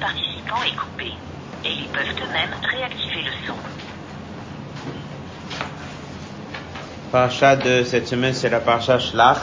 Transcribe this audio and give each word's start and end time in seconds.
participant 0.00 0.62
est 0.66 0.76
coupé 0.76 1.12
et 1.64 1.68
ils 1.68 1.88
peuvent 1.88 2.02
eux-mêmes 2.02 2.54
réactiver 2.62 3.22
le 3.22 3.46
son. 3.46 3.54
Parasha 7.12 7.56
de 7.56 7.84
cette 7.84 8.08
semaine, 8.08 8.32
c'est 8.32 8.48
la 8.48 8.60
parasha 8.60 8.98
Shlach. 8.98 9.38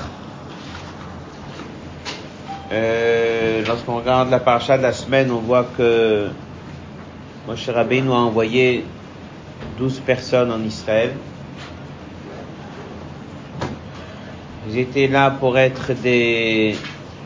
Euh, 2.72 3.64
lorsqu'on 3.66 3.98
regarde 3.98 4.30
la 4.30 4.40
parasha 4.40 4.78
de 4.78 4.84
la 4.84 4.94
semaine, 4.94 5.32
on 5.32 5.40
voit 5.40 5.68
que 5.78 6.30
Moshe 7.48 7.70
Rabbeinu 7.70 8.12
a 8.12 8.16
envoyé 8.16 8.84
12 9.78 10.00
personnes 10.00 10.52
en 10.52 10.62
Israël. 10.64 11.14
Ils 14.70 14.80
étaient 14.80 15.08
là 15.08 15.30
pour 15.32 15.58
être 15.58 15.94
des 15.94 16.76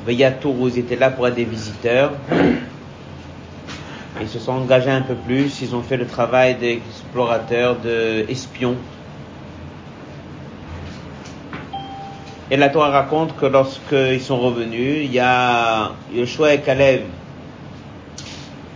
Veyatour, 0.06 0.70
ils 0.70 0.80
étaient 0.80 0.96
là 0.96 1.10
pour 1.10 1.28
être 1.28 1.36
des 1.36 1.46
visiteurs. 1.46 2.12
Ils 4.22 4.30
se 4.30 4.38
sont 4.38 4.52
engagés 4.52 4.92
un 4.92 5.02
peu 5.02 5.16
plus, 5.16 5.62
ils 5.62 5.76
ont 5.76 5.82
fait 5.82 5.98
le 5.98 6.06
travail 6.06 6.56
d'explorateurs, 6.56 7.78
d'espions. 7.78 8.76
Et 12.52 12.58
la 12.58 12.70
Torah 12.70 12.92
raconte 12.92 13.36
que 13.38 13.48
lorsqu'ils 13.48 14.22
sont 14.22 14.40
revenus, 14.40 15.06
il 15.06 15.12
y 15.12 15.20
a 15.20 15.94
Yoshua 16.14 16.54
et 16.54 16.62
Caleb 16.62 17.02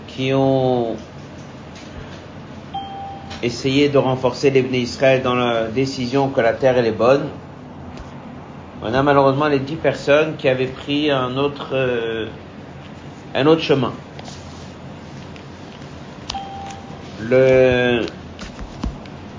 qui 0.07 0.33
ont 0.33 0.95
essayé 3.43 3.89
de 3.89 3.97
renforcer 3.99 4.49
les 4.49 4.61
Israël 4.79 5.21
dans 5.21 5.35
la 5.35 5.67
décision 5.67 6.29
que 6.29 6.41
la 6.41 6.53
terre 6.53 6.77
est 6.77 6.91
bonne. 6.91 7.27
On 8.81 8.93
a 8.93 9.03
malheureusement 9.03 9.47
les 9.47 9.59
dix 9.59 9.75
personnes 9.75 10.37
qui 10.37 10.47
avaient 10.47 10.65
pris 10.67 11.11
un 11.11 11.37
autre, 11.37 11.69
euh, 11.73 12.27
un 13.35 13.45
autre 13.45 13.61
chemin. 13.61 13.91
Le, 17.27 18.05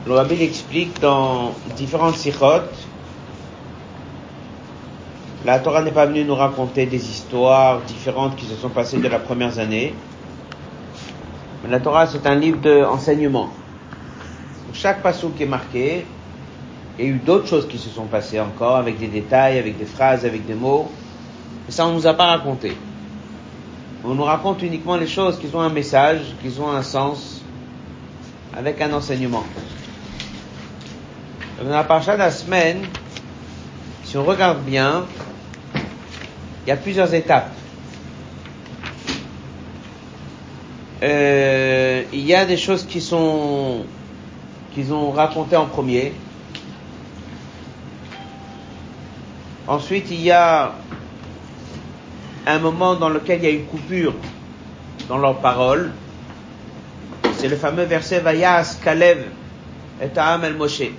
le 0.07 0.13
rabbi 0.13 0.43
explique 0.43 1.01
dans 1.01 1.53
différentes 1.77 2.17
sirotes, 2.17 2.75
la 5.45 5.61
Torah 5.61 5.83
n'est 5.83 5.93
pas 5.93 6.07
venue 6.07 6.25
nous 6.25 6.35
raconter 6.35 6.87
des 6.87 7.09
histoires 7.09 7.81
différentes 7.83 8.35
qui 8.35 8.47
se 8.47 8.57
sont 8.57 8.71
passées 8.71 8.99
de 8.99 9.07
la 9.07 9.21
première 9.21 9.57
année. 9.61 9.95
Mais 11.63 11.71
la 11.71 11.79
Torah, 11.79 12.09
c'est 12.09 12.27
un 12.27 12.35
livre 12.35 12.61
d'enseignement. 12.61 13.51
Chaque 14.73 15.01
passage 15.03 15.31
qui 15.37 15.45
est 15.45 15.47
marqué, 15.47 16.05
il 16.99 17.05
y 17.05 17.09
a 17.09 17.11
eu 17.13 17.19
d'autres 17.19 17.47
choses 17.47 17.69
qui 17.69 17.79
se 17.79 17.89
sont 17.89 18.07
passées 18.07 18.41
encore, 18.41 18.77
avec 18.77 18.99
des 18.99 19.07
détails, 19.07 19.59
avec 19.59 19.79
des 19.79 19.85
phrases, 19.85 20.25
avec 20.25 20.45
des 20.45 20.55
mots. 20.55 20.91
Et 21.69 21.73
ça, 21.73 21.87
on 21.87 21.93
nous 21.93 22.07
a 22.09 22.15
pas 22.15 22.27
raconté. 22.27 22.73
On 24.05 24.15
nous 24.15 24.25
raconte 24.25 24.63
uniquement 24.63 24.97
les 24.97 25.07
choses 25.07 25.39
qui 25.39 25.47
ont 25.55 25.61
un 25.61 25.69
message, 25.69 26.23
qui 26.43 26.59
ont 26.61 26.71
un 26.71 26.83
sens, 26.83 27.36
avec 28.57 28.81
un 28.81 28.93
enseignement. 28.93 29.45
Dans 31.63 31.71
la 31.71 31.83
de 31.83 32.19
la 32.19 32.31
semaine, 32.31 32.83
si 34.05 34.17
on 34.17 34.25
regarde 34.25 34.63
bien, 34.63 35.05
il 35.75 36.69
y 36.69 36.73
a 36.73 36.77
plusieurs 36.77 37.13
étapes. 37.15 37.51
Euh, 41.03 42.03
il 42.13 42.25
y 42.25 42.35
a 42.35 42.45
des 42.47 42.57
choses 42.57 42.85
qui 42.87 43.01
sont 43.01 43.85
qu'ils 44.75 44.93
ont 44.93 45.11
racontées 45.11 45.57
en 45.57 45.67
premier, 45.67 46.13
Ensuite, 49.69 50.13
il 50.13 50.21
y 50.21 50.31
a 50.31 50.75
un 52.47 52.59
moment 52.61 52.95
dans 52.95 53.09
lequel 53.09 53.41
il 53.41 53.45
y 53.45 53.49
a 53.49 53.51
une 53.51 53.67
coupure 53.67 54.15
dans 55.09 55.19
leurs 55.19 55.41
paroles. 55.41 55.91
C'est 57.39 57.49
le 57.49 57.57
fameux 57.57 57.85
verset 57.85 58.21
Vayas 58.21 58.79
Kalev 58.83 59.27
et 60.01 60.19
Aham 60.19 60.45
el 60.45 60.55
Moshe. 60.55 60.91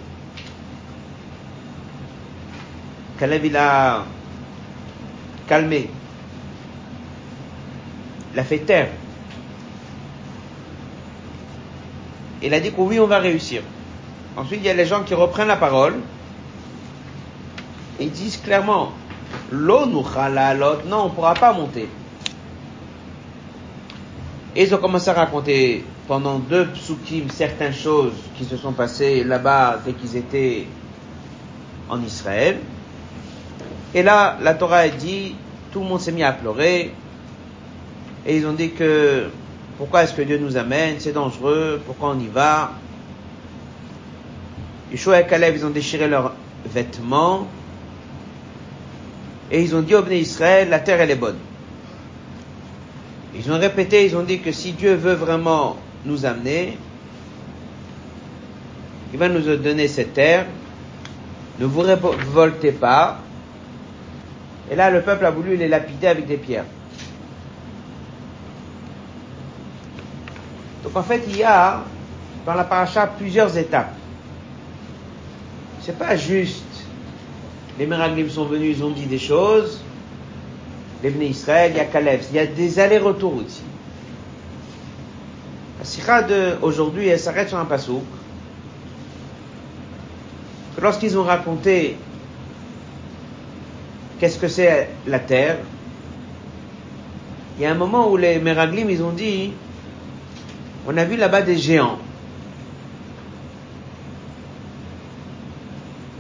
Kalev, 3.19 3.45
il 3.45 3.57
a 3.57 4.05
calmé. 5.47 5.89
Il 8.33 8.39
a 8.39 8.43
fait 8.43 8.59
taire. 8.59 8.89
Il 12.41 12.53
a 12.53 12.59
dit 12.59 12.71
que 12.71 12.81
oui, 12.81 12.99
on 12.99 13.07
va 13.07 13.17
réussir. 13.17 13.63
Ensuite, 14.35 14.59
il 14.61 14.67
y 14.67 14.69
a 14.69 14.73
les 14.75 14.85
gens 14.85 15.03
qui 15.03 15.15
reprennent 15.15 15.47
la 15.47 15.55
parole 15.55 15.95
ils 17.99 18.11
disent 18.11 18.37
clairement, 18.37 18.91
l'eau 19.51 19.85
nous 19.85 20.03
l'autre, 20.03 20.83
non, 20.87 21.03
on 21.03 21.05
ne 21.05 21.09
pourra 21.09 21.33
pas 21.33 21.53
monter. 21.53 21.89
Et 24.55 24.63
ils 24.63 24.73
ont 24.73 24.77
commencé 24.77 25.09
à 25.09 25.13
raconter 25.13 25.83
pendant 26.07 26.39
deux 26.39 26.67
psukim 26.67 27.29
certaines 27.29 27.73
choses 27.73 28.13
qui 28.37 28.45
se 28.45 28.55
sont 28.55 28.71
passées 28.71 29.23
là-bas 29.23 29.79
dès 29.85 29.93
qu'ils 29.93 30.15
étaient 30.15 30.65
en 31.89 32.01
Israël. 32.01 32.59
Et 33.93 34.03
là, 34.03 34.37
la 34.41 34.53
Torah 34.53 34.77
a 34.77 34.89
dit, 34.89 35.35
tout 35.71 35.81
le 35.81 35.85
monde 35.85 35.99
s'est 35.99 36.11
mis 36.11 36.23
à 36.23 36.31
pleurer. 36.31 36.93
Et 38.25 38.37
ils 38.37 38.45
ont 38.45 38.53
dit 38.53 38.71
que, 38.71 39.29
pourquoi 39.77 40.03
est-ce 40.03 40.13
que 40.13 40.21
Dieu 40.21 40.37
nous 40.37 40.57
amène? 40.57 40.95
C'est 40.99 41.13
dangereux. 41.13 41.81
Pourquoi 41.85 42.09
on 42.09 42.19
y 42.19 42.27
va? 42.27 42.73
Yeshua 44.91 45.21
et 45.21 45.27
Caleb, 45.27 45.55
ils 45.55 45.65
ont 45.65 45.69
déchiré 45.69 46.07
leurs 46.07 46.33
vêtements. 46.65 47.47
Et 49.51 49.61
ils 49.61 49.75
ont 49.75 49.81
dit 49.81 49.95
au 49.95 50.01
Béné 50.01 50.19
Israël, 50.19 50.69
la 50.69 50.79
terre 50.79 50.99
elle 51.01 51.11
est 51.11 51.15
bonne. 51.15 51.37
Ils 53.35 53.51
ont 53.51 53.59
répété, 53.59 54.05
ils 54.05 54.15
ont 54.15 54.23
dit 54.23 54.39
que 54.39 54.51
si 54.51 54.71
Dieu 54.71 54.95
veut 54.95 55.13
vraiment 55.13 55.77
nous 56.07 56.25
amener, 56.25 56.77
il 59.13 59.19
va 59.19 59.29
nous 59.29 59.41
donner 59.57 59.87
cette 59.87 60.13
terre, 60.13 60.45
ne 61.59 61.65
vous 61.65 61.81
révoltez 61.81 62.71
pas. 62.71 63.19
Et 64.69 64.75
là, 64.75 64.89
le 64.89 65.01
peuple 65.01 65.25
a 65.25 65.31
voulu 65.31 65.55
les 65.55 65.67
lapider 65.67 66.07
avec 66.07 66.27
des 66.27 66.37
pierres. 66.37 66.65
Donc 70.83 70.95
en 70.95 71.03
fait, 71.03 71.23
il 71.27 71.37
y 71.37 71.43
a 71.43 71.83
dans 72.45 72.53
la 72.53 72.63
paracha 72.63 73.07
plusieurs 73.07 73.57
étapes. 73.57 73.93
C'est 75.81 75.97
pas 75.97 76.15
juste 76.17 76.63
les 77.79 77.85
Meraglim 77.85 78.29
sont 78.29 78.45
venus, 78.45 78.77
ils 78.77 78.83
ont 78.83 78.89
dit 78.89 79.05
des 79.05 79.19
choses. 79.19 79.81
Les 81.03 81.11
Bnei 81.11 81.27
Israël, 81.27 81.71
il 81.75 81.77
y 81.77 81.79
a 81.79 81.85
Caleb, 81.85 82.21
il 82.31 82.35
y 82.35 82.39
a 82.39 82.47
des 82.47 82.79
allers-retours 82.79 83.35
aussi. 83.35 83.61
La 85.79 85.85
sikha 85.85 86.23
d'aujourd'hui, 86.23 87.07
elle 87.07 87.19
s'arrête 87.19 87.49
sur 87.49 87.57
un 87.57 87.65
pasouk. 87.65 88.03
Lorsqu'ils 90.81 91.17
ont 91.17 91.23
raconté 91.23 91.97
qu'est-ce 94.19 94.37
que 94.37 94.47
c'est 94.47 94.89
la 95.05 95.19
terre, 95.19 95.57
il 97.57 97.63
y 97.63 97.65
a 97.65 97.71
un 97.71 97.75
moment 97.75 98.11
où 98.11 98.17
les 98.17 98.39
Meraglim, 98.39 98.89
ils 98.89 99.01
ont 99.01 99.11
dit, 99.11 99.53
on 100.87 100.95
a 100.95 101.03
vu 101.03 101.17
là-bas 101.17 101.41
des 101.41 101.57
géants. 101.57 101.97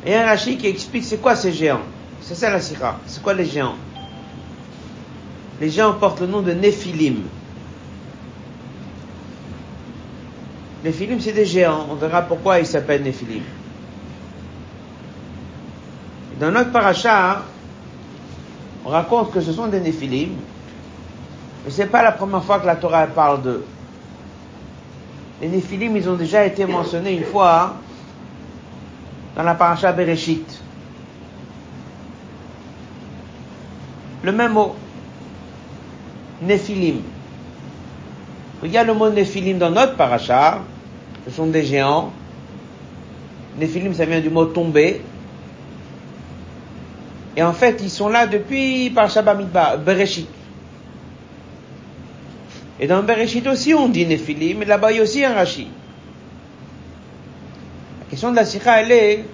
Et 0.05 0.15
un 0.15 0.25
Rashi 0.25 0.57
qui 0.57 0.67
explique 0.67 1.03
c'est 1.03 1.17
quoi 1.17 1.35
ces 1.35 1.51
géants? 1.51 1.81
C'est 2.21 2.35
ça 2.35 2.49
la 2.49 2.61
sira. 2.61 2.99
C'est 3.05 3.21
quoi 3.21 3.33
les 3.33 3.45
géants? 3.45 3.75
Les 5.59 5.69
géants 5.69 5.93
portent 5.93 6.21
le 6.21 6.27
nom 6.27 6.41
de 6.41 6.53
Néphilim. 6.53 7.23
Néphilim, 10.83 11.19
c'est 11.19 11.31
des 11.33 11.45
géants. 11.45 11.87
On 11.89 11.95
verra 11.95 12.21
pourquoi 12.21 12.59
ils 12.59 12.65
s'appellent 12.65 13.03
Néphilim. 13.03 13.43
Dans 16.39 16.51
notre 16.51 16.71
paracha, 16.71 17.43
on 18.85 18.89
raconte 18.89 19.31
que 19.31 19.41
ce 19.41 19.51
sont 19.51 19.67
des 19.67 19.79
Néphilim, 19.79 20.29
mais 21.65 21.71
c'est 21.71 21.87
pas 21.87 22.03
la 22.03 22.11
première 22.11 22.43
fois 22.43 22.59
que 22.59 22.67
la 22.67 22.75
Torah 22.75 23.07
parle 23.07 23.41
d'eux. 23.41 23.65
Les 25.41 25.47
Néphilim, 25.47 25.95
ils 25.97 26.07
ont 26.07 26.15
déjà 26.15 26.45
été 26.45 26.65
mentionnés 26.65 27.13
une 27.13 27.23
fois 27.23 27.75
dans 29.35 29.43
la 29.43 29.55
paracha 29.55 29.91
Bereshit. 29.91 30.61
Le 34.23 34.31
même 34.31 34.53
mot, 34.53 34.75
Néphilim. 36.41 37.01
Il 38.67 38.73
y 38.73 38.77
a 38.77 38.83
le 38.83 38.93
mot 38.93 39.09
Néphilim 39.09 39.57
dans 39.57 39.71
notre 39.71 39.95
paracha, 39.95 40.59
ce 41.25 41.31
sont 41.33 41.47
des 41.47 41.63
géants. 41.63 42.11
Néphilim, 43.57 43.93
ça 43.93 44.03
vient 44.03 44.19
du 44.19 44.29
mot 44.29 44.43
tomber. 44.43 44.99
Et 47.37 47.43
en 47.43 47.53
fait, 47.53 47.79
ils 47.81 47.89
sont 47.89 48.09
là 48.09 48.27
depuis 48.27 48.89
Parasha 48.89 49.21
Bamidbar, 49.21 49.77
Bereshit. 49.77 50.27
Et 52.77 52.87
dans 52.87 53.03
Bereshit 53.03 53.47
aussi, 53.47 53.73
on 53.73 53.87
dit 53.87 54.05
Néphilim, 54.05 54.57
mais 54.57 54.65
là-bas, 54.65 54.91
il 54.91 54.97
y 54.97 54.99
a 54.99 55.03
aussi 55.03 55.23
un 55.23 55.33
Rashi. 55.33 55.69
La 58.01 58.05
question 58.09 58.31
de 58.31 58.35
la 58.35 58.43
sikha, 58.43 58.81
elle 58.81 58.91
est, 58.91 59.25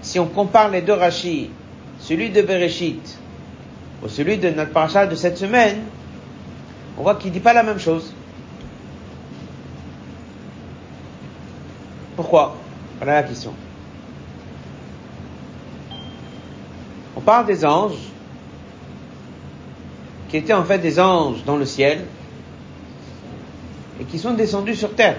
si 0.00 0.20
on 0.20 0.26
compare 0.26 0.68
les 0.68 0.82
deux 0.82 0.92
rachis, 0.92 1.50
celui 1.98 2.30
de 2.30 2.40
Bereshit 2.42 3.18
ou 4.04 4.08
celui 4.08 4.38
de 4.38 4.50
notre 4.50 4.70
parasha 4.70 5.06
de 5.06 5.16
cette 5.16 5.38
semaine, 5.38 5.78
on 7.02 7.04
Pourquoi 7.04 7.20
qu'il 7.20 7.32
dit 7.32 7.40
pas 7.40 7.52
la 7.52 7.64
même 7.64 7.80
chose 7.80 8.14
Pourquoi? 12.14 12.56
Voilà 12.98 13.14
la 13.14 13.22
question. 13.24 13.52
On 17.16 17.20
parle 17.20 17.46
des 17.46 17.64
anges, 17.64 17.98
qui 20.28 20.36
étaient 20.36 20.52
en 20.52 20.62
fait 20.62 20.78
des 20.78 21.00
anges 21.00 21.42
dans 21.44 21.56
le 21.56 21.64
ciel, 21.64 22.04
et 24.00 24.04
qui 24.04 24.20
sont 24.20 24.34
descendus 24.34 24.76
sur 24.76 24.94
terre. 24.94 25.16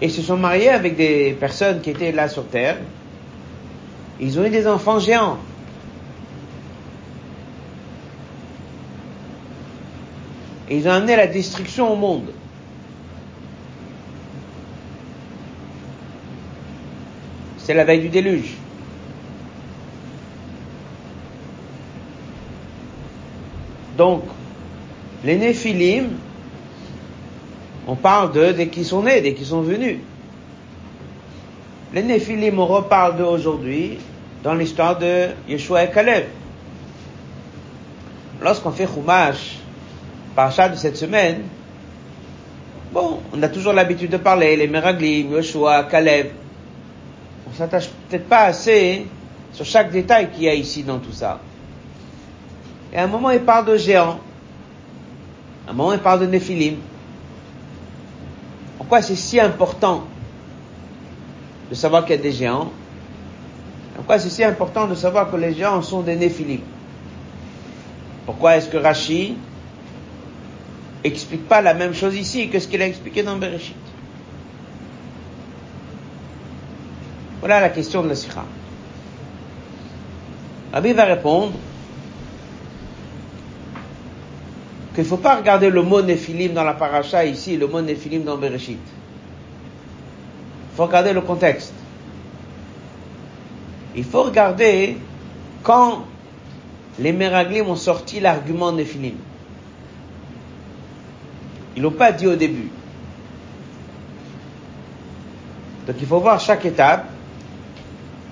Et 0.00 0.08
se 0.08 0.20
sont 0.20 0.36
mariés 0.36 0.70
avec 0.70 0.96
des 0.96 1.36
personnes 1.38 1.80
qui 1.80 1.90
étaient 1.90 2.10
là 2.10 2.28
sur 2.28 2.48
terre. 2.48 2.78
Ils 4.18 4.40
ont 4.40 4.44
eu 4.44 4.50
des 4.50 4.66
enfants 4.66 4.98
géants. 4.98 5.38
Et 10.68 10.76
ils 10.76 10.88
ont 10.88 10.92
amené 10.92 11.16
la 11.16 11.26
destruction 11.26 11.92
au 11.92 11.96
monde. 11.96 12.32
C'est 17.58 17.74
la 17.74 17.84
veille 17.84 18.00
du 18.00 18.08
déluge. 18.08 18.54
Donc, 23.96 24.24
les 25.24 25.36
néphilim, 25.36 26.10
on 27.86 27.94
parle 27.94 28.32
d'eux 28.32 28.52
dès 28.52 28.68
qu'ils 28.68 28.84
sont 28.84 29.02
nés, 29.02 29.20
dès 29.20 29.34
qu'ils 29.34 29.46
sont 29.46 29.60
venus. 29.60 29.98
Les 31.92 32.02
néphilim, 32.02 32.58
on 32.58 32.66
reparle 32.66 33.16
d'eux 33.16 33.24
aujourd'hui 33.24 33.98
dans 34.42 34.54
l'histoire 34.54 34.98
de 34.98 35.28
Yeshua 35.48 35.84
et 35.84 35.90
Caleb. 35.90 36.24
Lorsqu'on 38.40 38.72
fait 38.72 38.88
Chumash, 38.92 39.58
parachat 40.34 40.68
de 40.68 40.76
cette 40.76 40.96
semaine, 40.96 41.42
bon, 42.92 43.20
on 43.32 43.42
a 43.42 43.48
toujours 43.48 43.72
l'habitude 43.72 44.10
de 44.10 44.16
parler, 44.16 44.56
les 44.56 44.66
Meraglim, 44.66 45.32
Yeshua, 45.32 45.84
Caleb. 45.84 46.28
On 47.48 47.54
s'attache 47.54 47.88
peut-être 48.08 48.28
pas 48.28 48.44
assez 48.44 49.06
sur 49.52 49.64
chaque 49.64 49.90
détail 49.90 50.30
qu'il 50.30 50.44
y 50.44 50.48
a 50.48 50.54
ici 50.54 50.82
dans 50.82 50.98
tout 50.98 51.12
ça. 51.12 51.40
Et 52.92 52.98
à 52.98 53.04
un 53.04 53.06
moment, 53.06 53.30
il 53.30 53.40
parle 53.40 53.66
de 53.66 53.76
géants. 53.76 54.18
À 55.66 55.70
un 55.70 55.74
moment, 55.74 55.92
il 55.92 55.98
parle 55.98 56.20
de 56.20 56.26
Néphilim. 56.26 56.76
Pourquoi 58.78 59.02
c'est 59.02 59.16
si 59.16 59.38
important 59.38 60.04
de 61.70 61.74
savoir 61.74 62.04
qu'il 62.04 62.16
y 62.16 62.18
a 62.18 62.22
des 62.22 62.32
géants? 62.32 62.70
Pourquoi 63.94 64.18
c'est 64.18 64.30
si 64.30 64.42
important 64.42 64.86
de 64.86 64.94
savoir 64.94 65.30
que 65.30 65.36
les 65.36 65.54
géants 65.54 65.82
sont 65.82 66.00
des 66.00 66.16
Néphilim? 66.16 66.60
Pourquoi 68.26 68.56
est-ce 68.56 68.68
que 68.68 68.76
Rashi 68.76 69.36
explique 71.04 71.48
pas 71.48 71.60
la 71.60 71.74
même 71.74 71.94
chose 71.94 72.16
ici 72.16 72.48
que 72.48 72.58
ce 72.58 72.68
qu'il 72.68 72.82
a 72.82 72.86
expliqué 72.86 73.22
dans 73.22 73.36
Bereshit 73.36 73.76
Voilà 77.40 77.60
la 77.60 77.70
question 77.70 78.04
de 78.04 78.08
la 78.08 78.14
Sikha. 78.14 78.44
Rabbi 80.72 80.92
va 80.92 81.04
répondre 81.04 81.52
qu'il 84.94 85.02
ne 85.02 85.08
faut 85.08 85.16
pas 85.16 85.36
regarder 85.36 85.68
le 85.68 85.82
mot 85.82 86.02
Néphilim 86.02 86.52
dans 86.52 86.62
la 86.62 86.74
paracha 86.74 87.24
ici, 87.24 87.56
le 87.56 87.66
mot 87.66 87.82
Néphilim 87.82 88.22
dans 88.22 88.36
Bereshit. 88.36 88.78
Il 88.78 90.76
faut 90.76 90.86
regarder 90.86 91.12
le 91.12 91.20
contexte. 91.20 91.74
Il 93.96 94.04
faut 94.04 94.22
regarder 94.22 94.96
quand 95.64 96.04
les 97.00 97.12
Meraglim 97.12 97.68
ont 97.68 97.76
sorti 97.76 98.20
l'argument 98.20 98.70
Néphilim. 98.70 99.16
Ils 101.76 101.82
l'ont 101.82 101.90
pas 101.90 102.12
dit 102.12 102.26
au 102.26 102.36
début. 102.36 102.70
Donc 105.86 105.96
il 106.00 106.06
faut 106.06 106.20
voir 106.20 106.38
chaque 106.40 106.64
étape 106.64 107.06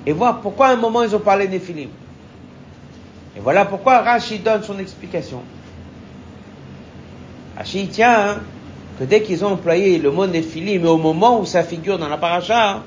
et 0.07 0.13
voir 0.13 0.41
pourquoi 0.41 0.69
à 0.69 0.73
un 0.73 0.77
moment 0.77 1.03
ils 1.03 1.15
ont 1.15 1.21
parlé 1.21 1.49
Néphilim. 1.49 1.89
Et 3.37 3.41
voilà 3.41 3.65
pourquoi 3.65 4.01
Rashi 4.01 4.39
donne 4.39 4.63
son 4.63 4.79
explication. 4.79 5.43
Rashi 7.57 7.89
tient 7.89 8.31
hein, 8.31 8.41
que 8.99 9.05
dès 9.05 9.23
qu'ils 9.23 9.45
ont 9.45 9.53
employé 9.53 9.99
le 9.99 10.11
mot 10.11 10.27
Néphilim, 10.27 10.83
mais 10.83 10.89
au 10.89 10.99
moment 10.99 11.41
où 11.41 11.45
ça 11.45 11.63
figure 11.63 11.99
dans 11.99 12.09
la 12.09 12.19
paracha, 12.19 12.83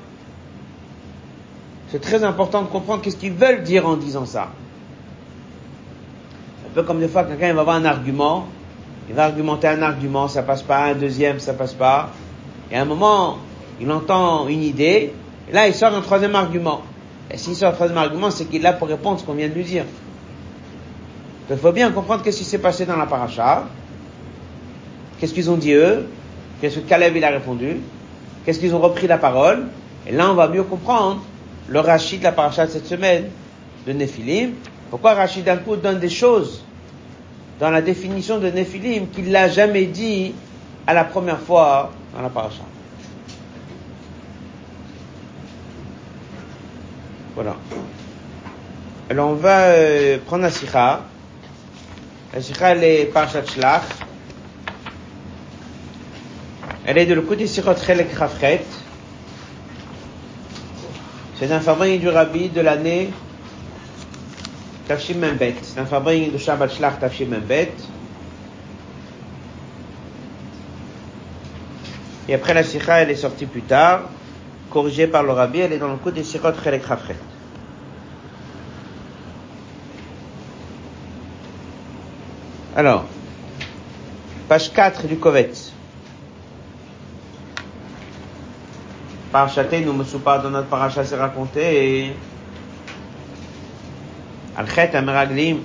c'est 1.90 2.00
très 2.00 2.24
important 2.24 2.62
de 2.62 2.68
comprendre 2.68 3.02
qu'est-ce 3.02 3.16
qu'ils 3.16 3.32
veulent 3.32 3.62
dire 3.62 3.86
en 3.86 3.96
disant 3.96 4.26
ça. 4.26 4.48
Un 6.66 6.74
peu 6.74 6.82
comme 6.82 7.00
des 7.00 7.08
fois 7.08 7.24
quelqu'un 7.24 7.52
va 7.52 7.60
avoir 7.60 7.76
un 7.76 7.84
argument, 7.84 8.48
il 9.08 9.14
va 9.14 9.24
argumenter 9.24 9.68
un 9.68 9.82
argument, 9.82 10.28
ça 10.28 10.42
passe 10.42 10.62
pas, 10.62 10.84
un 10.84 10.94
deuxième, 10.94 11.38
ça 11.38 11.54
passe 11.54 11.74
pas. 11.74 12.10
Et 12.70 12.76
à 12.76 12.82
un 12.82 12.84
moment, 12.84 13.38
il 13.80 13.90
entend 13.90 14.48
une 14.48 14.62
idée, 14.62 15.12
et 15.48 15.52
là 15.52 15.66
il 15.68 15.74
sort 15.74 15.94
un 15.94 16.00
troisième 16.00 16.34
argument. 16.34 16.82
Et 17.30 17.36
s'il 17.36 17.54
sort 17.54 17.70
un 17.70 17.74
troisième 17.74 17.98
argument, 17.98 18.30
c'est 18.30 18.46
qu'il 18.46 18.56
est 18.56 18.64
là 18.64 18.72
pour 18.72 18.88
répondre 18.88 19.20
ce 19.20 19.24
qu'on 19.24 19.34
vient 19.34 19.48
de 19.48 19.54
lui 19.54 19.64
dire. 19.64 19.84
Donc 21.48 21.58
il 21.58 21.62
faut 21.62 21.72
bien 21.72 21.90
comprendre 21.90 22.22
qu'est-ce 22.22 22.38
qui 22.38 22.44
s'est 22.44 22.58
passé 22.58 22.86
dans 22.86 22.96
la 22.96 23.06
paracha. 23.06 23.64
Qu'est-ce 25.18 25.34
qu'ils 25.34 25.50
ont 25.50 25.56
dit 25.56 25.72
eux? 25.72 26.06
Qu'est-ce 26.60 26.78
que 26.78 26.88
Caleb 26.88 27.16
il 27.16 27.24
a 27.24 27.30
répondu? 27.30 27.76
Qu'est-ce 28.44 28.58
qu'ils 28.58 28.74
ont 28.74 28.80
repris 28.80 29.06
la 29.06 29.18
parole? 29.18 29.66
Et 30.06 30.12
là, 30.12 30.30
on 30.30 30.34
va 30.34 30.48
mieux 30.48 30.62
comprendre 30.62 31.22
le 31.68 31.80
Rachid 31.80 32.20
de 32.20 32.24
la 32.24 32.32
paracha 32.32 32.66
de 32.66 32.70
cette 32.70 32.86
semaine 32.86 33.24
de 33.86 33.92
Néphilim. 33.92 34.52
Pourquoi 34.90 35.14
Rachid 35.14 35.44
d'un 35.44 35.56
coup 35.56 35.76
donne 35.76 35.98
des 35.98 36.08
choses 36.08 36.64
dans 37.60 37.70
la 37.70 37.82
définition 37.82 38.38
de 38.38 38.48
Néphilim 38.48 39.08
qu'il 39.08 39.30
l'a 39.30 39.48
jamais 39.48 39.86
dit 39.86 40.34
à 40.86 40.94
la 40.94 41.04
première 41.04 41.40
fois 41.40 41.92
dans 42.14 42.22
la 42.22 42.28
paracha. 42.28 42.62
Voilà. 47.34 47.56
Alors 49.10 49.30
on 49.30 49.34
va 49.34 49.66
euh, 49.68 50.18
prendre 50.24 50.42
la 50.42 50.50
sikha. 50.50 51.02
La 52.32 52.40
sikha 52.40 52.70
elle 52.70 52.84
est 52.84 53.04
parashat 53.06 53.44
shlach. 53.46 53.82
Elle 56.86 56.98
est 56.98 57.06
de 57.06 57.14
le 57.14 57.22
côté 57.22 57.46
Sichot 57.46 57.74
Chelek 57.76 58.12
Rafret. 58.12 58.62
C'est 61.38 61.50
un 61.50 61.60
fabrique 61.60 62.00
du 62.00 62.08
rabbi 62.08 62.50
de 62.50 62.60
l'année 62.60 63.10
Tafshim 64.88 65.18
Membet. 65.18 65.54
Un 65.76 65.86
fabrique 65.86 66.32
de 66.32 66.38
Shabbat 66.38 66.70
Shlach 66.70 66.98
Tafshim 67.00 67.28
Membet. 67.28 67.72
Et 72.28 72.34
après 72.34 72.54
la 72.54 72.62
Sikha, 72.62 73.02
elle 73.02 73.10
est 73.10 73.16
sortie 73.16 73.46
plus 73.46 73.62
tard, 73.62 74.08
corrigée 74.70 75.06
par 75.06 75.22
le 75.22 75.32
rabbi, 75.32 75.60
elle 75.60 75.74
est 75.74 75.78
dans 75.78 75.88
le 75.88 75.96
coup 75.96 76.10
des 76.10 76.24
Sichot 76.24 76.54
Chelek 76.62 76.84
Rafret. 76.84 77.16
Alors, 82.74 83.04
page 84.48 84.72
4 84.72 85.06
du 85.06 85.16
Kovetz. 85.16 85.72
Parachat 89.30 89.64
nous 89.84 89.92
me 89.92 90.04
pas 90.18 90.38
dans 90.38 90.50
notre 90.50 90.68
paracha 90.68 91.04
c'est 91.04 91.16
raconté 91.16 92.04
et 92.06 92.16
al 94.56 94.68
chet 94.68 94.92
meraglim 95.02 95.60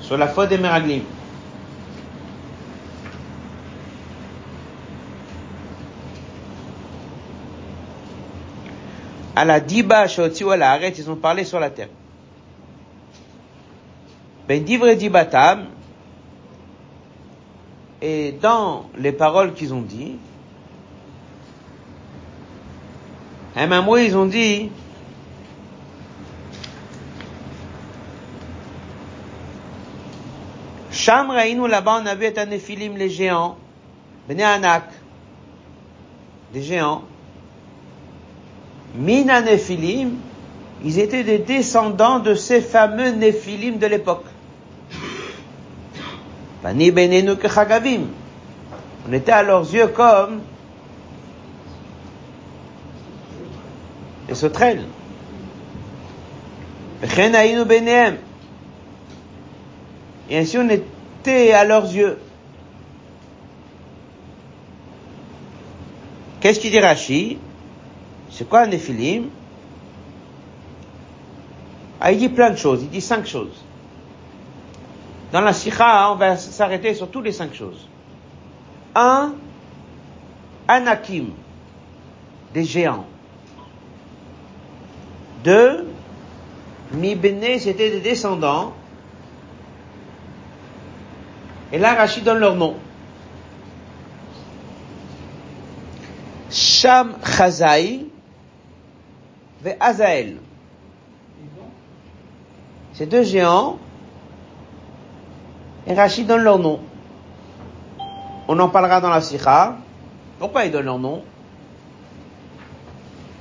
sur 0.00 0.16
la 0.16 0.28
faute 0.28 0.50
des 0.50 0.58
meraglim. 0.58 1.02
À 9.34 9.44
la 9.44 9.60
diba 9.60 10.06
ou 10.06 10.50
à 10.50 10.56
la 10.56 10.70
arrête, 10.70 10.96
ils 10.98 11.10
ont 11.10 11.16
parlé 11.16 11.44
sur 11.44 11.60
la 11.60 11.70
terre. 11.70 11.88
Ben 14.48 14.62
divre 14.64 14.94
dibatam, 14.94 15.66
et 18.00 18.32
dans 18.40 18.88
les 18.96 19.12
paroles 19.12 19.52
qu'ils 19.54 19.74
ont 19.74 19.82
dit, 19.82 20.16
un 23.56 23.82
mot 23.82 23.96
ils 23.96 24.16
ont 24.16 24.26
dit, 24.26 24.70
Sham 31.06 31.30
là-bas, 31.30 32.00
on 32.02 32.06
a 32.06 32.16
vu 32.16 32.26
un 32.36 32.46
Nephilim, 32.46 32.96
les 32.96 33.08
géants. 33.08 33.56
Des 34.28 34.34
géants. 36.62 37.02
Mina 38.96 39.40
Nephilim, 39.40 40.16
ils 40.84 40.98
étaient 40.98 41.22
des 41.22 41.38
descendants 41.38 42.18
de 42.18 42.34
ces 42.34 42.60
fameux 42.60 43.10
Nephilim 43.10 43.78
de 43.78 43.86
l'époque. 43.86 44.24
Bani 46.64 46.90
Benenu 46.90 47.34
On 49.08 49.12
était 49.12 49.30
à 49.30 49.44
leurs 49.44 49.72
yeux 49.72 49.86
comme 49.86 50.40
des 54.26 54.34
sauterelles. 54.34 54.82
Et 60.28 60.38
ainsi 60.38 60.58
on 60.58 60.68
est 60.68 60.95
à 61.28 61.64
leurs 61.64 61.84
yeux. 61.84 62.18
Qu'est-ce 66.40 66.60
qu'il 66.60 66.70
dit 66.70 66.78
Rashi? 66.78 67.38
C'est 68.30 68.48
quoi 68.48 68.60
un 68.60 68.66
Néphilim 68.66 69.30
ah, 72.00 72.12
Il 72.12 72.18
dit 72.18 72.28
plein 72.28 72.50
de 72.50 72.56
choses, 72.56 72.82
il 72.82 72.90
dit 72.90 73.00
cinq 73.00 73.26
choses. 73.26 73.64
Dans 75.32 75.40
la 75.40 75.52
Sikha, 75.52 76.12
on 76.12 76.16
va 76.16 76.36
s'arrêter 76.36 76.94
sur 76.94 77.10
toutes 77.10 77.24
les 77.24 77.32
cinq 77.32 77.54
choses. 77.54 77.88
Un, 78.94 79.34
Anakim, 80.68 81.30
des 82.54 82.64
géants. 82.64 83.06
Deux, 85.42 85.88
Mibene, 86.92 87.58
c'était 87.58 87.90
des 87.90 88.00
descendants. 88.00 88.72
Et 91.72 91.78
là, 91.78 91.94
Rachid 91.94 92.24
donne 92.24 92.38
leur 92.38 92.54
nom. 92.54 92.76
Sham 96.50 97.16
Chazai 97.24 98.06
ve 99.62 99.70
Azael. 99.80 100.36
Ces 102.94 103.06
deux 103.06 103.24
géants, 103.24 103.78
et 105.86 105.94
Rachid 105.94 106.26
donne 106.26 106.42
leur 106.42 106.58
nom. 106.58 106.80
On 108.48 108.58
en 108.58 108.68
parlera 108.68 109.00
dans 109.00 109.10
la 109.10 109.20
Sikha. 109.20 109.76
Pourquoi 110.38 110.64
ils 110.64 110.72
donnent 110.72 110.86
leur 110.86 110.98
nom? 110.98 111.22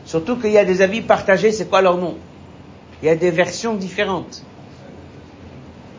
Surtout 0.06 0.36
qu'il 0.36 0.52
y 0.52 0.58
a 0.58 0.66
des 0.66 0.82
avis 0.82 1.02
partagés, 1.02 1.52
c'est 1.52 1.70
quoi 1.70 1.82
leur 1.82 1.98
nom? 1.98 2.18
Il 3.02 3.06
y 3.06 3.10
a 3.10 3.16
des 3.16 3.32
versions 3.32 3.76
différentes. 3.76 4.44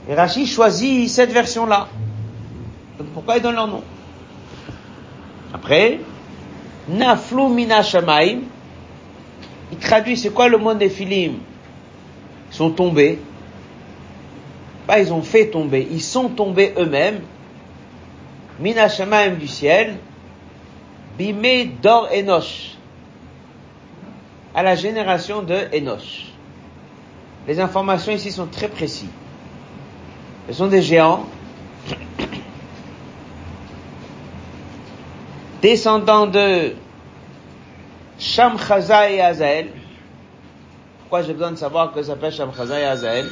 Et 0.09 0.15
Rachid 0.15 0.47
choisit 0.47 1.09
cette 1.09 1.33
version-là. 1.33 1.89
Pourquoi 3.13 3.37
ils 3.37 3.43
donnent 3.43 3.55
leur 3.55 3.69
nom? 3.69 3.83
Après, 5.53 6.01
Naflu 6.89 7.49
mina 7.49 7.83
shamaim, 7.83 8.41
il 9.73 9.79
traduit 9.79 10.17
c'est 10.17 10.31
quoi 10.31 10.49
le 10.49 10.59
mot 10.59 10.75
Néphilim 10.75 11.35
Ils 12.51 12.55
sont 12.55 12.71
tombés. 12.71 13.19
Pas 14.87 15.01
ils 15.01 15.13
ont 15.13 15.23
fait 15.23 15.47
tomber, 15.49 15.87
ils 15.91 16.03
sont 16.03 16.29
tombés 16.29 16.73
eux-mêmes. 16.79 17.21
Mina 18.61 18.89
shamaim 18.89 19.31
du 19.31 19.49
ciel, 19.49 19.97
bimé 21.19 21.73
d'or 21.83 22.09
Enoch 22.15 22.77
à 24.55 24.63
la 24.63 24.75
génération 24.75 25.43
de 25.43 25.55
Enoch. 25.75 26.33
Les 27.47 27.61
informations 27.61 28.13
ici 28.13 28.33
sont 28.33 28.47
très 28.47 28.69
précises. 28.69 29.11
Ce 30.49 30.55
sont 30.55 30.69
des 30.69 30.81
géants 30.81 31.27
descendants 35.63 36.27
de 36.27 36.75
Sham 38.19 38.57
et 39.11 39.21
Azael. 39.21 39.69
Pourquoi 41.01 41.23
j'ai 41.23 41.33
besoin 41.33 41.53
de 41.53 41.57
savoir 41.57 41.93
que 41.93 42.03
ça 42.03 42.15
s'appelle 42.15 42.33
Sham 42.33 42.51
et 42.71 42.85
Azael? 42.85 43.27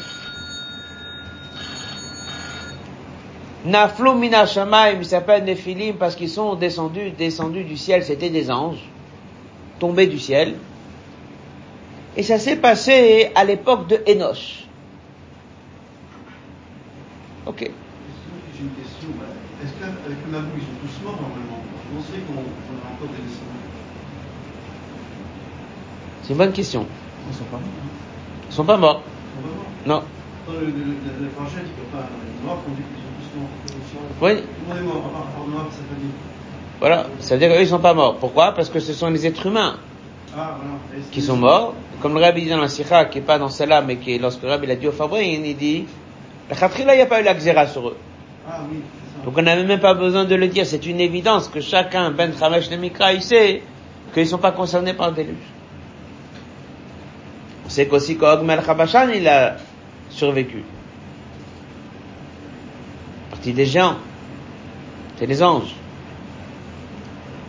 Naflo 3.65 4.15
mina 4.15 4.45
Shamaim, 4.45 4.99
ils 4.99 5.07
s'appellent 5.07 5.45
Nephilim 5.45 5.97
parce 5.97 6.15
qu'ils 6.15 6.29
sont 6.29 6.55
descendus, 6.55 7.11
descendus 7.13 7.65
du 7.65 7.79
ciel, 7.79 8.05
c'était 8.05 8.29
des 8.29 8.51
anges, 8.51 8.91
tombés 9.79 10.07
du 10.07 10.19
ciel. 10.19 10.57
Et 12.17 12.23
ça 12.23 12.39
s'est 12.39 12.57
passé 12.57 13.33
à 13.35 13.45
l'époque 13.45 13.89
de 13.89 14.01
Enoch. 14.07 14.67
Ok. 17.47 17.63
Est-ce 17.63 17.73
qu'avec 19.81 20.19
tous 20.23 21.05
morts 21.05 21.19
normalement 21.21 21.63
On 21.97 22.03
sait 22.03 22.21
qu'on 22.21 22.35
a 22.35 22.93
encore 22.93 23.09
des 23.09 23.23
descendants. 23.23 23.65
C'est 26.25 26.33
une 26.33 26.39
bonne 26.39 26.53
question. 26.53 26.87
Ils 27.31 27.35
sont 27.37 27.45
pas 27.45 27.57
morts. 27.59 27.69
Ils 28.49 28.55
sont 28.55 28.65
pas 28.65 28.77
morts. 28.77 29.03
Ils 29.05 29.43
sont 29.43 29.49
pas 29.49 29.55
morts. 29.55 29.65
Non. 29.87 30.03
Dans 30.47 30.53
le, 30.61 30.67
le, 30.67 30.73
le, 30.73 31.25
le 31.25 31.29
projet, 31.31 31.59
il 31.65 31.71
peut 31.73 31.97
pas. 31.97 32.07
Les 32.41 32.47
morts, 32.47 32.59
on 32.67 32.71
dit 32.73 32.83
qu'ils 32.83 33.03
sont 33.03 33.31
tous 33.31 33.39
morts. 33.39 33.49
Ils 33.67 33.91
sont- 33.93 34.25
Oui. 34.25 34.43
Tout 34.43 34.47
le 34.69 34.75
monde 34.75 34.79
est 34.79 34.95
mort, 34.95 35.05
à 35.07 35.09
part, 35.11 35.21
à 35.21 35.39
part 35.39 35.47
Noir, 35.49 35.67
sa 35.71 35.77
famille. 35.95 36.11
Voilà. 36.81 37.07
Ça 37.21 37.35
veut 37.35 37.41
dire 37.41 37.51
qu'eux, 37.55 37.63
ils 37.63 37.69
sont 37.69 37.79
pas 37.79 37.95
morts. 37.95 38.17
Pourquoi? 38.17 38.53
Parce 38.53 38.69
que 38.71 38.81
ce 38.81 38.93
sont 38.93 39.09
les 39.11 39.27
êtres 39.27 39.47
humains 39.47 39.77
Ah, 40.37 40.57
voilà. 40.59 41.05
Qui 41.13 41.23
sont 41.23 41.37
morts. 41.37 41.75
Comme 42.01 42.15
le 42.15 42.21
rabbi 42.21 42.43
dit 42.43 42.51
dans 42.51 42.61
la 42.61 42.69
Sikha, 42.69 43.05
qui 43.07 43.19
est 43.19 43.23
pas 43.23 43.39
dans 43.39 43.49
celle-là, 43.49 43.81
mais 43.83 43.97
qui 43.97 44.15
est, 44.15 44.19
lorsque 44.19 44.43
le 44.43 44.49
rabbi 44.49 44.67
l'a 44.67 44.77
dit 44.77 44.89
au 44.89 44.93
Fabrin, 44.93 45.21
il 45.21 45.57
dit, 45.57 45.87
la 46.51 46.57
Khatrila, 46.57 46.95
il 46.95 46.97
n'y 46.99 47.03
a 47.03 47.07
pas 47.07 47.21
eu 47.21 47.25
la 47.25 47.35
xéra 47.35 47.67
sur 47.67 47.89
eux. 47.89 47.97
Ah 48.49 48.59
oui, 48.71 48.79
ça. 49.19 49.25
Donc 49.25 49.39
on 49.39 49.43
n'avait 49.43 49.65
même 49.65 49.81
pas 49.81 49.95
besoin 49.95 50.25
de 50.25 50.35
le 50.35 50.49
dire. 50.49 50.67
C'est 50.67 50.85
une 50.87 51.01
évidence 51.01 51.49
que 51.49 51.61
chacun, 51.61 52.11
Ben 52.11 52.33
Chamesh 52.39 52.71
le 52.71 52.77
Mikra, 52.77 53.13
il 53.15 53.23
sait 53.23 53.63
qu'ils 54.13 54.27
sont 54.27 54.39
pas 54.39 54.51
concernés 54.53 54.93
par 54.93 55.09
le 55.11 55.15
déluge. 55.15 55.37
On 57.65 57.69
sait 57.69 57.87
qu'aussi 57.87 58.17
qu'Og 58.17 58.43
Melech 58.43 58.69
Habashan, 58.69 59.09
il 59.09 59.27
a 59.27 59.57
survécu. 60.11 60.63
Partie 63.31 63.53
des 63.53 63.67
géants. 63.67 63.97
C'est 65.17 65.27
les 65.27 65.43
anges. 65.43 65.75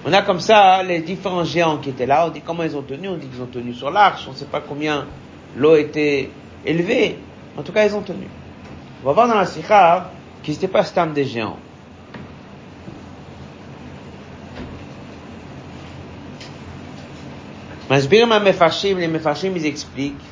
On 0.06 0.14
a 0.14 0.22
comme 0.22 0.40
ça 0.40 0.84
les 0.84 1.00
différents 1.00 1.44
géants 1.44 1.78
qui 1.78 1.90
étaient 1.90 2.06
là. 2.06 2.28
On 2.28 2.30
dit 2.30 2.42
comment 2.42 2.64
ils 2.64 2.78
ont 2.78 2.84
tenu. 2.84 3.10
On 3.10 3.18
dit 3.18 3.28
qu'ils 3.28 3.42
ont 3.42 3.48
tenu 3.48 3.74
sur 3.74 3.90
l'arche. 3.90 4.26
On 4.28 4.32
ne 4.32 4.36
sait 4.36 4.46
pas 4.46 4.62
combien 4.62 5.06
l'eau 5.58 5.76
était 5.76 6.30
élevée. 6.66 7.18
En 7.58 7.64
tout 7.64 7.72
cas, 7.72 7.86
ils 7.86 7.96
ont 7.96 8.02
tenu. 8.02 8.28
On 9.04 9.08
va 9.08 9.14
voir 9.14 9.28
dans 9.28 9.36
la 9.36 9.46
Sikha 9.46 10.12
qu'ils 10.44 10.54
n'étaient 10.54 10.68
pas 10.68 10.84
stam 10.84 11.14
des 11.14 11.26
géants. 11.26 11.58
Masbirim 17.89 18.33
à 18.33 18.41
Mefarshim, 18.41 18.99
les 18.99 19.09
Mefarshim, 19.09 19.53
ils 19.57 19.67
expliquent 19.67 20.23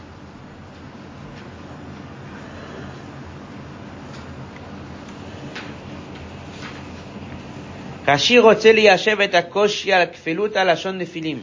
רש"י 8.09 8.39
רוצה 8.39 8.73
ליישב 8.73 9.21
את 9.21 9.35
הקושי 9.35 9.93
על 9.93 10.03
הכפילות 10.03 10.57
הלשון 10.57 10.99
נפילים. 10.99 11.43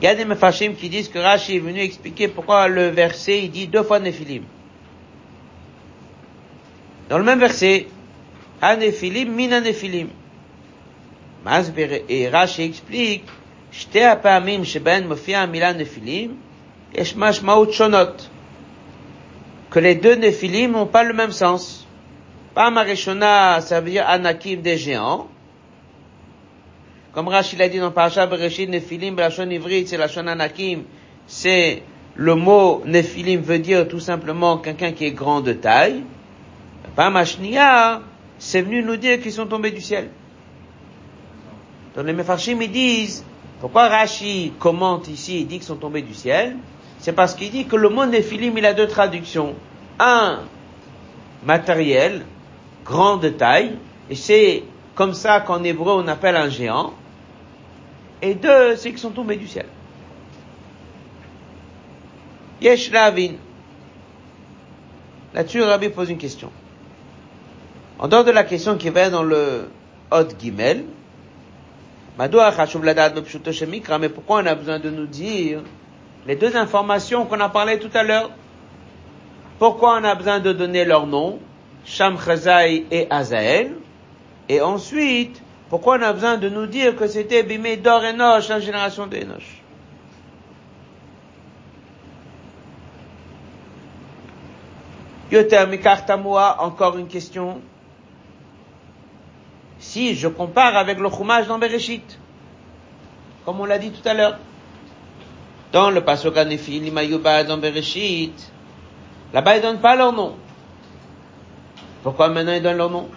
Il 0.00 0.04
y 0.04 0.06
a 0.06 0.14
des 0.14 0.24
mefashim 0.24 0.72
qui 0.74 0.88
disent 0.88 1.10
que 1.10 1.18
Rashi 1.18 1.56
est 1.56 1.58
venu 1.58 1.80
expliquer 1.80 2.28
pourquoi 2.28 2.68
le 2.68 2.88
verset 2.88 3.44
il 3.44 3.50
dit 3.50 3.66
deux 3.66 3.82
fois 3.82 4.00
Néphilim. 4.00 4.44
Dans 7.10 7.18
le 7.18 7.24
même 7.24 7.38
verset, 7.38 7.86
Hanéphilim, 8.62 9.30
min 9.34 9.60
Néphilim. 9.60 10.08
Masber 11.44 12.04
et 12.08 12.28
Rashi 12.28 12.62
explique, 12.62 13.30
שתי 13.72 14.04
הפעמים 14.04 14.64
שבהן 14.64 15.08
מופיעה 15.08 15.42
המילה 15.42 15.72
נפילים, 15.72 16.36
יש 16.94 17.16
משמעות 17.16 17.72
שונות. 17.72 18.28
Que 19.70 19.78
les 19.78 19.94
deux 19.94 20.16
Néphilim 20.16 20.72
n'ont 20.72 20.86
pas 20.86 21.04
le 21.04 21.14
même 21.14 21.30
sens. 21.30 21.86
Pam 22.54 22.76
Arishona, 22.76 23.60
ça 23.60 23.80
veut 23.80 23.90
dire 23.90 24.04
Anakim 24.08 24.60
des 24.62 24.76
géants. 24.76 25.28
Comme 27.12 27.28
Rachid 27.28 27.58
l'a 27.58 27.68
dit 27.68 27.78
dans 27.78 27.92
Parashat 27.92 28.26
Bereshit, 28.26 28.68
Nephilim, 28.68 29.16
Lachon 29.16 29.48
Ivrit, 29.48 29.86
c'est 29.86 29.96
Lachon 29.96 30.26
Anakim, 30.26 30.82
c'est 31.26 31.82
le 32.16 32.34
mot 32.34 32.82
Nephilim 32.84 33.40
veut 33.40 33.60
dire 33.60 33.86
tout 33.86 34.00
simplement 34.00 34.58
quelqu'un 34.58 34.90
qui 34.90 35.06
est 35.06 35.12
grand 35.12 35.40
de 35.40 35.52
taille. 35.52 36.02
Pam 36.96 37.14
Ashnia, 37.14 38.02
c'est 38.38 38.62
venu 38.62 38.82
nous 38.82 38.96
dire 38.96 39.20
qu'ils 39.20 39.32
sont 39.32 39.46
tombés 39.46 39.70
du 39.70 39.80
ciel. 39.80 40.08
Donc 41.95 42.05
les 42.05 42.13
Mefarshim, 42.13 42.61
ils 42.61 42.71
disent, 42.71 43.23
pourquoi 43.61 43.87
Rashi 43.87 44.53
commente 44.59 45.07
ici, 45.07 45.41
il 45.41 45.47
dit 45.47 45.55
qu'ils 45.55 45.63
sont 45.63 45.75
tombés 45.75 46.01
du 46.01 46.13
ciel? 46.13 46.57
C'est 46.99 47.13
parce 47.13 47.35
qu'il 47.35 47.51
dit 47.51 47.65
que 47.65 47.75
le 47.75 47.89
mot 47.89 48.05
Nephilim, 48.05 48.57
il 48.57 48.65
a 48.65 48.73
deux 48.73 48.87
traductions. 48.87 49.55
Un, 49.99 50.41
matériel, 51.45 52.25
grand 52.83 53.17
de 53.17 53.29
taille, 53.29 53.77
et 54.09 54.15
c'est 54.15 54.63
comme 54.95 55.13
ça 55.13 55.41
qu'en 55.41 55.63
hébreu 55.63 55.93
on 55.93 56.07
appelle 56.07 56.35
un 56.35 56.49
géant. 56.49 56.93
Et 58.21 58.33
deux, 58.33 58.75
c'est 58.75 58.89
qu'ils 58.89 58.99
sont 58.99 59.11
tombés 59.11 59.37
du 59.37 59.47
ciel. 59.47 59.67
Yesh 62.61 62.91
Lavin. 62.91 63.33
Là-dessus, 65.33 65.61
Rabbi 65.61 65.89
pose 65.89 66.09
une 66.09 66.17
question. 66.17 66.49
En 67.99 68.07
dehors 68.07 68.23
de 68.23 68.31
la 68.31 68.43
question 68.43 68.77
qui 68.77 68.89
va 68.89 69.09
dans 69.09 69.23
le 69.23 69.69
Hod 70.11 70.33
Gimel, 70.39 70.85
mais 72.17 74.09
pourquoi 74.09 74.41
on 74.41 74.45
a 74.45 74.55
besoin 74.55 74.79
de 74.79 74.89
nous 74.89 75.05
dire 75.05 75.61
les 76.25 76.35
deux 76.35 76.55
informations 76.55 77.25
qu'on 77.25 77.39
a 77.39 77.49
parlé 77.49 77.77
tout 77.77 77.89
à 77.93 78.03
l'heure? 78.03 78.31
Pourquoi 79.59 79.99
on 79.99 80.03
a 80.03 80.15
besoin 80.15 80.39
de 80.39 80.53
donner 80.53 80.85
leur 80.85 81.07
nom, 81.07 81.39
Sham 81.85 82.17
et 82.91 83.07
Azael? 83.09 83.73
Et 84.47 84.61
ensuite, 84.61 85.41
pourquoi 85.69 85.97
on 85.97 86.01
a 86.01 86.13
besoin 86.13 86.37
de 86.37 86.49
nous 86.49 86.67
dire 86.67 86.95
que 86.95 87.07
c'était 87.07 87.43
Bimé 87.43 87.77
d'Or 87.77 88.03
Enoch, 88.03 88.47
la 88.47 88.59
génération 88.59 89.07
d'Enoch 89.07 89.63
Yoter 95.31 95.65
Mikartamoua, 95.67 96.61
encore 96.61 96.97
une 96.97 97.07
question. 97.07 97.59
Si 99.87 100.15
je 100.15 100.27
compare 100.27 100.75
avec 100.75 100.99
le 100.99 101.09
Chumash 101.09 101.47
dans 101.47 101.59
Bereshit, 101.59 102.19
comme 103.45 103.61
on 103.61 103.65
l'a 103.65 103.77
dit 103.77 103.91
tout 103.91 104.05
à 104.09 104.15
l'heure, 104.15 104.39
dans 105.71 105.91
le 105.91 106.01
Pasuk 106.01 106.35
Anefil, 106.35 106.91
Mayuba 106.91 107.43
dans 107.43 107.57
Bereshit, 107.59 108.33
là-bas 109.31 109.57
ils 109.57 109.61
donnent 109.61 109.79
pas 109.79 109.95
leur 109.95 110.11
nom. 110.11 110.35
Pourquoi 112.01 112.29
maintenant 112.29 112.53
ils 112.53 112.63
donnent 112.63 112.77
leur 112.77 112.89
nom? 112.89 113.07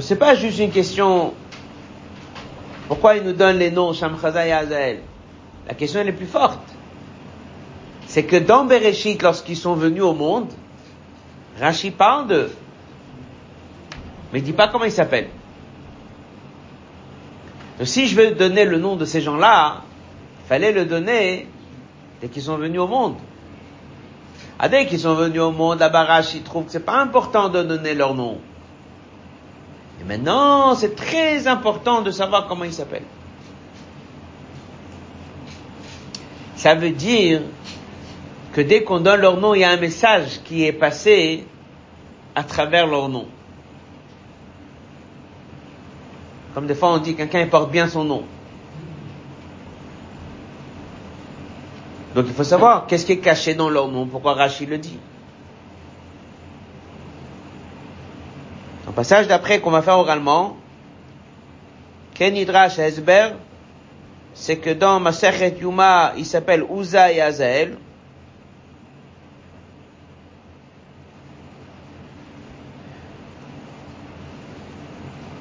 Ce 0.00 0.14
n'est 0.14 0.18
pas 0.18 0.34
juste 0.34 0.58
une 0.58 0.70
question 0.70 1.34
pourquoi 2.88 3.16
ils 3.16 3.22
nous 3.22 3.34
donnent 3.34 3.58
les 3.58 3.70
noms 3.70 3.92
Shamchaza 3.92 4.46
et 4.46 4.52
Azael. 4.52 5.02
La 5.68 5.74
question 5.74 6.00
elle 6.00 6.08
est 6.08 6.12
plus 6.12 6.26
forte. 6.26 6.58
C'est 8.06 8.24
que 8.24 8.36
dans 8.36 8.64
Bereshit, 8.64 9.22
lorsqu'ils 9.22 9.58
sont 9.58 9.74
venus 9.74 10.02
au 10.02 10.14
monde, 10.14 10.48
Rashi 11.60 11.90
parle 11.92 12.26
d'eux. 12.26 12.50
Mais 14.32 14.40
il 14.40 14.54
pas 14.54 14.68
comment 14.68 14.84
ils 14.84 14.92
s'appellent. 14.92 15.30
Donc 17.78 17.88
si 17.88 18.06
je 18.06 18.14
veux 18.14 18.32
donner 18.32 18.64
le 18.64 18.78
nom 18.78 18.96
de 18.96 19.04
ces 19.04 19.20
gens-là, 19.20 19.82
il 20.44 20.48
fallait 20.48 20.72
le 20.72 20.84
donner 20.84 21.48
dès 22.20 22.28
qu'ils 22.28 22.42
sont 22.42 22.56
venus 22.56 22.80
au 22.80 22.86
monde. 22.86 23.16
Ah, 24.58 24.68
dès 24.68 24.86
qu'ils 24.86 25.00
sont 25.00 25.14
venus 25.14 25.40
au 25.40 25.52
monde, 25.52 25.78
la 25.78 25.88
Rashi 25.88 26.42
trouve 26.42 26.66
que 26.66 26.72
c'est 26.72 26.84
pas 26.84 27.00
important 27.00 27.48
de 27.48 27.62
donner 27.62 27.94
leur 27.94 28.14
nom. 28.14 28.38
Et 30.00 30.04
maintenant, 30.04 30.74
c'est 30.74 30.94
très 30.94 31.46
important 31.46 32.02
de 32.02 32.10
savoir 32.10 32.46
comment 32.46 32.64
ils 32.64 32.72
s'appellent. 32.72 33.02
Ça 36.56 36.74
veut 36.74 36.90
dire 36.90 37.40
que 38.52 38.60
dès 38.60 38.82
qu'on 38.82 39.00
donne 39.00 39.20
leur 39.20 39.38
nom, 39.38 39.54
il 39.54 39.60
y 39.60 39.64
a 39.64 39.70
un 39.70 39.78
message 39.78 40.42
qui 40.44 40.66
est 40.66 40.72
passé 40.72 41.46
à 42.34 42.44
travers 42.44 42.86
leur 42.86 43.08
nom. 43.08 43.26
Comme 46.54 46.66
des 46.66 46.74
fois 46.74 46.92
on 46.92 46.98
dit 46.98 47.14
quelqu'un 47.14 47.46
porte 47.46 47.70
bien 47.70 47.88
son 47.88 48.04
nom. 48.04 48.24
Donc 52.14 52.24
il 52.26 52.34
faut 52.34 52.44
savoir 52.44 52.86
qu'est-ce 52.86 53.06
qui 53.06 53.12
est 53.12 53.18
caché 53.18 53.54
dans 53.54 53.70
leur 53.70 53.88
nom, 53.88 54.06
pourquoi 54.06 54.34
Rachid 54.34 54.68
le 54.68 54.78
dit? 54.78 54.98
Un 58.88 58.92
passage 58.92 59.28
d'après 59.28 59.60
qu'on 59.60 59.70
va 59.70 59.82
faire 59.82 59.98
oralement, 59.98 60.56
Ken 62.14 62.36
Hidrash 62.36 62.78
Esber, 62.80 63.30
c'est 64.34 64.56
que 64.56 64.70
dans 64.70 64.98
Masechet 64.98 65.56
Yuma, 65.60 66.12
il 66.16 66.26
s'appelle 66.26 66.64
Uza 66.68 67.12
et 67.12 67.20
Azael. 67.20 67.78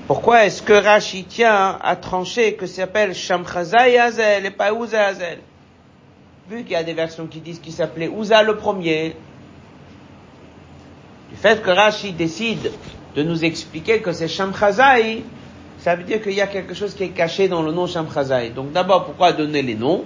Pourquoi 0.09 0.47
est-ce 0.47 0.63
que 0.63 0.73
Rashi 0.73 1.23
tient 1.23 1.77
à 1.83 1.95
trancher 1.95 2.55
que 2.55 2.65
s'appelle 2.65 3.13
Shamchaza 3.13 3.89
et 3.89 3.99
Azel 3.99 4.43
et 4.43 4.49
pas 4.49 4.73
Uza 4.73 5.05
Azel 5.05 5.37
Vu 6.49 6.63
qu'il 6.63 6.71
y 6.71 6.75
a 6.75 6.81
des 6.81 6.95
versions 6.95 7.27
qui 7.27 7.41
disent 7.41 7.59
qu'il 7.59 7.73
s'appelait 7.73 8.09
Uza 8.09 8.41
le 8.41 8.55
premier, 8.55 9.15
du 11.29 11.35
fait 11.35 11.61
que 11.61 11.69
Rashi 11.69 12.11
décide 12.11 12.71
de 13.15 13.21
nous 13.21 13.45
expliquer 13.45 13.99
que 13.99 14.11
c'est 14.11 14.27
Shamchazai, 14.27 15.21
ça 15.77 15.95
veut 15.95 16.05
dire 16.05 16.23
qu'il 16.23 16.33
y 16.33 16.41
a 16.41 16.47
quelque 16.47 16.73
chose 16.73 16.95
qui 16.95 17.03
est 17.03 17.09
caché 17.09 17.47
dans 17.47 17.61
le 17.61 17.71
nom 17.71 17.85
Shamchazai. 17.85 18.49
Donc 18.49 18.71
d'abord, 18.71 19.05
pourquoi 19.05 19.31
donner 19.31 19.61
les 19.61 19.75
noms? 19.75 20.05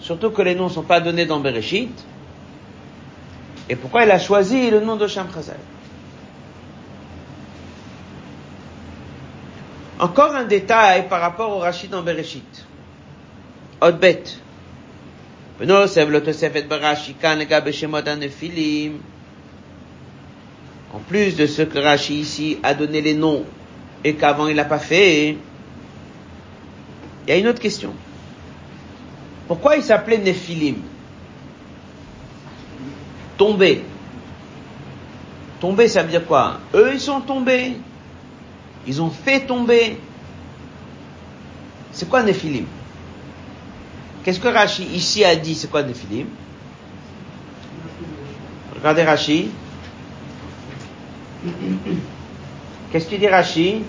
Surtout 0.00 0.28
que 0.28 0.42
les 0.42 0.54
noms 0.54 0.64
ne 0.64 0.68
sont 0.74 0.82
pas 0.82 1.00
donnés 1.00 1.24
dans 1.24 1.40
Bereshit. 1.40 2.04
Et 3.70 3.76
pourquoi 3.76 4.04
il 4.04 4.10
a 4.10 4.18
choisi 4.18 4.68
le 4.68 4.80
nom 4.80 4.96
de 4.96 5.06
Shamchazai 5.06 5.56
Encore 10.00 10.34
un 10.34 10.44
détail 10.44 11.08
par 11.08 11.20
rapport 11.20 11.54
au 11.54 11.58
Rachid 11.58 11.94
en 11.94 12.00
Bereshit. 12.00 12.66
Odbet. 13.82 14.22
En 15.60 15.66
plus 21.06 21.36
de 21.36 21.46
ce 21.46 21.60
que 21.60 21.78
Rashi 21.78 22.14
ici 22.14 22.58
a 22.62 22.72
donné 22.72 23.02
les 23.02 23.12
noms 23.12 23.44
et 24.02 24.14
qu'avant 24.14 24.46
il 24.46 24.56
n'a 24.56 24.64
pas 24.64 24.78
fait, 24.78 25.36
il 27.26 27.28
y 27.28 27.32
a 27.32 27.36
une 27.36 27.48
autre 27.48 27.60
question. 27.60 27.92
Pourquoi 29.48 29.76
il 29.76 29.82
s'appelait 29.82 30.16
Nephilim 30.16 30.76
Tombé. 33.36 33.84
Tombé, 35.60 35.88
ça 35.88 36.02
veut 36.02 36.10
dire 36.10 36.24
quoi? 36.24 36.58
Eux, 36.72 36.92
ils 36.94 37.00
sont 37.00 37.20
tombés. 37.20 37.74
Ils 38.86 39.00
ont 39.02 39.10
fait 39.10 39.40
tomber. 39.40 39.98
C'est 41.92 42.08
quoi 42.08 42.22
Néphilim 42.22 42.66
Qu'est-ce 44.24 44.40
que 44.40 44.48
Rashi 44.48 44.84
ici 44.84 45.24
a 45.24 45.34
dit? 45.34 45.54
C'est 45.54 45.70
quoi 45.70 45.82
Néphilim 45.82 46.26
Regardez 48.74 49.02
Rashi. 49.02 49.50
Qu'est-ce 52.90 53.06
qu'il 53.06 53.20
dit 53.20 53.28
Rashi? 53.28 53.82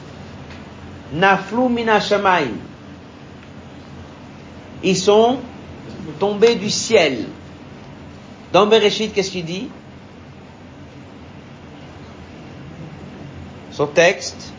Naflu 1.14 1.68
mina 1.70 2.00
Ils 4.84 4.98
sont 4.98 5.40
tombés 6.20 6.56
du 6.56 6.70
ciel. 6.70 7.26
Dans 8.52 8.68
Bereshit, 8.68 9.14
qu'est-ce 9.14 9.32
qu'il 9.32 9.46
dit? 9.46 9.70
Son 13.72 13.88
texte, 13.88 14.51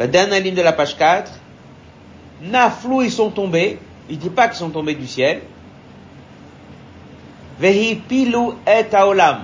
la 0.00 0.06
dernière 0.06 0.40
ligne 0.40 0.54
de 0.54 0.62
la 0.62 0.72
page 0.72 0.96
4, 0.96 1.30
Naflou, 2.44 3.02
ils 3.02 3.12
sont 3.12 3.30
tombés. 3.30 3.78
Il 4.08 4.18
dit 4.18 4.30
pas 4.30 4.48
qu'ils 4.48 4.56
sont 4.56 4.70
tombés 4.70 4.94
du 4.94 5.06
ciel. 5.06 5.42
Vehi 7.60 7.96
pilu 7.96 8.54
et 8.66 8.94
aolam. 8.94 9.42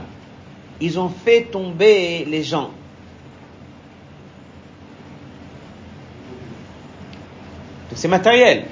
Ils 0.81 0.99
ont 0.99 1.11
fait 1.11 1.43
tomber 1.43 2.25
les 2.25 2.43
gens. 2.43 2.71
c'est 7.95 8.09
matériel. 8.09 8.65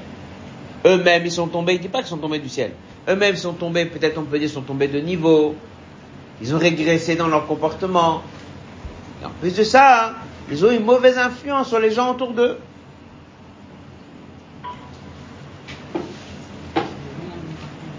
Eux-mêmes, 0.84 1.24
ils 1.24 1.32
sont 1.32 1.48
tombés, 1.48 1.74
il 1.74 1.80
dit 1.80 1.88
pas 1.88 2.00
qu'ils 2.00 2.08
sont 2.08 2.18
tombés 2.18 2.38
du 2.38 2.48
ciel. 2.50 2.72
Eux-mêmes 3.08 3.36
sont 3.36 3.54
tombés, 3.54 3.86
peut-être 3.86 4.18
on 4.18 4.24
peut 4.24 4.38
dire, 4.38 4.50
sont 4.50 4.62
tombés 4.62 4.88
de 4.88 5.00
niveau. 5.00 5.54
Ils 6.42 6.54
ont 6.54 6.58
régressé 6.58 7.16
dans 7.16 7.28
leur 7.28 7.46
comportement. 7.46 8.22
En 9.24 9.30
plus 9.40 9.54
de 9.54 9.64
ça, 9.64 10.14
ils 10.50 10.64
ont 10.64 10.70
une 10.70 10.84
mauvaise 10.84 11.18
influence 11.18 11.68
sur 11.68 11.78
les 11.78 11.90
gens 11.90 12.10
autour 12.12 12.32
d'eux. 12.32 12.58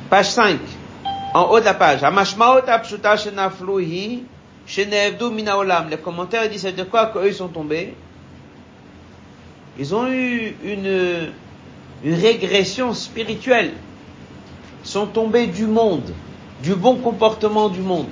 Page 0.10 0.29
5, 0.29 0.60
en 1.34 1.43
haut 1.49 1.60
de 1.60 1.65
la 1.65 1.73
page. 1.73 2.01
Les 5.89 5.97
commentaires 5.97 6.49
disent, 6.49 6.63
de 6.63 6.84
quoi 6.84 7.08
qu'eux 7.08 7.31
sont 7.31 7.47
tombés? 7.47 7.95
Ils 9.77 9.93
ont 9.93 10.08
eu 10.08 10.55
une, 10.63 11.31
une 12.03 12.13
régression 12.13 12.93
spirituelle. 12.93 13.73
Ils 14.84 14.89
sont 14.89 15.08
tombés 15.08 15.47
du 15.47 15.65
monde, 15.65 16.13
du 16.62 16.75
bon 16.75 16.95
comportement 16.97 17.69
du 17.69 17.81
monde. 17.81 18.08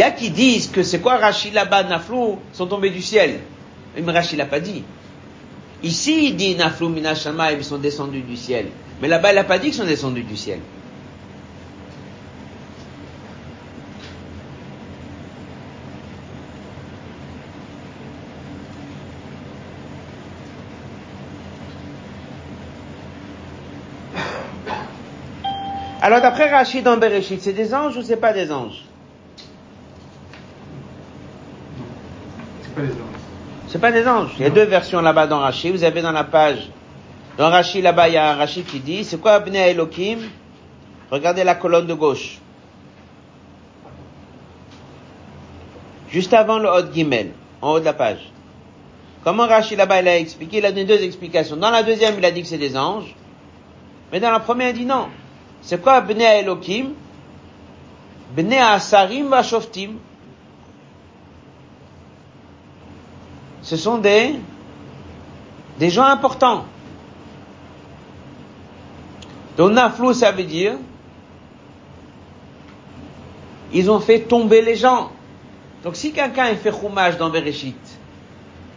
Il 0.00 0.04
y 0.04 0.06
a 0.06 0.12
qui 0.12 0.30
disent 0.30 0.68
que 0.68 0.82
c'est 0.82 1.00
quoi 1.00 1.18
Rachid 1.18 1.52
là-bas, 1.52 1.82
Naflou, 1.82 2.38
sont 2.54 2.66
tombés 2.66 2.88
du 2.88 3.02
ciel. 3.02 3.40
Mais 3.94 4.10
Rachid 4.10 4.38
l'a 4.38 4.46
pas 4.46 4.58
dit. 4.58 4.82
Ici, 5.82 6.28
il 6.28 6.36
dit 6.36 6.54
Naflou 6.54 6.88
Minashama, 6.88 7.52
ils 7.52 7.62
sont 7.62 7.76
descendus 7.76 8.22
du 8.22 8.34
ciel. 8.34 8.68
Mais 9.02 9.08
là-bas, 9.08 9.32
il 9.32 9.34
n'a 9.34 9.44
pas 9.44 9.58
dit 9.58 9.66
qu'ils 9.66 9.74
sont 9.74 9.84
descendus 9.84 10.22
du 10.22 10.38
ciel. 10.38 10.60
Alors 26.00 26.22
d'après 26.22 26.48
Rachid 26.48 26.84
dans 26.84 26.96
Bereshit, 26.96 27.42
c'est 27.42 27.52
des 27.52 27.74
anges 27.74 27.98
ou 27.98 28.02
c'est 28.02 28.16
pas 28.16 28.32
des 28.32 28.50
anges? 28.50 28.89
C'est 33.68 33.80
pas 33.80 33.92
des 33.92 34.06
anges. 34.06 34.32
Il 34.38 34.42
y 34.42 34.46
a 34.46 34.50
deux 34.50 34.64
versions 34.64 35.00
là-bas 35.00 35.26
dans 35.26 35.38
Rachid. 35.38 35.72
Vous 35.72 35.84
avez 35.84 36.02
dans 36.02 36.12
la 36.12 36.24
page, 36.24 36.70
Dans 37.40 37.48
Rashi, 37.48 37.80
là-bas, 37.80 38.08
il 38.08 38.14
y 38.14 38.16
a 38.18 38.32
un 38.32 38.34
Rashi 38.34 38.64
qui 38.64 38.80
dit, 38.80 39.02
c'est 39.02 39.18
quoi 39.18 39.38
Bnei 39.40 39.70
Elohim? 39.70 40.18
Regardez 41.10 41.42
la 41.42 41.54
colonne 41.54 41.86
de 41.86 41.94
gauche. 41.94 42.38
Juste 46.10 46.34
avant 46.34 46.58
le 46.58 46.68
Hot 46.68 46.92
Gimel, 46.92 47.30
en 47.62 47.72
haut 47.72 47.80
de 47.80 47.84
la 47.86 47.94
page. 47.94 48.30
Comment 49.24 49.46
Rashi 49.46 49.74
là-bas 49.76 50.02
il 50.02 50.08
a 50.08 50.18
expliqué? 50.18 50.58
Il 50.58 50.66
a 50.66 50.70
donné 50.70 50.84
deux 50.84 51.02
explications. 51.02 51.56
Dans 51.56 51.70
la 51.70 51.82
deuxième, 51.82 52.16
il 52.18 52.24
a 52.26 52.30
dit 52.30 52.42
que 52.42 52.48
c'est 52.48 52.58
des 52.58 52.76
anges. 52.76 53.14
Mais 54.12 54.20
dans 54.20 54.30
la 54.30 54.40
première, 54.40 54.68
il 54.68 54.74
dit 54.74 54.84
non. 54.84 55.08
C'est 55.62 55.80
quoi 55.80 56.02
Bnei 56.02 56.40
Elohim? 56.40 56.90
Bnei 58.36 58.58
Asarim 58.58 59.28
Vashoftim. 59.28 59.92
Ce 63.70 63.76
sont 63.76 63.98
des, 63.98 64.40
gens 65.80 66.02
importants. 66.02 66.64
Donc 69.56 69.70
Naflou, 69.70 70.12
ça 70.12 70.32
veut 70.32 70.42
dire, 70.42 70.72
ils 73.72 73.88
ont 73.88 74.00
fait 74.00 74.22
tomber 74.22 74.60
les 74.60 74.74
gens. 74.74 75.12
Donc 75.84 75.94
si 75.94 76.10
quelqu'un 76.10 76.52
fait 76.56 76.72
choumage 76.72 77.16
dans 77.16 77.30
Bereshit, 77.30 77.78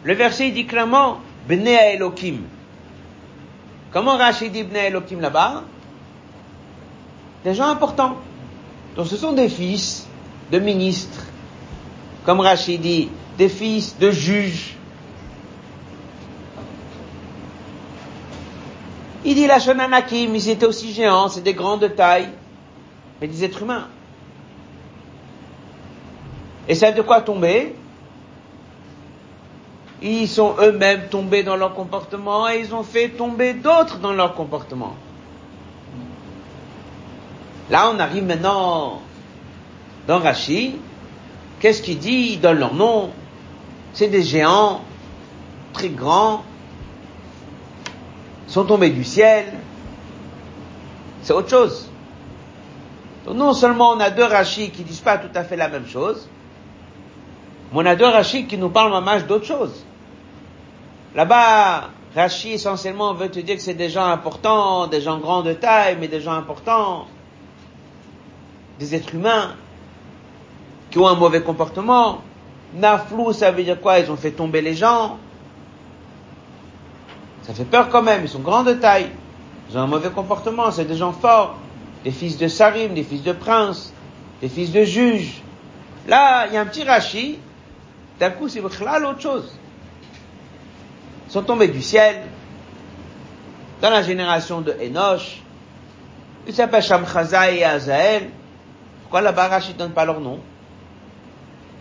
le 0.03 0.13
verset 0.13 0.51
dit 0.51 0.67
clairement, 0.67 1.17
Bnei 1.47 1.95
Elohim. 1.95 2.41
Comment 3.91 4.15
Rachid 4.15 4.51
dit 4.51 4.63
Bnei 4.63 4.89
Elohim 4.89 5.21
là-bas? 5.21 5.63
Des 7.43 7.55
gens 7.55 7.67
importants. 7.67 8.17
Donc 8.95 9.07
ce 9.07 9.17
sont 9.17 9.33
des 9.33 9.49
fils 9.49 10.05
de 10.51 10.59
ministres, 10.59 11.25
comme 12.25 12.41
Rachid 12.41 12.79
dit, 12.79 13.09
des 13.39 13.49
fils 13.49 13.97
de 13.97 14.11
juges. 14.11 14.72
Il 19.25 19.35
dit 19.35 19.47
la 19.47 19.59
Shonanakim, 19.59 20.35
ils 20.35 20.49
étaient 20.49 20.65
aussi 20.65 20.93
géants, 20.93 21.29
c'est 21.29 21.41
des 21.41 21.53
grands 21.53 21.77
de 21.77 21.87
taille, 21.87 22.29
mais 23.21 23.27
des 23.27 23.43
êtres 23.43 23.61
humains. 23.61 23.87
Et 26.67 26.75
ça 26.75 26.91
de 26.91 27.01
quoi 27.01 27.21
tomber? 27.21 27.75
Ils 30.01 30.27
sont 30.27 30.55
eux-mêmes 30.59 31.07
tombés 31.09 31.43
dans 31.43 31.55
leur 31.55 31.73
comportement 31.73 32.49
et 32.49 32.59
ils 32.59 32.75
ont 32.75 32.83
fait 32.83 33.09
tomber 33.09 33.53
d'autres 33.53 33.99
dans 33.99 34.11
leur 34.11 34.35
comportement. 34.35 34.95
Là, 37.69 37.89
on 37.93 37.99
arrive 37.99 38.25
maintenant 38.25 39.01
dans 40.07 40.19
Rashi. 40.19 40.75
Qu'est-ce 41.61 41.81
qu'il 41.81 41.99
dit 41.99 42.35
dans 42.37 42.51
leur 42.51 42.73
nom? 42.73 43.11
C'est 43.93 44.09
des 44.09 44.23
géants, 44.23 44.81
très 45.71 45.87
grands, 45.87 46.43
sont 48.47 48.65
tombés 48.65 48.89
du 48.89 49.03
ciel. 49.03 49.45
C'est 51.21 51.33
autre 51.33 51.49
chose. 51.49 51.89
Donc 53.25 53.35
non 53.37 53.53
seulement 53.53 53.91
on 53.91 53.99
a 53.99 54.09
deux 54.09 54.25
Rashi 54.25 54.69
qui 54.69 54.83
disent 54.83 54.99
pas 54.99 55.17
tout 55.17 55.31
à 55.33 55.43
fait 55.43 55.55
la 55.55 55.69
même 55.69 55.87
chose, 55.87 56.27
mais 57.71 57.79
on 57.79 57.85
a 57.85 57.95
deux 57.95 58.05
Rashi 58.05 58.45
qui 58.45 58.57
nous 58.57 58.69
parlent 58.69 58.91
mamage 58.91 59.25
d'autre 59.25 59.45
chose. 59.45 59.85
Là-bas, 61.15 61.89
Rashi 62.15 62.53
essentiellement 62.53 63.13
veut 63.13 63.29
te 63.29 63.39
dire 63.39 63.55
que 63.55 63.61
c'est 63.61 63.73
des 63.73 63.89
gens 63.89 64.05
importants, 64.05 64.87
des 64.87 65.01
gens 65.01 65.19
grands 65.19 65.41
de 65.41 65.53
taille, 65.53 65.97
mais 65.99 66.07
des 66.07 66.21
gens 66.21 66.33
importants, 66.33 67.07
des 68.79 68.95
êtres 68.95 69.15
humains 69.15 69.55
qui 70.91 70.99
ont 70.99 71.07
un 71.07 71.15
mauvais 71.15 71.41
comportement. 71.41 72.21
Naflou, 72.75 73.33
ça 73.33 73.51
veut 73.51 73.63
dire 73.63 73.79
quoi? 73.79 73.99
Ils 73.99 74.11
ont 74.11 74.17
fait 74.17 74.31
tomber 74.31 74.61
les 74.61 74.75
gens. 74.75 75.17
Ça 77.43 77.53
fait 77.53 77.65
peur 77.65 77.89
quand 77.89 78.01
même, 78.01 78.23
ils 78.23 78.29
sont 78.29 78.39
grands 78.39 78.63
de 78.63 78.73
taille. 78.73 79.11
Ils 79.69 79.77
ont 79.77 79.81
un 79.81 79.87
mauvais 79.87 80.09
comportement, 80.09 80.71
c'est 80.71 80.85
des 80.85 80.95
gens 80.95 81.11
forts. 81.11 81.57
Des 82.03 82.11
fils 82.11 82.37
de 82.37 82.47
Sarim, 82.47 82.93
des 82.93 83.03
fils 83.03 83.23
de 83.23 83.31
princes, 83.31 83.93
des 84.41 84.49
fils 84.49 84.71
de 84.71 84.83
juges. 84.83 85.41
Là, 86.07 86.47
il 86.47 86.53
y 86.53 86.57
a 86.57 86.61
un 86.61 86.65
petit 86.65 86.83
Rashi. 86.83 87.39
D'un 88.19 88.29
coup, 88.29 88.49
c'est 88.49 88.61
l'autre 88.61 89.19
chose. 89.19 89.57
Ils 91.27 91.31
sont 91.31 91.43
tombés 91.43 91.69
du 91.69 91.81
ciel. 91.81 92.23
Dans 93.81 93.89
la 93.89 94.01
génération 94.01 94.61
de 94.61 94.73
Enoch. 94.81 95.41
Ils 96.47 96.53
s'appellent 96.53 96.83
Shamchaza 96.83 97.51
et 97.51 97.63
Azael. 97.63 98.29
Pourquoi 99.01 99.21
là-bas 99.21 99.47
Rachid 99.47 99.73
ne 99.75 99.79
donne 99.79 99.91
pas 99.91 100.05
leur 100.05 100.19
nom? 100.19 100.39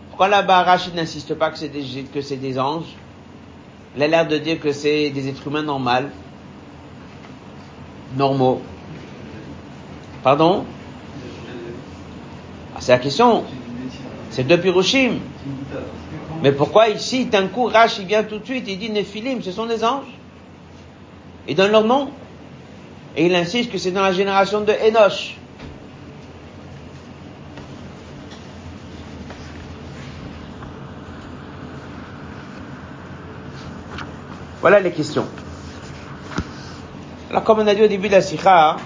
Pourquoi 0.09 0.27
là-bas 0.27 0.77
n'insiste 0.95 1.33
pas 1.35 1.49
que 1.49 1.57
c'est 1.57 1.69
que 1.69 2.21
c'est 2.21 2.37
des 2.37 2.59
anges? 2.59 2.95
Il 3.95 4.01
a 4.01 4.07
l'air 4.07 4.27
de 4.27 4.37
dire 4.37 4.59
que 4.59 4.71
c'est 4.71 5.11
des 5.11 5.27
êtres 5.29 5.47
humains 5.47 5.61
normaux. 5.61 6.09
Normaux. 8.17 8.61
Pardon? 10.23 10.65
Ah, 12.75 12.79
C'est 12.79 12.91
la 12.93 12.99
question. 12.99 13.43
C'est 14.31 14.45
deux 14.45 14.59
Pirushim. 14.59 15.19
Mais 16.41 16.51
pourquoi 16.51 16.89
ici, 16.89 17.25
d'un 17.25 17.47
coup, 17.47 17.65
Rach, 17.65 17.99
il 17.99 18.05
vient 18.05 18.23
tout 18.23 18.39
de 18.39 18.45
suite, 18.45 18.65
il 18.67 18.79
dit 18.79 18.89
Néphilim, 18.89 19.41
ce 19.41 19.51
sont 19.51 19.65
des 19.65 19.83
anges 19.83 20.05
Il 21.47 21.55
donne 21.55 21.71
leur 21.71 21.83
nom. 21.83 22.09
Et 23.15 23.27
il 23.27 23.35
insiste 23.35 23.71
que 23.71 23.77
c'est 23.77 23.91
dans 23.91 24.01
la 24.01 24.11
génération 24.11 24.61
de 24.61 24.73
Enoch. 24.73 25.37
Voilà 34.63 34.79
les 34.79 34.91
questions. 34.91 35.27
Alors, 37.29 37.43
comme 37.43 37.59
on 37.59 37.67
a 37.67 37.75
dit 37.75 37.83
au 37.83 37.87
début 37.89 38.07
de 38.07 38.13
la 38.13 38.21
sikha, 38.21 38.77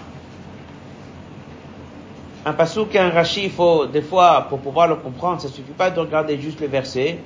un 2.44 2.54
pasouk 2.54 2.96
et 2.96 3.00
un 3.00 3.12
rashi, 3.12 3.44
il 3.44 3.52
faut, 3.52 3.86
des 3.86 4.02
fois, 4.02 4.48
pour 4.50 4.58
pouvoir 4.58 4.88
le 4.88 4.96
comprendre, 4.96 5.40
ça 5.40 5.50
suffit 5.50 5.74
pas 5.78 5.92
de 5.92 6.00
regarder 6.00 6.42
juste 6.42 6.62
le 6.62 6.66
verset, 6.66 7.20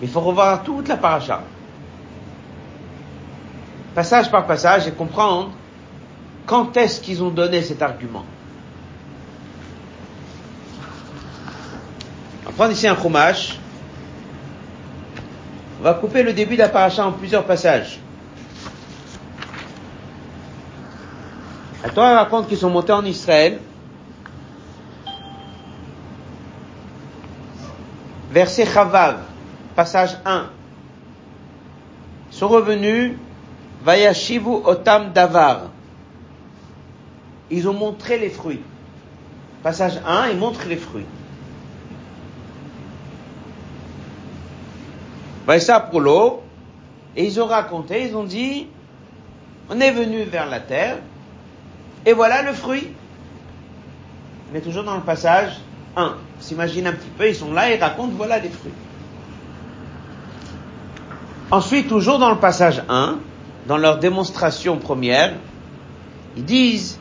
mais 0.00 0.08
il 0.08 0.10
faut 0.10 0.18
revoir 0.18 0.64
toute 0.64 0.88
la 0.88 0.96
paracha. 0.96 1.42
Passage 3.94 4.28
par 4.28 4.44
passage 4.44 4.88
et 4.88 4.90
comprendre 4.90 5.52
quand 6.44 6.76
est-ce 6.76 7.00
qu'ils 7.00 7.22
ont 7.22 7.30
donné 7.30 7.62
cet 7.62 7.82
argument. 7.82 8.24
On 12.42 12.46
va 12.46 12.52
prendre 12.52 12.72
ici 12.72 12.88
un 12.88 12.96
chumash. 12.96 13.60
On 15.86 15.92
va 15.92 15.98
couper 16.00 16.24
le 16.24 16.32
début 16.32 16.56
de 16.56 17.00
en 17.00 17.12
plusieurs 17.12 17.44
passages. 17.44 18.00
La 21.84 21.90
Torah 21.90 22.16
raconte 22.16 22.48
qu'ils 22.48 22.58
sont 22.58 22.70
montés 22.70 22.92
en 22.92 23.04
Israël. 23.04 23.60
Verset 28.32 28.66
Chavav, 28.66 29.18
passage 29.76 30.18
1. 30.24 30.46
Ils 32.32 32.36
sont 32.36 32.48
revenus, 32.48 33.12
Vayashivu 33.84 34.62
Otam 34.64 35.12
Davar. 35.12 35.70
Ils 37.48 37.68
ont 37.68 37.74
montré 37.74 38.18
les 38.18 38.30
fruits. 38.30 38.62
Passage 39.62 40.00
1, 40.04 40.30
ils 40.30 40.36
montrent 40.36 40.66
les 40.66 40.78
fruits. 40.78 41.06
Ça 45.60 45.80
pour 45.80 46.00
l'eau. 46.00 46.42
Et 47.16 47.24
ils 47.24 47.40
ont 47.40 47.46
raconté, 47.46 48.06
ils 48.08 48.14
ont 48.14 48.24
dit, 48.24 48.66
on 49.70 49.80
est 49.80 49.90
venu 49.90 50.22
vers 50.24 50.46
la 50.46 50.60
terre, 50.60 50.98
et 52.04 52.12
voilà 52.12 52.42
le 52.42 52.52
fruit. 52.52 52.88
Mais 54.52 54.60
toujours 54.60 54.84
dans 54.84 54.96
le 54.96 55.02
passage 55.02 55.58
1. 55.96 56.14
S'imagine 56.40 56.86
un 56.88 56.92
petit 56.92 57.08
peu, 57.16 57.28
ils 57.28 57.34
sont 57.34 57.52
là 57.52 57.70
et 57.70 57.78
racontent, 57.78 58.12
voilà 58.14 58.38
les 58.38 58.50
fruits. 58.50 58.72
Ensuite, 61.50 61.88
toujours 61.88 62.18
dans 62.18 62.30
le 62.30 62.38
passage 62.38 62.82
1, 62.88 63.18
dans 63.66 63.78
leur 63.78 63.98
démonstration 63.98 64.76
première, 64.76 65.34
ils 66.36 66.44
disent, 66.44 66.98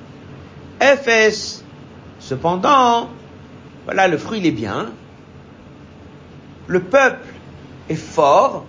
FS, 0.79 1.63
cependant, 2.19 3.09
voilà, 3.83 4.07
le 4.07 4.17
fruit 4.17 4.39
il 4.39 4.45
est 4.45 4.51
bien, 4.51 4.91
le 6.67 6.79
peuple 6.79 7.27
est 7.89 7.95
fort, 7.95 8.65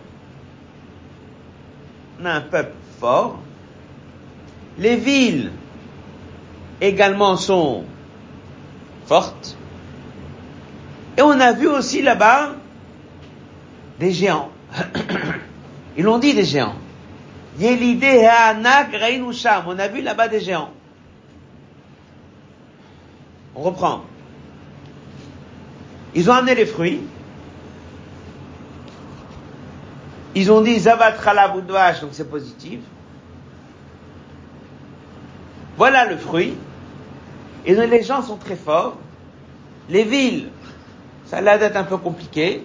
on 2.21 2.25
a 2.25 2.33
un 2.33 2.41
peuple 2.41 2.75
fort, 3.01 3.39
les 4.79 4.97
villes 4.97 5.53
également 6.81 7.37
sont 7.37 7.85
fortes, 9.07 9.57
et 11.17 11.23
on 11.23 11.41
a 11.41 11.53
vu 11.53 11.67
aussi 11.69 12.03
là-bas 12.03 12.57
des 13.99 14.13
géants. 14.13 14.51
Ils 15.97 16.05
l'ont 16.05 16.19
dit 16.19 16.35
des 16.35 16.45
géants. 16.45 16.75
On 17.59 17.65
a 19.79 19.89
vu 19.89 20.03
là-bas 20.03 20.29
des 20.29 20.41
géants. 20.41 20.71
On 23.55 23.63
reprend. 23.63 24.03
Ils 26.15 26.31
ont 26.31 26.35
amené 26.35 26.55
les 26.55 26.67
fruits. 26.67 27.01
Ils 30.37 30.53
ont 30.53 30.61
dit 30.61 30.79
Zavat 30.79 31.13
donc 31.13 32.11
c'est 32.13 32.29
positif. 32.29 32.81
Voilà 35.79 36.05
le 36.05 36.19
fruit. 36.19 36.53
Et 37.65 37.75
les 37.75 38.03
gens 38.03 38.21
sont 38.21 38.37
très 38.37 38.55
forts. 38.55 38.99
Les 39.89 40.05
villes, 40.05 40.51
ça 41.25 41.39
a 41.39 41.41
l'air 41.41 41.59
d'être 41.59 41.77
un 41.77 41.85
peu 41.85 41.97
compliqué. 41.97 42.63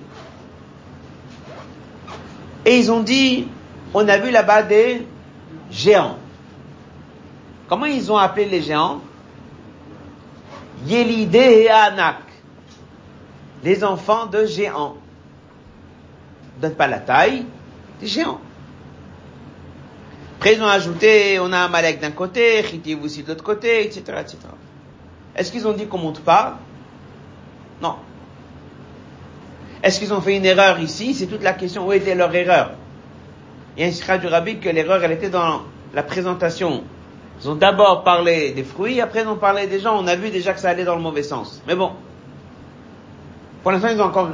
Et 2.65 2.77
ils 2.77 2.91
ont 2.91 2.99
dit, 2.99 3.47
on 3.93 4.05
a 4.05 4.17
vu 4.17 4.31
là-bas 4.31 4.63
des 4.63 5.07
géants. 5.71 6.17
Comment 7.69 7.85
ils 7.85 8.11
ont 8.11 8.17
appelé 8.17 8.47
les 8.47 8.61
géants? 8.61 8.99
Yélidé 10.85 11.63
et 11.63 11.69
Anak. 11.69 12.17
Les 13.63 13.81
enfants 13.85 14.25
de 14.25 14.45
géants. 14.45 14.97
Donne 16.59 16.75
pas 16.75 16.87
la 16.87 16.99
taille, 16.99 17.45
des 18.01 18.07
géants. 18.07 18.41
Après, 20.37 20.55
ils 20.55 20.61
ont 20.61 20.67
ajouté, 20.67 21.39
on 21.39 21.53
a 21.53 21.59
Amalek 21.59 21.99
d'un 21.99 22.11
côté, 22.11 22.63
Chitiv 22.63 23.03
aussi 23.03 23.21
de 23.21 23.27
l'autre 23.27 23.43
côté, 23.43 23.85
etc., 23.85 24.01
etc. 24.19 24.37
Est-ce 25.35 25.51
qu'ils 25.51 25.67
ont 25.67 25.73
dit 25.73 25.85
qu'on 25.85 25.99
monte 25.99 26.21
pas? 26.21 26.57
Non. 27.81 27.95
Est-ce 29.83 29.99
qu'ils 29.99 30.13
ont 30.13 30.21
fait 30.21 30.35
une 30.35 30.45
erreur 30.45 30.79
ici? 30.79 31.13
C'est 31.13 31.27
toute 31.27 31.43
la 31.43 31.53
question. 31.53 31.87
Où 31.87 31.93
était 31.93 32.15
leur 32.15 32.33
erreur? 32.33 32.71
Il 33.77 33.87
y 33.87 33.89
a 33.89 34.13
un 34.13 34.17
du 34.17 34.27
rabbi 34.27 34.59
que 34.59 34.69
l'erreur, 34.69 35.03
elle 35.03 35.13
était 35.13 35.29
dans 35.29 35.61
la 35.93 36.03
présentation. 36.03 36.83
Ils 37.39 37.49
ont 37.49 37.55
d'abord 37.55 38.03
parlé 38.03 38.51
des 38.51 38.63
fruits, 38.63 38.99
après 38.99 39.21
ils 39.21 39.27
ont 39.27 39.37
parlé 39.37 39.67
des 39.67 39.79
gens. 39.79 39.97
On 39.97 40.07
a 40.07 40.15
vu 40.15 40.29
déjà 40.29 40.53
que 40.53 40.59
ça 40.59 40.69
allait 40.69 40.83
dans 40.83 40.95
le 40.95 41.01
mauvais 41.01 41.23
sens. 41.23 41.61
Mais 41.67 41.75
bon. 41.75 41.91
Pour 43.63 43.71
l'instant, 43.71 43.89
ils 43.89 44.01
ont 44.01 44.05
encore 44.05 44.31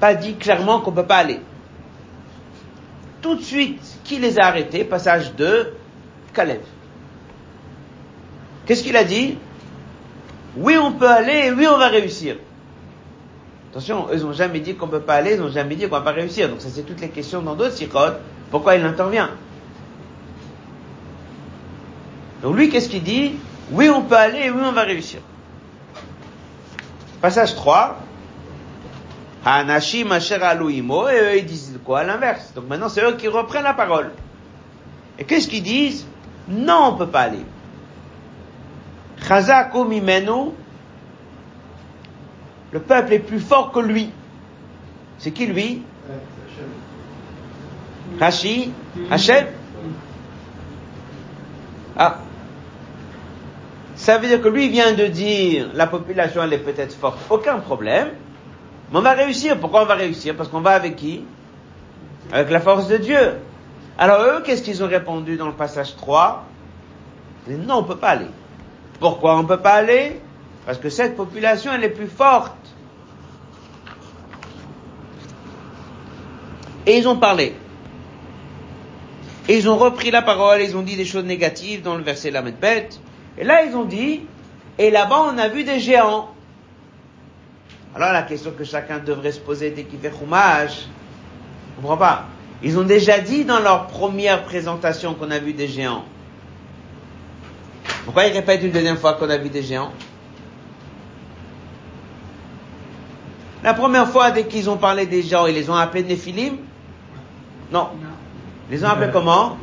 pas 0.00 0.14
dit 0.14 0.34
clairement 0.34 0.80
qu'on 0.80 0.92
peut 0.92 1.06
pas 1.06 1.18
aller. 1.18 1.40
Tout 3.26 3.34
de 3.34 3.42
suite, 3.42 3.82
qui 4.04 4.20
les 4.20 4.38
a 4.38 4.46
arrêtés 4.46 4.84
Passage 4.84 5.34
2, 5.34 5.74
Caleb. 6.32 6.60
Qu'est-ce 8.64 8.84
qu'il 8.84 8.96
a 8.96 9.02
dit? 9.02 9.36
Oui, 10.56 10.78
on 10.78 10.92
peut 10.92 11.10
aller, 11.10 11.50
oui, 11.50 11.66
on 11.66 11.76
va 11.76 11.88
réussir. 11.88 12.36
Attention, 13.72 14.06
ils 14.12 14.20
n'ont 14.20 14.32
jamais 14.32 14.60
dit 14.60 14.76
qu'on 14.76 14.86
ne 14.86 14.92
peut 14.92 15.00
pas 15.00 15.14
aller, 15.14 15.34
ils 15.34 15.40
n'ont 15.40 15.50
jamais 15.50 15.74
dit 15.74 15.88
qu'on 15.88 15.96
ne 15.96 16.04
va 16.04 16.12
pas 16.12 16.12
réussir. 16.12 16.48
Donc 16.48 16.60
ça, 16.60 16.68
c'est 16.72 16.84
toutes 16.84 17.00
les 17.00 17.08
questions 17.08 17.42
dans 17.42 17.56
d'autres 17.56 17.74
sirotes. 17.74 18.20
Pourquoi 18.52 18.76
il 18.76 18.84
intervient? 18.84 19.30
Donc 22.42 22.54
lui, 22.54 22.68
qu'est-ce 22.68 22.88
qu'il 22.88 23.02
dit? 23.02 23.34
Oui, 23.72 23.88
on 23.88 24.02
peut 24.02 24.14
aller, 24.14 24.50
oui, 24.50 24.62
on 24.62 24.70
va 24.70 24.82
réussir. 24.82 25.18
Passage 27.20 27.56
3. 27.56 27.98
Hanashim 29.44 30.12
asher 30.12 30.36
alouimo, 30.36 31.08
et 31.08 31.18
eux, 31.18 31.38
ils 31.38 31.44
disent 31.44 31.65
quoi 31.86 32.00
À 32.00 32.04
l'inverse. 32.04 32.52
Donc 32.54 32.68
maintenant, 32.68 32.88
c'est 32.88 33.02
eux 33.02 33.16
qui 33.16 33.28
reprennent 33.28 33.64
la 33.64 33.72
parole. 33.72 34.10
Et 35.18 35.24
qu'est-ce 35.24 35.48
qu'ils 35.48 35.62
disent 35.62 36.06
Non, 36.48 36.88
on 36.88 36.92
ne 36.92 36.98
peut 36.98 37.06
pas 37.06 37.22
aller. 37.22 37.44
Chazako 39.26 39.84
mimenu, 39.84 40.52
le 42.72 42.80
peuple 42.80 43.14
est 43.14 43.18
plus 43.20 43.40
fort 43.40 43.72
que 43.72 43.80
lui. 43.80 44.10
C'est 45.18 45.30
qui 45.30 45.46
lui 45.46 45.82
Rashi 48.20 48.70
Hachem 49.10 49.46
Ah. 51.96 52.18
Ça 53.94 54.18
veut 54.18 54.28
dire 54.28 54.42
que 54.42 54.48
lui 54.48 54.68
vient 54.68 54.92
de 54.92 55.06
dire 55.06 55.70
la 55.72 55.86
population 55.86 56.42
elle 56.42 56.52
est 56.52 56.58
peut-être 56.58 56.94
forte, 56.94 57.18
aucun 57.30 57.58
problème. 57.58 58.08
Mais 58.92 58.98
on 58.98 59.02
va 59.02 59.12
réussir. 59.12 59.58
Pourquoi 59.58 59.82
on 59.82 59.86
va 59.86 59.94
réussir? 59.94 60.36
Parce 60.36 60.50
qu'on 60.50 60.60
va 60.60 60.72
avec 60.72 60.96
qui? 60.96 61.24
Avec 62.32 62.50
la 62.50 62.60
force 62.60 62.88
de 62.88 62.96
Dieu. 62.96 63.34
Alors 63.98 64.22
eux, 64.22 64.42
qu'est-ce 64.44 64.62
qu'ils 64.62 64.82
ont 64.82 64.88
répondu 64.88 65.36
dans 65.36 65.46
le 65.46 65.54
passage 65.54 65.96
3 65.96 66.44
Non, 67.48 67.76
on 67.76 67.82
ne 67.82 67.86
peut 67.86 67.96
pas 67.96 68.10
aller. 68.10 68.26
Pourquoi 69.00 69.36
on 69.36 69.42
ne 69.42 69.48
peut 69.48 69.60
pas 69.60 69.74
aller? 69.74 70.20
Parce 70.64 70.78
que 70.78 70.90
cette 70.90 71.16
population, 71.16 71.72
elle 71.72 71.84
est 71.84 71.90
plus 71.90 72.08
forte. 72.08 72.54
Et 76.86 76.98
ils 76.98 77.08
ont 77.08 77.16
parlé. 77.16 77.54
Ils 79.48 79.68
ont 79.68 79.76
repris 79.76 80.10
la 80.10 80.22
parole, 80.22 80.60
ils 80.60 80.76
ont 80.76 80.82
dit 80.82 80.96
des 80.96 81.04
choses 81.04 81.24
négatives 81.24 81.82
dans 81.82 81.96
le 81.96 82.02
verset 82.02 82.30
la 82.30 82.42
bête. 82.42 83.00
Et 83.38 83.44
là, 83.44 83.64
ils 83.64 83.76
ont 83.76 83.84
dit, 83.84 84.22
et 84.78 84.90
là-bas, 84.90 85.32
on 85.32 85.38
a 85.38 85.48
vu 85.48 85.64
des 85.64 85.78
géants. 85.78 86.30
Alors 87.94 88.12
la 88.12 88.22
question 88.22 88.50
que 88.50 88.64
chacun 88.64 88.98
devrait 88.98 89.32
se 89.32 89.40
poser 89.40 89.70
dès 89.70 89.84
qu'il 89.84 89.98
fait 89.98 90.10
roumage, 90.10 90.86
on 91.76 91.82
comprend 91.82 91.96
pas. 91.96 92.26
Ils 92.62 92.78
ont 92.78 92.84
déjà 92.84 93.18
dit 93.18 93.44
dans 93.44 93.60
leur 93.60 93.86
première 93.86 94.44
présentation 94.44 95.14
qu'on 95.14 95.30
a 95.30 95.38
vu 95.38 95.52
des 95.52 95.68
géants. 95.68 96.04
Pourquoi 98.04 98.26
ils 98.26 98.32
répètent 98.32 98.62
une 98.62 98.70
deuxième 98.70 98.96
fois 98.96 99.14
qu'on 99.14 99.28
a 99.28 99.36
vu 99.36 99.50
des 99.50 99.62
géants? 99.62 99.92
La 103.62 103.74
première 103.74 104.08
fois, 104.08 104.30
dès 104.30 104.44
qu'ils 104.44 104.70
ont 104.70 104.76
parlé 104.76 105.06
des 105.06 105.22
géants, 105.22 105.46
ils 105.46 105.54
les 105.54 105.68
ont 105.68 105.74
appelés 105.74 106.04
Néphilim? 106.04 106.56
Non. 107.72 107.88
Ils 108.70 108.76
les 108.76 108.84
ont 108.84 108.88
appelés 108.88 109.10
comment? 109.12 109.58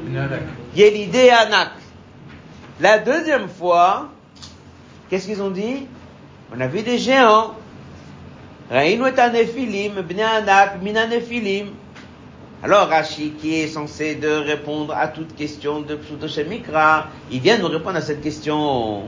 Yélidé 0.76 1.30
Anak. 1.30 1.70
La 2.80 3.00
deuxième 3.00 3.48
fois, 3.48 4.10
qu'est-ce 5.10 5.28
qu'ils 5.28 5.42
ont 5.42 5.52
dit? 5.52 5.88
On 6.56 6.60
a 6.60 6.68
vu 6.68 6.82
des 6.82 6.98
géants. 6.98 7.54
Raïnou 8.70 9.08
et 9.08 9.32
Néphilim, 9.32 9.94
Anak, 10.20 10.82
Mina 10.82 11.08
Néphilim. 11.08 11.68
Alors 12.64 12.88
Rashi, 12.88 13.32
qui 13.32 13.56
est 13.56 13.68
censé 13.68 14.16
de 14.16 14.30
répondre 14.30 14.96
à 14.96 15.10
toute 15.10 15.36
question 15.36 15.82
de 15.82 16.00
Mikra, 16.48 17.08
il 17.30 17.42
vient 17.42 17.58
nous 17.58 17.68
répondre 17.68 17.98
à 17.98 18.02
cette 18.02 18.22
question. 18.22 19.04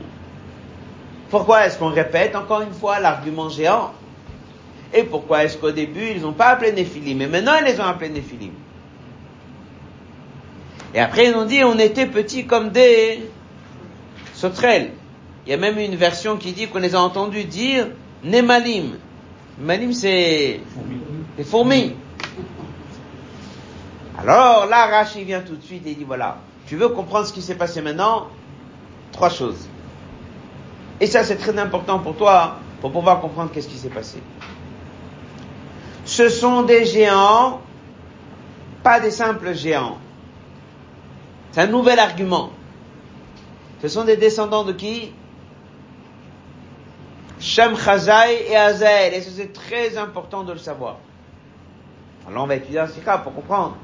Pourquoi 1.30 1.66
est-ce 1.66 1.78
qu'on 1.78 1.88
répète 1.88 2.36
encore 2.36 2.60
une 2.60 2.74
fois 2.74 3.00
l'argument 3.00 3.48
géant? 3.48 3.92
Et 4.92 5.04
pourquoi 5.04 5.44
est-ce 5.44 5.56
qu'au 5.56 5.70
début, 5.70 6.10
ils 6.14 6.20
n'ont 6.20 6.34
pas 6.34 6.48
appelé 6.48 6.72
Néphilim, 6.72 7.16
mais 7.16 7.28
maintenant 7.28 7.54
ils 7.58 7.64
les 7.64 7.80
ont 7.80 7.84
appelés 7.84 8.10
Néphilim? 8.10 8.52
Et 10.94 11.00
après, 11.00 11.26
ils 11.26 11.34
ont 11.34 11.46
dit, 11.46 11.64
on 11.64 11.78
était 11.78 12.06
petits 12.06 12.44
comme 12.46 12.70
des 12.70 13.28
sauterelles. 14.34 14.90
Il 15.46 15.50
y 15.50 15.54
a 15.54 15.56
même 15.56 15.78
une 15.78 15.96
version 15.96 16.36
qui 16.36 16.52
dit 16.52 16.68
qu'on 16.68 16.78
les 16.78 16.94
a 16.94 17.00
entendus 17.00 17.44
dire 17.44 17.88
Nemalim. 18.22 18.98
Nemalim, 19.58 19.94
c'est 19.94 20.60
des 21.38 21.44
fourmis. 21.44 21.94
Alors 24.18 24.66
là, 24.66 24.86
Rashi 24.86 25.24
vient 25.24 25.40
tout 25.40 25.56
de 25.56 25.62
suite 25.62 25.86
et 25.86 25.94
dit 25.94 26.04
voilà, 26.04 26.38
tu 26.66 26.76
veux 26.76 26.88
comprendre 26.88 27.26
ce 27.26 27.32
qui 27.32 27.42
s'est 27.42 27.54
passé 27.54 27.82
maintenant? 27.82 28.28
Trois 29.12 29.28
choses. 29.28 29.68
Et 31.00 31.06
ça, 31.06 31.24
c'est 31.24 31.36
très 31.36 31.56
important 31.58 31.98
pour 31.98 32.16
toi, 32.16 32.56
pour 32.80 32.92
pouvoir 32.92 33.20
comprendre 33.20 33.50
qu'est-ce 33.52 33.68
qui 33.68 33.76
s'est 33.76 33.90
passé. 33.90 34.22
Ce 36.04 36.28
sont 36.28 36.62
des 36.62 36.84
géants, 36.86 37.60
pas 38.82 39.00
des 39.00 39.10
simples 39.10 39.54
géants. 39.54 39.98
C'est 41.52 41.62
un 41.62 41.66
nouvel 41.66 41.98
argument. 41.98 42.50
Ce 43.82 43.88
sont 43.88 44.04
des 44.04 44.16
descendants 44.16 44.64
de 44.64 44.72
qui? 44.72 45.12
Shem 47.38 47.76
Chazai 47.76 48.50
et 48.50 48.56
Azael. 48.56 49.14
Et 49.14 49.20
c'est 49.20 49.52
très 49.52 49.98
important 49.98 50.42
de 50.42 50.52
le 50.52 50.58
savoir. 50.58 50.96
Alors 52.26 52.44
on 52.44 52.46
va 52.46 52.56
étudier 52.56 52.80
un 52.80 52.88
sikha 52.88 53.18
pour 53.18 53.34
comprendre. 53.34 53.76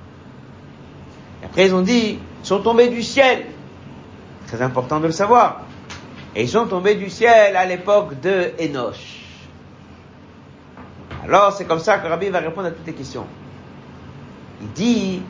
Après, 1.45 1.67
ils 1.67 1.75
ont 1.75 1.83
dit, 1.83 2.19
ils 2.43 2.47
sont 2.47 2.61
tombés 2.61 2.89
du 2.89 3.03
ciel. 3.03 3.47
Très 4.47 4.63
important 4.63 5.01
de 5.01 5.07
le 5.07 5.13
savoir. 5.13 5.63
Et 6.35 6.43
ils 6.43 6.49
sont 6.49 6.67
tombés 6.67 6.95
du 6.95 7.11
ciel 7.11 7.57
à 7.57 7.67
l'époque 7.67 8.21
de 8.21 8.53
Enoch. 8.61 8.97
Alors, 11.25 11.53
c'est 11.53 11.65
comme 11.65 11.79
ça 11.79 11.99
que 11.99 12.09
Rabbi 12.09 12.29
va 12.29 12.41
répondre 12.41 12.69
à 12.69 12.71
toutes 12.71 12.87
les 12.87 12.95
questions. 12.95 13.27
Il 14.61 14.69
dit, 14.73 15.23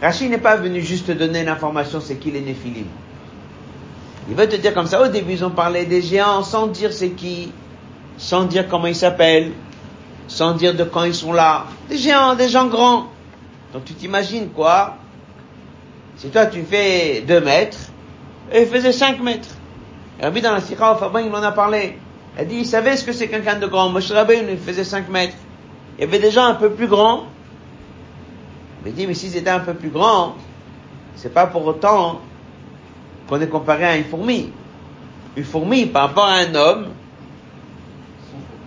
Rachid 0.00 0.30
n'est 0.30 0.38
pas 0.38 0.56
venu 0.56 0.80
juste 0.80 1.06
te 1.06 1.12
donner 1.12 1.44
l'information, 1.44 2.00
c'est 2.00 2.16
qui 2.16 2.30
les 2.30 2.40
Néphilim. 2.40 2.86
Il 4.28 4.34
veut 4.34 4.48
te 4.48 4.56
dire 4.56 4.74
comme 4.74 4.86
ça, 4.86 5.00
au 5.02 5.08
début, 5.08 5.32
ils 5.32 5.44
ont 5.44 5.50
parlé 5.50 5.84
des 5.84 6.02
géants 6.02 6.42
sans 6.42 6.66
dire 6.66 6.92
c'est 6.92 7.10
qui, 7.10 7.52
sans 8.18 8.44
dire 8.44 8.66
comment 8.68 8.86
ils 8.86 8.96
s'appellent, 8.96 9.52
sans 10.26 10.54
dire 10.54 10.74
de 10.74 10.84
quand 10.84 11.04
ils 11.04 11.14
sont 11.14 11.32
là. 11.32 11.66
Des 11.88 11.96
géants, 11.96 12.34
des 12.34 12.48
gens 12.48 12.66
grands. 12.66 13.06
Donc 13.72 13.84
tu 13.84 13.94
t'imagines 13.94 14.48
quoi? 14.48 14.96
Si 16.16 16.28
toi 16.28 16.46
tu 16.46 16.62
fais 16.62 17.22
2 17.26 17.40
mètres, 17.40 17.78
et 18.52 18.62
il 18.62 18.66
faisait 18.66 18.92
5 18.92 19.20
mètres. 19.20 19.48
Et 20.20 20.24
Rabbi 20.24 20.40
dans 20.40 20.52
la 20.52 20.60
Sikha 20.60 20.92
au 20.92 21.18
il 21.18 21.34
en 21.34 21.42
a 21.42 21.52
parlé. 21.52 21.98
Il 22.36 22.40
a 22.40 22.44
dit, 22.44 22.56
il 22.56 22.66
savait 22.66 22.96
ce 22.96 23.04
que 23.04 23.12
c'est 23.12 23.28
quelqu'un 23.28 23.58
de 23.58 23.66
grand. 23.66 23.88
Moshe 23.88 24.10
Rabbeinu, 24.10 24.52
il 24.52 24.58
faisait 24.58 24.84
5 24.84 25.08
mètres. 25.08 25.36
Il 25.98 26.02
y 26.02 26.04
avait 26.04 26.18
des 26.18 26.30
gens 26.30 26.44
un 26.44 26.54
peu 26.54 26.70
plus 26.70 26.86
grands. 26.86 27.24
Il 28.84 28.94
dit, 28.94 29.06
mais 29.06 29.14
s'ils 29.14 29.36
étaient 29.36 29.50
un 29.50 29.60
peu 29.60 29.74
plus 29.74 29.88
grands, 29.88 30.36
c'est 31.16 31.32
pas 31.32 31.46
pour 31.46 31.66
autant 31.66 32.20
qu'on 33.28 33.40
est 33.40 33.48
comparé 33.48 33.84
à 33.84 33.96
une 33.96 34.04
fourmi. 34.04 34.52
Une 35.36 35.44
fourmi, 35.44 35.86
par 35.86 36.08
rapport 36.08 36.26
à 36.26 36.36
un 36.36 36.54
homme, 36.54 36.88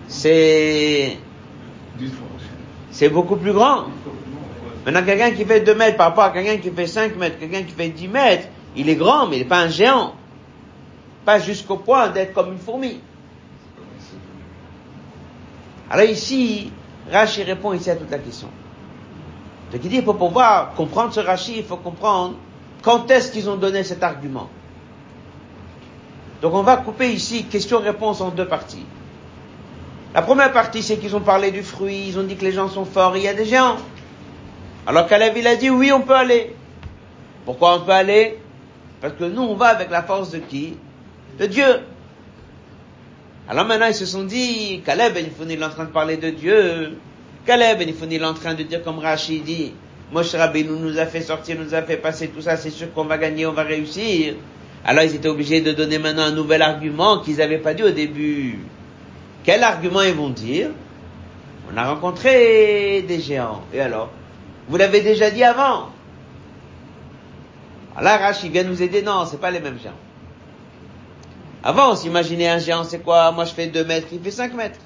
c'est, 0.08 1.16
c'est 2.90 3.08
beaucoup 3.08 3.36
plus 3.36 3.52
grand. 3.52 3.84
Maintenant, 4.90 5.06
quelqu'un 5.06 5.30
qui 5.30 5.44
fait 5.44 5.60
2 5.60 5.72
mètres 5.76 5.96
par 5.96 6.08
rapport 6.08 6.24
à 6.24 6.30
quelqu'un 6.30 6.56
qui 6.56 6.68
fait 6.68 6.88
5 6.88 7.14
mètres, 7.14 7.38
quelqu'un 7.38 7.62
qui 7.62 7.70
fait 7.70 7.90
10 7.90 8.08
mètres, 8.08 8.48
Il 8.74 8.88
est 8.88 8.96
grand, 8.96 9.28
mais 9.28 9.36
il 9.36 9.38
n'est 9.40 9.48
pas 9.48 9.60
un 9.60 9.68
géant. 9.68 10.14
Pas 11.24 11.38
jusqu'au 11.38 11.76
point 11.76 12.08
d'être 12.08 12.32
comme 12.32 12.52
une 12.52 12.58
fourmi. 12.58 13.00
Alors 15.88 16.06
ici, 16.06 16.72
Rashi 17.10 17.44
répond 17.44 17.72
ici 17.72 17.88
à 17.88 17.94
toute 17.94 18.10
la 18.10 18.18
question. 18.18 18.48
Donc 19.70 19.80
il 19.84 19.90
dit, 19.90 20.02
pour 20.02 20.16
pouvoir 20.16 20.74
comprendre 20.74 21.12
ce 21.12 21.20
Rashi, 21.20 21.58
il 21.58 21.64
faut 21.64 21.76
comprendre 21.76 22.34
quand 22.82 23.08
est-ce 23.12 23.30
qu'ils 23.30 23.48
ont 23.48 23.56
donné 23.56 23.84
cet 23.84 24.02
argument. 24.02 24.48
Donc 26.42 26.52
on 26.54 26.62
va 26.62 26.78
couper 26.78 27.12
ici 27.12 27.44
question-réponse 27.44 28.20
en 28.20 28.30
deux 28.30 28.46
parties. 28.46 28.86
La 30.14 30.22
première 30.22 30.52
partie, 30.52 30.82
c'est 30.82 30.96
qu'ils 30.96 31.14
ont 31.14 31.20
parlé 31.20 31.52
du 31.52 31.62
fruit, 31.62 32.06
ils 32.08 32.18
ont 32.18 32.24
dit 32.24 32.34
que 32.34 32.44
les 32.44 32.50
gens 32.50 32.68
sont 32.68 32.84
forts, 32.84 33.16
il 33.16 33.22
y 33.22 33.28
a 33.28 33.34
des 33.34 33.44
géants. 33.44 33.76
Alors 34.86 35.06
Caleb, 35.06 35.34
il 35.36 35.46
a 35.46 35.56
dit, 35.56 35.70
oui, 35.70 35.92
on 35.92 36.00
peut 36.00 36.14
aller. 36.14 36.54
Pourquoi 37.44 37.76
on 37.76 37.80
peut 37.84 37.92
aller? 37.92 38.38
Parce 39.00 39.14
que 39.14 39.24
nous, 39.24 39.42
on 39.42 39.54
va 39.54 39.66
avec 39.66 39.90
la 39.90 40.02
force 40.02 40.30
de 40.30 40.38
qui? 40.38 40.76
De 41.38 41.46
Dieu. 41.46 41.80
Alors 43.48 43.66
maintenant, 43.66 43.86
ils 43.86 43.94
se 43.94 44.06
sont 44.06 44.24
dit, 44.24 44.82
Caleb, 44.84 45.16
il 45.16 45.52
est 45.52 45.64
en 45.64 45.70
train 45.70 45.84
de 45.84 45.90
parler 45.90 46.16
de 46.16 46.30
Dieu. 46.30 46.98
Caleb, 47.46 47.80
il 47.82 48.12
est 48.12 48.24
en 48.24 48.34
train 48.34 48.54
de 48.54 48.62
dire, 48.62 48.82
comme 48.82 48.98
Rachid 48.98 49.44
dit, 49.44 49.72
Moshe 50.12 50.34
Rabbeinu 50.34 50.72
nous 50.72 50.98
a 50.98 51.06
fait 51.06 51.20
sortir, 51.20 51.56
nous 51.58 51.74
a 51.74 51.82
fait 51.82 51.96
passer 51.96 52.28
tout 52.28 52.42
ça, 52.42 52.56
c'est 52.56 52.70
sûr 52.70 52.92
qu'on 52.92 53.04
va 53.04 53.16
gagner, 53.16 53.46
on 53.46 53.52
va 53.52 53.62
réussir. 53.62 54.34
Alors 54.84 55.04
ils 55.04 55.14
étaient 55.14 55.28
obligés 55.28 55.60
de 55.60 55.72
donner 55.72 55.98
maintenant 55.98 56.24
un 56.24 56.32
nouvel 56.32 56.62
argument 56.62 57.20
qu'ils 57.20 57.36
n'avaient 57.36 57.58
pas 57.58 57.74
dit 57.74 57.82
au 57.82 57.90
début. 57.90 58.58
Quel 59.44 59.62
argument 59.62 60.02
ils 60.02 60.14
vont 60.14 60.30
dire? 60.30 60.70
On 61.72 61.76
a 61.76 61.88
rencontré 61.88 63.02
des 63.06 63.20
géants. 63.20 63.62
Et 63.72 63.80
alors? 63.80 64.10
Vous 64.70 64.76
l'avez 64.76 65.00
déjà 65.00 65.32
dit 65.32 65.42
avant. 65.42 65.88
Alors 67.96 68.20
Rachid 68.20 68.52
vient 68.52 68.62
nous 68.62 68.80
aider. 68.80 69.02
Non, 69.02 69.26
c'est 69.26 69.40
pas 69.40 69.50
les 69.50 69.58
mêmes 69.58 69.80
géants. 69.80 69.90
Avant, 71.64 71.90
on 71.90 71.96
s'imaginait 71.96 72.48
un 72.48 72.58
géant, 72.58 72.84
c'est 72.84 73.00
quoi? 73.00 73.32
Moi, 73.32 73.46
je 73.46 73.52
fais 73.52 73.66
2 73.66 73.84
mètres, 73.84 74.06
il 74.12 74.22
fait 74.22 74.30
5 74.30 74.54
mètres. 74.54 74.78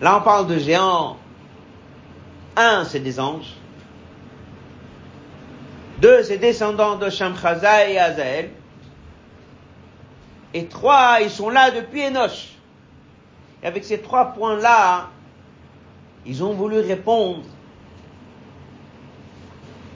Là, 0.00 0.18
on 0.18 0.22
parle 0.22 0.46
de 0.46 0.58
géants 0.58 1.16
un, 2.56 2.84
c'est 2.84 3.00
des 3.00 3.18
anges. 3.18 3.56
Deux, 5.98 6.22
c'est 6.22 6.38
descendants 6.38 6.94
de 6.94 7.10
Shamchaza 7.10 7.88
et 7.88 7.98
Azael. 7.98 8.50
Et 10.54 10.66
trois, 10.66 11.18
ils 11.20 11.30
sont 11.30 11.50
là 11.50 11.72
depuis 11.72 12.04
Enoch. 12.04 12.56
Et 13.64 13.66
avec 13.66 13.84
ces 13.84 14.00
trois 14.00 14.26
points-là, 14.26 15.08
ils 16.26 16.42
ont 16.44 16.52
voulu 16.52 16.80
répondre 16.80 17.42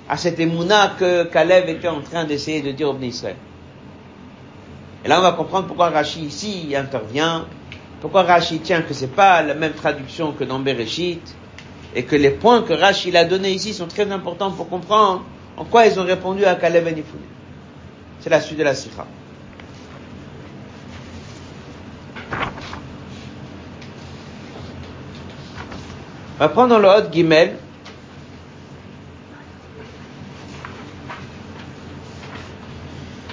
à 0.08 0.16
cette 0.16 0.38
émouna 0.40 0.94
que 0.98 1.24
Caleb 1.24 1.68
était 1.68 1.88
en 1.88 2.00
train 2.00 2.24
d'essayer 2.24 2.61
de 2.61 2.72
dire 2.72 2.90
au 2.90 2.98
Israël. 3.00 3.37
Et 5.04 5.08
là, 5.08 5.18
on 5.18 5.22
va 5.22 5.32
comprendre 5.32 5.66
pourquoi 5.66 5.90
Rashi 5.90 6.20
ici 6.20 6.74
intervient, 6.76 7.46
pourquoi 8.00 8.22
Rashi 8.22 8.61
tient 8.61 8.82
que 8.82 8.94
c'est 8.94 9.14
pas 9.14 9.42
la 9.42 9.54
même 9.54 9.72
traduction 9.72 10.32
que 10.32 10.44
dans 10.44 10.58
Bereshit, 10.58 11.35
et 11.94 12.04
que 12.04 12.16
les 12.16 12.30
points 12.30 12.62
que 12.62 12.72
Rachid 12.72 13.14
a 13.16 13.24
donnés 13.24 13.52
ici 13.52 13.74
sont 13.74 13.87
très 13.87 14.11
importants 14.11 14.50
pour 14.50 14.68
comprendre 14.68 15.24
en 15.56 15.64
quoi 15.64 15.87
ils 15.87 15.98
ont 16.00 16.04
répondu 16.04 16.44
à 16.44 16.54
Caleb 16.54 16.87
et 16.87 16.92
Nifune. 16.92 17.20
C'est 18.20 18.30
la 18.30 18.40
suite 18.40 18.58
de 18.58 18.64
la 18.64 18.74
sikha. 18.74 19.06
On 26.42 26.46
va 26.46 26.48
prendre 26.48 26.76
le 26.76 26.88
Hot 26.88 27.12
Gimel. 27.12 27.55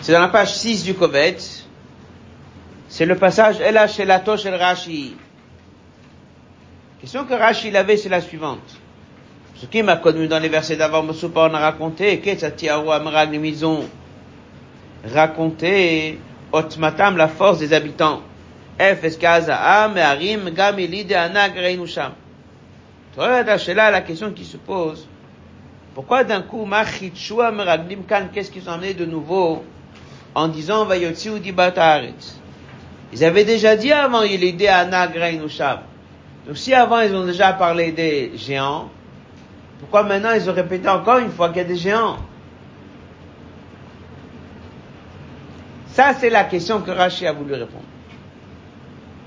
C'est 0.02 0.12
dans 0.12 0.20
la 0.20 0.28
page 0.28 0.54
6 0.54 0.84
du 0.84 0.94
Kovet. 0.94 1.38
C'est 2.88 3.08
le 3.08 3.16
passage 3.16 3.62
Ela 3.62 3.88
Shelato 3.88 4.38
Shel 4.38 4.54
Rashi 4.54 5.16
question 7.02 7.26
que 7.26 7.34
Rachid 7.34 7.76
avait, 7.76 7.98
c'est 7.98 8.10
la 8.10 8.22
suivante. 8.22 8.78
Ce 9.56 9.66
qui 9.66 9.82
m'a 9.82 9.96
connu 9.96 10.28
dans 10.28 10.38
les 10.38 10.50
versets 10.50 10.76
d'avant, 10.76 11.02
Moussoupa, 11.02 11.50
on 11.50 11.54
a 11.56 11.60
raconté, 11.60 12.22
ont 13.64 13.86
raconté, 15.12 16.20
Otmatam, 16.52 17.18
la 17.18 17.28
force 17.28 17.58
des 17.58 17.74
habitants. 17.74 18.22
F, 18.80 19.04
Arim, 19.24 20.52
Gamili, 20.52 21.08
Reinusham. 21.12 22.12
Là, 23.18 23.92
la 23.92 24.02
question 24.02 24.32
qui 24.32 24.46
se 24.46 24.58
pose, 24.58 25.08
pourquoi 25.94 26.24
d'un 26.24 26.42
coup, 26.42 26.66
Machitshua, 26.66 27.52
Meraglim, 27.52 28.04
Kan, 28.04 28.28
qu'est-ce 28.34 28.52
qu'ils 28.52 28.70
ont 28.70 28.74
amené 28.74 28.94
de 28.94 29.06
nouveau, 29.06 29.64
en 30.36 30.48
disant, 30.48 30.86
Vayotsi 30.86 31.30
ou? 31.30 31.38
Ils 33.12 33.26
avaient 33.26 33.44
déjà 33.44 33.76
dit 33.76 33.92
avant, 33.92 34.22
il 34.22 34.44
est 34.44 34.68
Anag, 34.68 35.16
Reinusham. 35.16 35.80
Donc 36.46 36.58
si 36.58 36.74
avant 36.74 37.02
ils 37.02 37.14
ont 37.16 37.26
déjà 37.26 37.54
parlé 37.54 37.92
des 37.92 38.32
géants, 38.36 38.90
pourquoi 39.80 40.04
maintenant 40.04 40.32
ils 40.32 40.50
ont 40.50 40.54
répété 40.54 40.88
encore 40.88 41.18
une 41.20 41.32
fois 41.32 41.50
qu'il 41.50 41.58
y 41.58 41.62
a 41.62 41.64
des 41.64 41.76
géants? 41.76 42.18
Ça, 45.88 46.14
c'est 46.18 46.30
la 46.30 46.44
question 46.46 46.82
que 46.82 46.92
Rashi 46.92 47.28
a 47.28 47.34
voulu 47.34 47.54
répondre. 47.54 47.84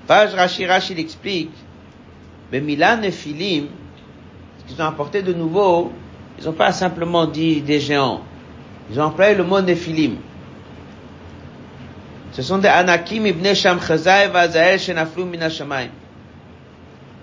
Page 0.07 0.35
Rashi, 0.35 0.65
Rashi 0.65 0.95
l'explique. 0.95 1.53
Mais 2.53 2.61
Milan 2.61 2.99
et 2.99 3.07
Nephilim, 3.07 3.69
ce 4.59 4.65
qu'ils 4.73 4.83
ont 4.83 4.87
apporté 4.87 5.23
de 5.23 5.33
nouveau, 5.33 5.91
ils 6.39 6.45
n'ont 6.45 6.53
pas 6.53 6.71
simplement 6.73 7.27
dit 7.27 7.63
des 7.63 7.81
géants. 7.81 8.21
Ils 8.91 9.01
ont 9.01 9.05
employé 9.05 9.35
le 9.35 9.43
mot 9.43 9.63
Nephilim. 9.63 10.17
Ce 12.33 12.43
sont 12.43 12.59
des 12.59 12.69
Anakim 12.69 13.27
ibn 13.27 13.55
Shamchazai 13.55 14.29
Vazael 14.29 14.79
Shenaflu 14.79 15.25
Minashamayim. 15.25 15.91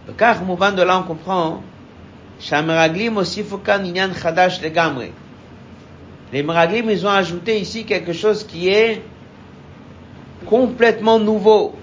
Le 0.07 0.13
car 0.13 0.43
mouvant 0.43 0.71
de 0.71 0.81
là 0.81 0.99
on 0.99 1.03
comprend, 1.03 1.61
Shamraglim 2.39 3.17
aussi 3.17 3.43
Fukan 3.43 3.83
Inyan 3.83 4.09
Chadash 4.19 4.61
Legamri. 4.61 5.11
Les 6.33 6.41
Meraglim, 6.43 6.89
ils 6.89 7.05
ont 7.05 7.11
ajouté 7.11 7.59
ici 7.59 7.85
quelque 7.85 8.13
chose 8.13 8.43
qui 8.43 8.69
est 8.69 9.01
complètement 10.45 11.19
nouveau. 11.19 11.75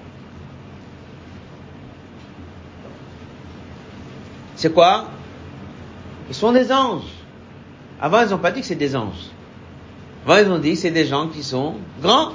C'est 4.56 4.72
quoi? 4.72 5.04
Ils 6.28 6.34
sont 6.34 6.52
des 6.52 6.72
anges. 6.72 7.02
Avant, 8.00 8.22
ils 8.22 8.30
n'ont 8.30 8.38
pas 8.38 8.50
dit 8.50 8.60
que 8.60 8.66
c'est 8.66 8.74
des 8.74 8.96
anges. 8.96 9.30
Avant, 10.26 10.38
ils 10.38 10.50
ont 10.50 10.58
dit 10.58 10.72
que 10.72 10.78
c'est 10.78 10.90
des 10.90 11.06
gens 11.06 11.28
qui 11.28 11.42
sont 11.42 11.74
grands. 12.02 12.32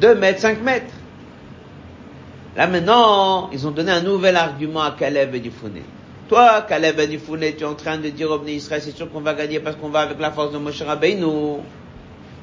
2 0.00 0.14
mètres, 0.14 0.40
5 0.40 0.62
mètres. 0.62 0.94
Là 2.56 2.66
maintenant, 2.66 3.50
ils 3.52 3.66
ont 3.66 3.70
donné 3.70 3.92
un 3.92 4.02
nouvel 4.02 4.36
argument 4.36 4.82
à 4.82 4.92
Caleb 4.92 5.34
et 5.34 5.40
Dufouné. 5.40 5.82
Toi, 6.28 6.62
Caleb 6.62 6.98
et 7.00 7.06
Dufouné, 7.06 7.54
tu 7.54 7.62
es 7.62 7.66
en 7.66 7.74
train 7.74 7.98
de 7.98 8.08
dire 8.08 8.30
au 8.30 8.44
Israël, 8.46 8.82
c'est 8.82 8.96
sûr 8.96 9.10
qu'on 9.10 9.20
va 9.20 9.34
gagner 9.34 9.60
parce 9.60 9.76
qu'on 9.76 9.88
va 9.88 10.00
avec 10.00 10.18
la 10.18 10.30
force 10.30 10.52
de 10.52 10.58
Moshe 10.58 10.82
Rabbeinu, 10.82 11.60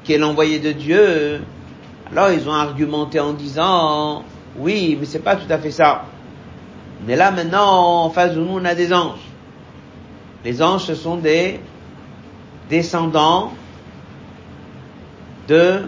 qui 0.04 0.14
est 0.14 0.18
l'envoyé 0.18 0.60
de 0.60 0.72
Dieu. 0.72 1.42
Alors 2.12 2.32
ils 2.32 2.48
ont 2.48 2.54
argumenté 2.54 3.20
en 3.20 3.34
disant, 3.34 4.24
oui, 4.58 4.98
mais 5.00 5.06
c'est 5.06 5.20
pas 5.20 5.36
tout 5.36 5.52
à 5.52 5.58
fait 5.58 5.72
ça. 5.72 6.06
Mais 7.06 7.16
là 7.16 7.32
maintenant, 7.32 8.06
en 8.06 8.10
face 8.10 8.34
de 8.34 8.40
nous, 8.40 8.58
on 8.58 8.66
a 8.66 8.76
des 8.76 8.94
anges. 8.94 9.20
Les 10.44 10.62
anges, 10.62 10.86
ce 10.86 10.96
sont 10.96 11.18
des 11.18 11.60
descendants 12.70 13.54
de 15.48 15.88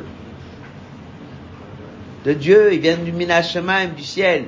de 2.26 2.34
Dieu, 2.34 2.74
ils 2.74 2.80
viennent 2.80 3.06
du 3.06 3.14
Minashemaim, 3.14 3.88
du 3.96 4.04
ciel. 4.04 4.46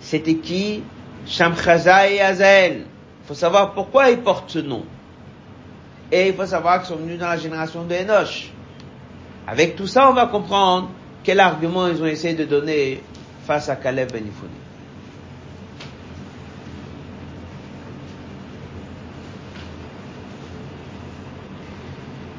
C'était 0.00 0.36
qui? 0.36 0.82
Shamchaza 1.26 2.08
et 2.08 2.20
Azael. 2.20 2.84
Il 3.22 3.26
faut 3.26 3.34
savoir 3.34 3.74
pourquoi 3.74 4.10
ils 4.10 4.18
portent 4.18 4.50
ce 4.50 4.60
nom. 4.60 4.84
Et 6.10 6.28
il 6.28 6.34
faut 6.34 6.46
savoir 6.46 6.78
qu'ils 6.78 6.88
sont 6.88 6.96
venus 6.96 7.18
dans 7.18 7.28
la 7.28 7.36
génération 7.36 7.84
de 7.84 7.94
Enoch. 7.94 8.50
Avec 9.46 9.76
tout 9.76 9.86
ça, 9.86 10.08
on 10.08 10.14
va 10.14 10.26
comprendre 10.26 10.90
quel 11.22 11.40
argument 11.40 11.88
ils 11.88 12.02
ont 12.02 12.06
essayé 12.06 12.34
de 12.34 12.44
donner 12.44 13.02
face 13.46 13.68
à 13.68 13.76
Caleb 13.76 14.10
Ben 14.12 14.24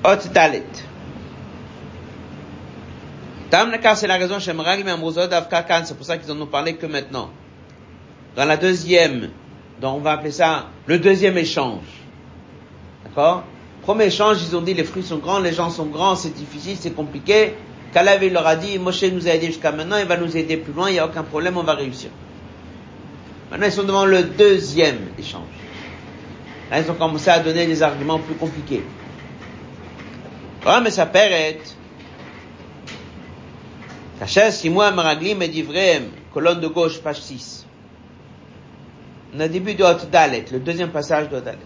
Ifuni. 0.04 0.14
Ot 0.14 0.34
Dalet. 0.34 0.64
c'est 3.96 4.08
la 4.08 4.16
raison 4.18 4.40
chez 4.40 4.54
c'est 4.54 5.96
pour 5.98 6.06
ça 6.06 6.18
qu'ils 6.18 6.32
en 6.32 6.42
ont 6.42 6.46
parlé 6.48 6.76
que 6.76 6.86
maintenant. 6.86 7.30
Dans 8.36 8.46
la 8.46 8.58
deuxième, 8.58 9.30
donc 9.82 9.98
on 9.98 10.00
va 10.00 10.12
appeler 10.14 10.32
ça 10.32 10.68
le 10.86 11.00
deuxième 11.00 11.38
échange. 11.38 11.84
D'accord? 13.06 13.44
Premier 13.82 14.06
échange, 14.06 14.38
ils 14.44 14.56
ont 14.56 14.62
dit 14.62 14.74
les 14.74 14.84
fruits 14.84 15.04
sont 15.04 15.18
grands, 15.18 15.40
les 15.40 15.54
gens 15.54 15.70
sont 15.70 15.86
grands, 15.88 16.16
c'est 16.16 16.34
difficile, 16.34 16.78
c'est 16.80 16.92
compliqué. 16.92 17.56
Kalev, 17.92 18.24
il 18.24 18.34
leur 18.34 18.46
a 18.46 18.56
dit, 18.56 18.78
Moshe 18.78 19.04
nous 19.06 19.28
a 19.28 19.32
aidé 19.32 19.48
jusqu'à 19.48 19.72
maintenant, 19.72 19.98
il 19.98 20.06
va 20.06 20.16
nous 20.16 20.38
aider 20.38 20.58
plus 20.58 20.74
loin, 20.74 20.90
il 20.90 20.94
n'y 20.94 21.00
a 21.00 21.08
aucun 21.08 21.24
problème, 21.24 21.58
on 21.58 21.64
va 21.64 21.74
réussir. 21.74 22.12
Maintenant, 23.50 23.66
ils 23.66 23.72
sont 23.72 23.84
devant 23.84 24.06
le 24.06 24.22
deuxième 24.22 25.00
échange. 25.18 25.42
Là, 26.70 26.82
ils 26.82 26.92
ont 26.92 26.94
commencé 26.94 27.32
à 27.32 27.40
donner 27.40 27.66
des 27.66 27.82
arguments 27.82 28.20
plus 28.20 28.36
compliqués. 28.36 28.84
Torah 30.63 30.81
מספרת 30.81 31.69
כאשר 34.19 34.51
סיימו 34.51 34.83
המרגלים 34.83 35.43
את 35.43 35.51
דבריהם, 35.55 36.03
colonne 36.35 36.61
de 36.61 36.69
gauche, 36.69 36.99
page 37.05 37.21
6. 37.21 37.65
On 39.35 39.41
a 39.41 39.49
début 39.49 39.75
de 39.75 39.85
Hot 39.85 40.07
Dalet, 40.11 40.45
le 40.53 40.61
deuxième 40.61 40.91
passage 40.91 41.29
de 41.29 41.37
Hot 41.37 41.41
Dalet. 41.41 41.59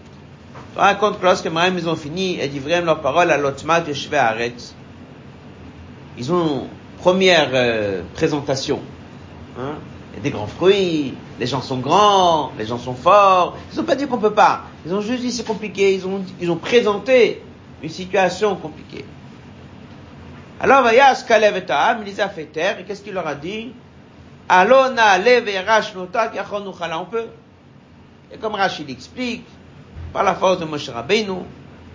On 0.75 0.79
raconte 0.79 1.19
que 1.19 1.25
lorsque 1.25 1.47
Marim 1.47 1.77
ils 1.77 1.87
ont 1.87 1.95
fini 1.95 2.39
et 2.39 2.47
d'ivrer 2.47 2.81
leur 2.81 3.01
parole 3.01 3.31
à 3.31 3.37
l'Otma 3.37 3.81
de 3.81 3.93
Shve'aretz, 3.93 4.73
ils 6.17 6.31
ont 6.31 6.67
première 6.99 7.49
euh, 7.53 8.01
présentation. 8.13 8.79
Hein? 9.59 9.75
Il 10.11 10.17
y 10.17 10.19
a 10.19 10.23
des 10.23 10.31
grands 10.31 10.47
fruits, 10.47 11.13
les 11.39 11.45
gens 11.45 11.61
sont 11.61 11.77
grands, 11.77 12.51
les 12.57 12.65
gens 12.65 12.79
sont 12.79 12.95
forts. 12.95 13.57
Ils 13.71 13.77
n'ont 13.77 13.85
pas 13.85 13.95
dit 13.95 14.07
qu'on 14.07 14.17
peut 14.17 14.33
pas. 14.33 14.63
Ils 14.85 14.93
ont 14.93 15.01
juste 15.01 15.21
dit 15.21 15.31
c'est 15.31 15.47
compliqué. 15.47 15.93
Ils 15.93 16.05
ont, 16.05 16.21
ils 16.41 16.49
ont 16.51 16.57
présenté 16.57 17.42
une 17.84 17.90
situation 17.90 18.56
compliquée. 18.56 19.04
Alors, 20.58 20.82
Vayas 20.82 21.22
Kalev 21.28 21.56
et 21.58 21.66
Ta'am, 21.66 21.98
il 22.00 22.06
les 22.06 22.20
a 22.20 22.30
fait 22.30 22.46
taire, 22.46 22.78
et 22.80 22.84
qu'est-ce 22.84 23.02
qu'il 23.02 23.12
leur 23.12 23.26
a 23.26 23.34
dit? 23.34 23.72
Alona 24.48 25.18
On 26.98 27.04
peut. 27.04 27.26
Et 28.32 28.38
comme 28.38 28.54
Rachid 28.54 28.88
explique, 28.88 29.44
par 30.14 30.22
la 30.22 30.34
force 30.34 30.60
de 30.60 30.64
Moshe 30.64 30.88
Rabbeinu, 30.88 31.40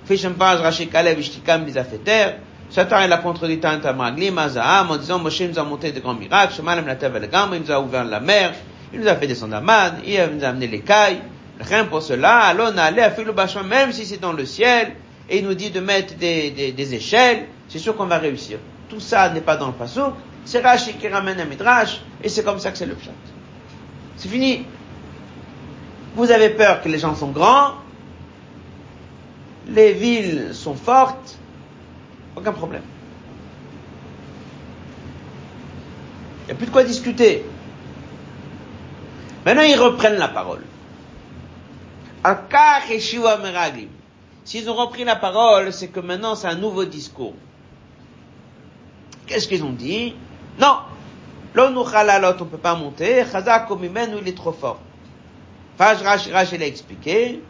Fishem 0.05 0.35
Paz, 0.35 0.61
Rachid 0.61 0.91
Kalev, 0.91 1.19
Ishtikam, 1.19 1.65
les 1.65 1.77
a 1.77 1.83
fait 1.83 1.97
taire, 1.97 2.35
Satan, 2.69 3.01
il 3.03 3.11
a 3.11 3.17
contredit 3.17 3.59
Tant 3.59 3.81
Amraglim, 3.83 4.37
Azaham, 4.37 4.91
en 4.91 4.97
disant, 4.97 5.17
Moshe 5.17 5.41
nous 5.41 5.57
a 5.57 5.63
monté 5.63 5.91
de 5.91 5.99
grands 5.99 6.13
miracles, 6.13 6.53
Shemalem 6.53 6.85
la 6.85 6.95
il 7.55 7.61
nous 7.61 7.71
a 7.71 7.79
ouvert 7.81 8.05
la 8.05 8.19
mer, 8.19 8.53
il 8.93 8.99
nous 8.99 9.07
a 9.07 9.15
fait 9.15 9.25
descendre 9.25 9.55
à 9.55 9.61
Mad, 9.61 10.01
il 10.05 10.19
nous 10.35 10.43
a 10.43 10.49
amené 10.49 10.67
les 10.67 10.81
cailles, 10.81 11.21
rien 11.59 11.85
pour 11.85 12.03
cela, 12.03 12.41
Alona 12.41 12.83
allez 12.83 13.01
à 13.01 13.09
Philo 13.09 13.33
même 13.67 13.91
si 13.91 14.05
c'est 14.05 14.21
dans 14.21 14.33
le 14.33 14.45
ciel, 14.45 14.93
et 15.29 15.39
il 15.39 15.45
nous 15.45 15.53
dit 15.53 15.69
de 15.69 15.79
mettre 15.79 16.15
des, 16.15 16.93
échelles, 16.93 17.47
c'est 17.67 17.79
sûr 17.79 17.95
qu'on 17.95 18.05
va 18.05 18.17
réussir. 18.17 18.57
Tout 18.89 18.99
ça 18.99 19.29
n'est 19.29 19.41
pas 19.41 19.57
dans 19.57 19.67
le 19.67 19.73
pasouk, 19.73 20.13
c'est 20.43 20.61
Rashi 20.61 20.93
qui 20.93 21.07
ramène 21.07 21.39
un 21.39 21.45
midrash, 21.45 22.01
et 22.23 22.29
c'est 22.29 22.43
comme 22.43 22.59
ça 22.59 22.71
que 22.71 22.77
c'est 22.77 22.87
le 22.87 22.95
pshat. 22.95 23.11
C'est 24.17 24.29
fini. 24.29 24.65
Vous 26.15 26.31
avez 26.31 26.49
peur 26.49 26.81
que 26.81 26.89
les 26.89 26.97
gens 26.97 27.15
sont 27.15 27.29
grands, 27.29 27.75
les 29.67 29.93
villes 29.93 30.49
sont 30.53 30.73
fortes, 30.73 31.37
aucun 32.35 32.51
problème. 32.51 32.81
Il 36.43 36.45
n'y 36.47 36.51
a 36.53 36.55
plus 36.55 36.65
de 36.65 36.71
quoi 36.71 36.83
discuter. 36.83 37.45
Maintenant, 39.45 39.61
ils 39.61 39.79
reprennent 39.79 40.17
la 40.17 40.27
parole. 40.27 40.63
S'ils 44.49 44.67
ont 44.67 44.73
repris 44.73 45.03
la 45.03 45.15
parole, 45.15 45.71
c'est 45.71 45.89
que 45.89 45.99
maintenant 45.99 46.33
c'est 46.33 46.47
un 46.47 46.55
nouveau 46.55 46.83
discours. 46.83 47.35
Qu'est-ce 49.27 49.47
qu'ils 49.47 49.63
ont 49.63 49.73
dit? 49.73 50.15
Non, 50.59 50.77
on 51.55 51.69
ne 51.69 52.43
peut 52.45 52.57
pas 52.57 52.73
monter, 52.73 53.23
il 53.23 54.27
est 54.27 54.35
trop 54.35 54.51
fort. 54.51 54.79
Faj 55.77 56.01
Rach, 56.01 56.51
il 56.51 56.63
a 56.63 56.65
expliqué, 56.65 57.43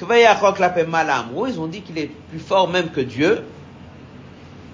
ils 0.00 1.60
ont 1.60 1.66
dit 1.66 1.82
qu'il 1.82 1.98
est 1.98 2.10
plus 2.30 2.40
fort 2.40 2.66
même 2.66 2.92
que 2.92 3.02
Dieu. 3.02 3.44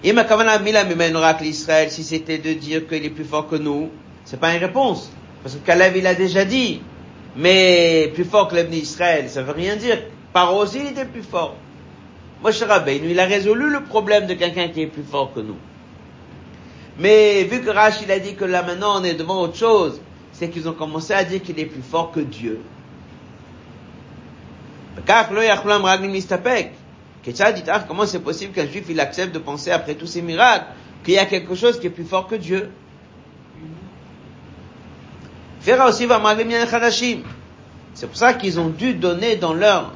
Et 0.04 0.12
l'Israël, 0.12 1.90
si 1.90 2.04
c'était 2.04 2.38
de 2.38 2.52
dire 2.52 2.86
qu'il 2.86 3.04
est 3.04 3.10
plus 3.10 3.24
fort 3.24 3.48
que 3.48 3.56
nous, 3.56 3.90
c'est 4.24 4.38
pas 4.38 4.54
une 4.54 4.60
réponse. 4.60 5.10
Parce 5.42 5.56
que 5.56 5.66
Kalev, 5.66 5.96
il 5.96 6.06
a 6.06 6.14
déjà 6.14 6.44
dit. 6.44 6.82
Mais 7.36 8.12
plus 8.14 8.24
fort 8.24 8.46
que 8.46 8.54
l'Ebni 8.54 8.76
Israël, 8.76 9.28
ça 9.28 9.42
veut 9.42 9.50
rien 9.50 9.74
dire. 9.74 9.98
Paro 10.32 10.62
aussi, 10.62 10.78
il 10.78 10.86
était 10.86 11.04
plus 11.04 11.24
fort. 11.24 11.56
Moshe 12.44 12.62
Rabbeinu, 12.62 13.10
il 13.10 13.18
a 13.18 13.24
résolu 13.24 13.70
le 13.70 13.80
problème 13.84 14.26
de 14.26 14.34
quelqu'un 14.34 14.68
qui 14.68 14.82
est 14.82 14.86
plus 14.86 15.02
fort 15.02 15.32
que 15.32 15.40
nous. 15.40 15.56
Mais 16.98 17.44
vu 17.44 17.62
que 17.62 17.70
Rach, 17.70 18.02
il 18.02 18.12
a 18.12 18.18
dit 18.18 18.34
que 18.34 18.44
là 18.44 18.62
maintenant 18.62 19.00
on 19.00 19.04
est 19.04 19.14
devant 19.14 19.40
autre 19.40 19.56
chose, 19.56 19.98
c'est 20.32 20.50
qu'ils 20.50 20.68
ont 20.68 20.74
commencé 20.74 21.14
à 21.14 21.24
dire 21.24 21.40
qu'il 21.42 21.58
est 21.58 21.64
plus 21.64 21.80
fort 21.80 22.12
que 22.12 22.20
Dieu. 22.20 22.60
Comment 27.88 28.04
c'est 28.06 28.18
possible 28.20 28.52
qu'un 28.52 28.66
juif 28.66 28.84
il 28.90 29.00
accepte 29.00 29.34
de 29.34 29.38
penser 29.38 29.70
après 29.70 29.94
tous 29.94 30.06
ces 30.06 30.20
miracles 30.20 30.66
qu'il 31.02 31.14
y 31.14 31.18
a 31.18 31.24
quelque 31.24 31.54
chose 31.54 31.80
qui 31.80 31.86
est 31.86 31.90
plus 31.90 32.04
fort 32.04 32.26
que 32.26 32.34
Dieu? 32.34 32.70
C'est 35.62 35.78
pour 38.06 38.16
ça 38.16 38.34
qu'ils 38.34 38.60
ont 38.60 38.68
dû 38.68 38.92
donner 38.92 39.36
dans 39.36 39.54
leur 39.54 39.94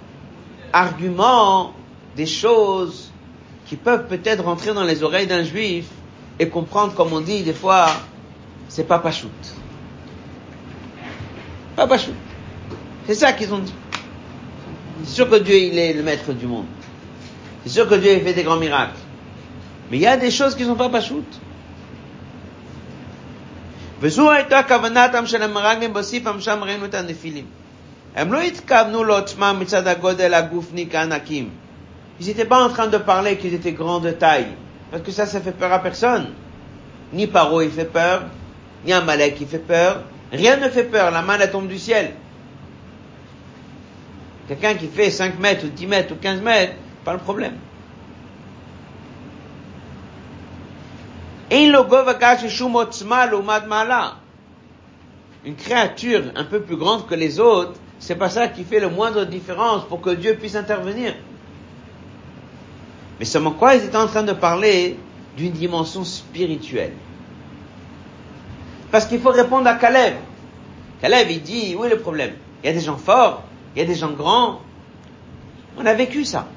argument 0.73 1.75
des 2.16 2.26
choses 2.26 3.12
qui 3.66 3.76
peuvent 3.76 4.08
peut-être 4.08 4.44
rentrer 4.44 4.74
dans 4.74 4.84
les 4.84 5.04
oreilles 5.04 5.28
d'un 5.28 5.44
juif 5.44 5.86
et 6.40 6.50
comprendre, 6.50 6.94
comme 6.94 7.14
on 7.14 7.22
dit 7.22 7.44
des 7.44 7.54
fois, 7.54 7.88
c'est 8.68 8.88
pas 8.88 9.00
pachout. 9.00 9.30
Pas 11.76 11.88
pachout. 11.88 12.14
C'est 13.08 13.16
ça 13.16 13.34
qu'ils 13.34 13.54
ont 13.54 13.60
dit. 13.60 13.74
C'est 15.04 15.16
sûr 15.16 15.30
que 15.30 15.36
Dieu, 15.36 15.56
il 15.56 15.78
est 15.78 15.94
le 15.94 16.04
maître 16.04 16.34
du 16.34 16.46
monde. 16.46 16.66
C'est 17.64 17.72
sûr 17.72 17.88
que 17.88 17.96
Dieu, 17.96 18.14
il 18.14 18.22
fait 18.22 18.34
des 18.34 18.44
grands 18.44 18.58
miracles. 18.58 19.00
Mais 19.90 19.98
il 19.98 20.04
y 20.04 20.08
a 20.08 20.18
des 20.18 20.32
choses 20.32 20.56
qui 20.56 20.66
sont 20.66 20.76
pas 20.76 20.90
pachout. 20.90 21.26
וזו 24.02 24.32
הייתה 24.32 24.64
כוונתם 24.68 25.26
של 25.26 25.44
המרגלים 25.44 25.94
בסיפם 25.94 26.42
שם 26.42 26.60
ראינו 26.64 26.86
את 26.86 26.94
הנפילים. 26.94 27.46
הם 28.16 28.34
לא 28.34 28.42
התכוונו 28.42 29.04
לעוצמם 29.04 29.58
מצד 29.60 29.88
הגודל 29.88 30.34
הגופני 30.34 30.88
כענקים. 30.92 31.50
Ils 32.21 32.27
n'étaient 32.27 32.45
pas 32.45 32.65
en 32.65 32.69
train 32.69 32.89
de 32.89 32.99
parler 32.99 33.37
qu'ils 33.37 33.55
étaient 33.55 33.73
grands 33.73 34.01
de 34.01 34.11
taille. 34.11 34.49
Parce 34.91 35.03
que 35.03 35.11
ça, 35.11 35.27
ça 35.27 35.41
fait 35.41 35.53
peur 35.53 35.73
à 35.73 35.79
personne. 35.81 36.33
Ni 37.13 37.27
Paro, 37.27 37.63
il 37.63 37.71
fait 37.71 37.85
peur. 37.85 38.23
Ni 38.85 38.93
Amalek, 38.93 39.41
il 39.41 39.47
fait 39.47 39.59
peur. 39.59 40.03
Rien 40.33 40.57
ne 40.57 40.69
fait 40.69 40.85
peur. 40.85 41.11
La 41.11 41.23
main, 41.23 41.39
elle 41.41 41.51
tombe 41.51 41.69
du 41.69 41.79
ciel. 41.79 42.13
Quelqu'un 44.49 44.75
qui 44.75 44.89
fait 44.89 45.11
5 45.11 45.39
mètres 45.39 45.67
ou 45.67 45.69
10 45.69 45.87
mètres 45.87 46.15
ou 46.15 46.17
15 46.17 46.41
mètres, 46.41 46.75
pas 47.05 47.13
le 47.13 47.19
problème. 47.19 47.55
Une 55.45 55.57
créature 55.57 56.23
un 56.35 56.45
peu 56.45 56.61
plus 56.61 56.77
grande 56.77 57.07
que 57.07 57.15
les 57.15 57.41
autres, 57.41 57.75
c'est 57.99 58.17
pas 58.17 58.29
ça 58.31 58.49
qui 58.49 58.65
fait 58.65 58.81
le 58.81 58.89
moindre 58.89 59.25
différence 59.25 59.85
pour 59.87 60.01
que 60.01 60.11
Dieu 60.11 60.35
puisse 60.35 60.57
intervenir. 60.57 61.15
Mais 63.19 63.25
seulement 63.25 63.53
quoi 63.53 63.75
Ils 63.75 63.85
étaient 63.85 63.97
en 63.97 64.07
train 64.07 64.23
de 64.23 64.33
parler 64.33 64.97
d'une 65.37 65.53
dimension 65.53 66.05
spirituelle. 66.05 66.93
Parce 68.91 69.07
qu'il 69.07 69.21
faut 69.21 69.31
répondre 69.31 69.67
à 69.67 69.75
Caleb. 69.75 70.15
Caleb, 71.01 71.29
il 71.31 71.43
dit, 71.43 71.77
où 71.77 71.85
est 71.85 71.91
le 71.91 71.99
problème? 71.99 72.33
Il 72.63 72.67
y 72.67 72.71
a 72.71 72.73
des 72.73 72.81
gens 72.81 72.97
forts, 72.97 73.45
il 73.75 73.81
y 73.81 73.83
a 73.83 73.87
des 73.87 73.95
gens 73.95 74.11
grands. 74.11 74.61
On 75.77 75.87
a 75.87 75.95
vécu 75.95 76.25
ça. 76.25 76.49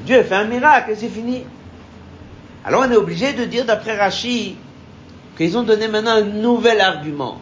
Dieu 0.00 0.18
a 0.18 0.24
fait 0.24 0.34
un 0.34 0.44
miracle 0.44 0.94
c'est 0.96 1.08
fini. 1.08 1.44
Alors 2.64 2.84
on 2.86 2.90
est 2.90 2.96
obligé 2.96 3.32
de 3.32 3.44
dire 3.44 3.64
d'après 3.64 3.98
Rachid 3.98 4.56
qu'ils 5.36 5.56
ont 5.56 5.62
donné 5.62 5.88
maintenant 5.88 6.12
un 6.12 6.22
nouvel 6.22 6.80
argument. 6.80 7.40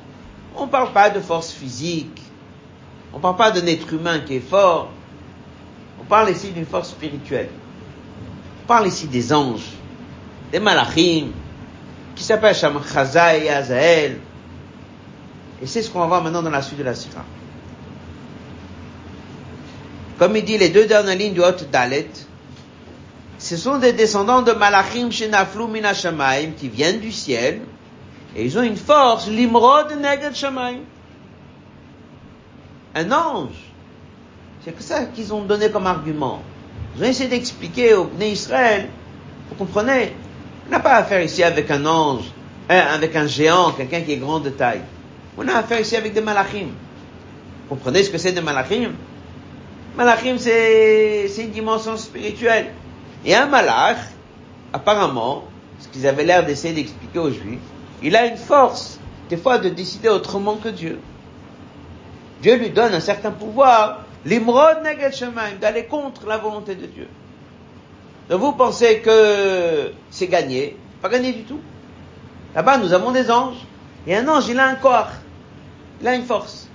On 0.56 0.66
ne 0.66 0.70
parle 0.70 0.92
pas 0.92 1.10
de 1.10 1.20
force 1.20 1.52
physique, 1.52 2.22
on 3.12 3.18
ne 3.18 3.22
parle 3.22 3.36
pas 3.36 3.50
d'un 3.50 3.66
être 3.66 3.92
humain 3.92 4.20
qui 4.20 4.36
est 4.36 4.48
fort, 4.48 4.90
parle 6.08 6.30
ici 6.30 6.50
d'une 6.50 6.66
force 6.66 6.90
spirituelle. 6.90 7.50
On 8.64 8.66
parle 8.66 8.86
ici 8.86 9.06
des 9.06 9.32
anges, 9.32 9.68
des 10.50 10.58
malachim, 10.58 11.32
qui 12.14 12.24
s'appellent 12.24 12.54
Sham 12.54 12.80
et 13.36 13.50
Azael. 13.50 14.18
Et 15.62 15.66
c'est 15.66 15.82
ce 15.82 15.90
qu'on 15.90 16.00
va 16.00 16.06
voir 16.06 16.22
maintenant 16.22 16.42
dans 16.42 16.50
la 16.50 16.62
suite 16.62 16.78
de 16.78 16.84
la 16.84 16.94
sira. 16.94 17.24
Comme 20.18 20.36
il 20.36 20.44
dit 20.44 20.58
les 20.58 20.70
deux 20.70 20.86
dernières 20.86 21.16
lignes 21.16 21.34
du 21.34 21.40
Hot 21.40 21.64
Dalet, 21.70 22.10
ce 23.38 23.56
sont 23.56 23.78
des 23.78 23.92
descendants 23.92 24.42
de 24.42 24.52
Malachim 24.52 25.10
Shenaflu 25.12 25.68
Minashamaim 25.68 26.52
qui 26.56 26.68
viennent 26.68 26.98
du 26.98 27.12
ciel 27.12 27.60
et 28.34 28.44
ils 28.44 28.58
ont 28.58 28.62
une 28.62 28.76
force, 28.76 29.28
l'Imrod 29.28 29.92
Neged 29.92 30.34
Shamaim. 30.34 30.80
Un 32.94 33.12
ange 33.12 33.67
c'est 34.68 34.74
que 34.74 34.82
ça 34.82 35.04
qu'ils 35.06 35.32
ont 35.32 35.44
donné 35.44 35.70
comme 35.70 35.86
argument. 35.86 36.42
Ils 36.94 37.02
ont 37.02 37.06
essayé 37.06 37.30
d'expliquer 37.30 37.94
au 37.94 38.04
peuple 38.04 38.24
Israël, 38.24 38.88
vous 39.48 39.54
comprenez, 39.54 40.12
on 40.66 40.70
n'a 40.70 40.80
pas 40.80 40.96
affaire 40.96 41.22
ici 41.22 41.42
avec 41.42 41.70
un 41.70 41.86
ange, 41.86 42.24
hein, 42.68 42.84
avec 42.92 43.16
un 43.16 43.26
géant, 43.26 43.72
quelqu'un 43.72 44.02
qui 44.02 44.12
est 44.12 44.18
grand 44.18 44.40
de 44.40 44.50
taille. 44.50 44.82
On 45.38 45.48
a 45.48 45.54
affaire 45.54 45.80
ici 45.80 45.96
avec 45.96 46.12
des 46.12 46.20
malachim. 46.20 46.66
Vous 47.62 47.76
comprenez 47.76 48.02
ce 48.02 48.10
que 48.10 48.18
c'est 48.18 48.32
des 48.32 48.42
malachim? 48.42 48.92
Malachim, 49.96 50.36
c'est 50.36 51.30
une 51.38 51.50
dimension 51.50 51.96
spirituelle. 51.96 52.66
Et 53.24 53.34
un 53.34 53.46
malach, 53.46 53.96
apparemment, 54.74 55.44
ce 55.80 55.88
qu'ils 55.88 56.06
avaient 56.06 56.24
l'air 56.24 56.44
d'essayer 56.44 56.74
d'expliquer 56.74 57.20
aux 57.20 57.30
juifs, 57.30 57.58
il 58.02 58.14
a 58.14 58.26
une 58.26 58.36
force, 58.36 59.00
des 59.30 59.38
fois, 59.38 59.56
de 59.56 59.70
décider 59.70 60.10
autrement 60.10 60.56
que 60.56 60.68
Dieu. 60.68 61.00
Dieu 62.42 62.56
lui 62.56 62.68
donne 62.68 62.92
un 62.92 63.00
certain 63.00 63.30
pouvoir 63.30 64.04
L'imrod 64.28 64.82
neged 64.82 65.14
shemaim, 65.14 65.56
d'aller 65.60 65.86
contre 65.86 66.26
la 66.26 66.36
volonté 66.36 66.74
de 66.74 66.86
Dieu. 66.86 67.08
Donc 68.28 68.40
vous 68.40 68.52
pensez 68.52 69.00
que 69.00 69.92
c'est 70.10 70.26
gagné, 70.26 70.76
pas 71.00 71.08
gagné 71.08 71.32
du 71.32 71.44
tout. 71.44 71.60
Là-bas, 72.54 72.76
nous 72.76 72.92
avons 72.92 73.10
des 73.10 73.30
anges. 73.30 73.56
Et 74.06 74.14
un 74.14 74.28
ange, 74.28 74.48
il 74.48 74.58
a 74.58 74.66
un 74.66 74.74
corps. 74.74 75.12
Il 76.00 76.08
a 76.08 76.14
une 76.14 76.24
force. 76.24 76.68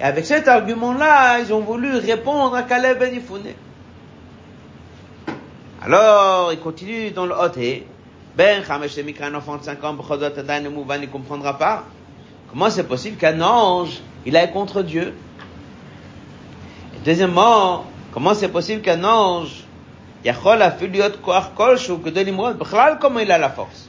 Et 0.00 0.04
avec 0.04 0.24
cet 0.24 0.46
argument-là, 0.46 1.40
ils 1.40 1.52
ont 1.52 1.60
voulu 1.60 1.96
répondre 1.96 2.54
à 2.54 2.62
Caleb 2.62 2.98
Ben 2.98 3.12
Yifune. 3.12 3.54
Alors, 5.82 6.52
il 6.52 6.60
continue 6.60 7.10
dans 7.10 7.26
le 7.26 7.34
hôtel. 7.34 7.82
Ben, 8.36 8.62
Chamesh 8.64 8.96
un 9.20 9.34
enfant 9.34 9.56
de 9.56 9.64
5 9.64 9.82
ans, 9.82 9.96
Adan 10.10 10.62
il 11.02 11.10
comprendra 11.10 11.58
pas. 11.58 11.84
Comment 12.50 12.70
c'est 12.70 12.86
possible 12.86 13.16
qu'un 13.16 13.40
ange, 13.40 14.00
il 14.24 14.36
aille 14.36 14.52
contre 14.52 14.82
Dieu? 14.82 15.12
Deuxièmement, 17.08 17.86
comment 18.12 18.34
c'est 18.34 18.48
possible 18.48 18.82
qu'un 18.82 19.02
ange, 19.02 19.64
Yachol 20.26 20.60
a 20.60 20.70
Kolshu, 21.56 21.96
que 22.00 22.10
de 22.10 22.20
l'Imrod, 22.20 22.62
comment 23.00 23.20
il 23.20 23.32
a 23.32 23.38
la 23.38 23.48
force? 23.48 23.88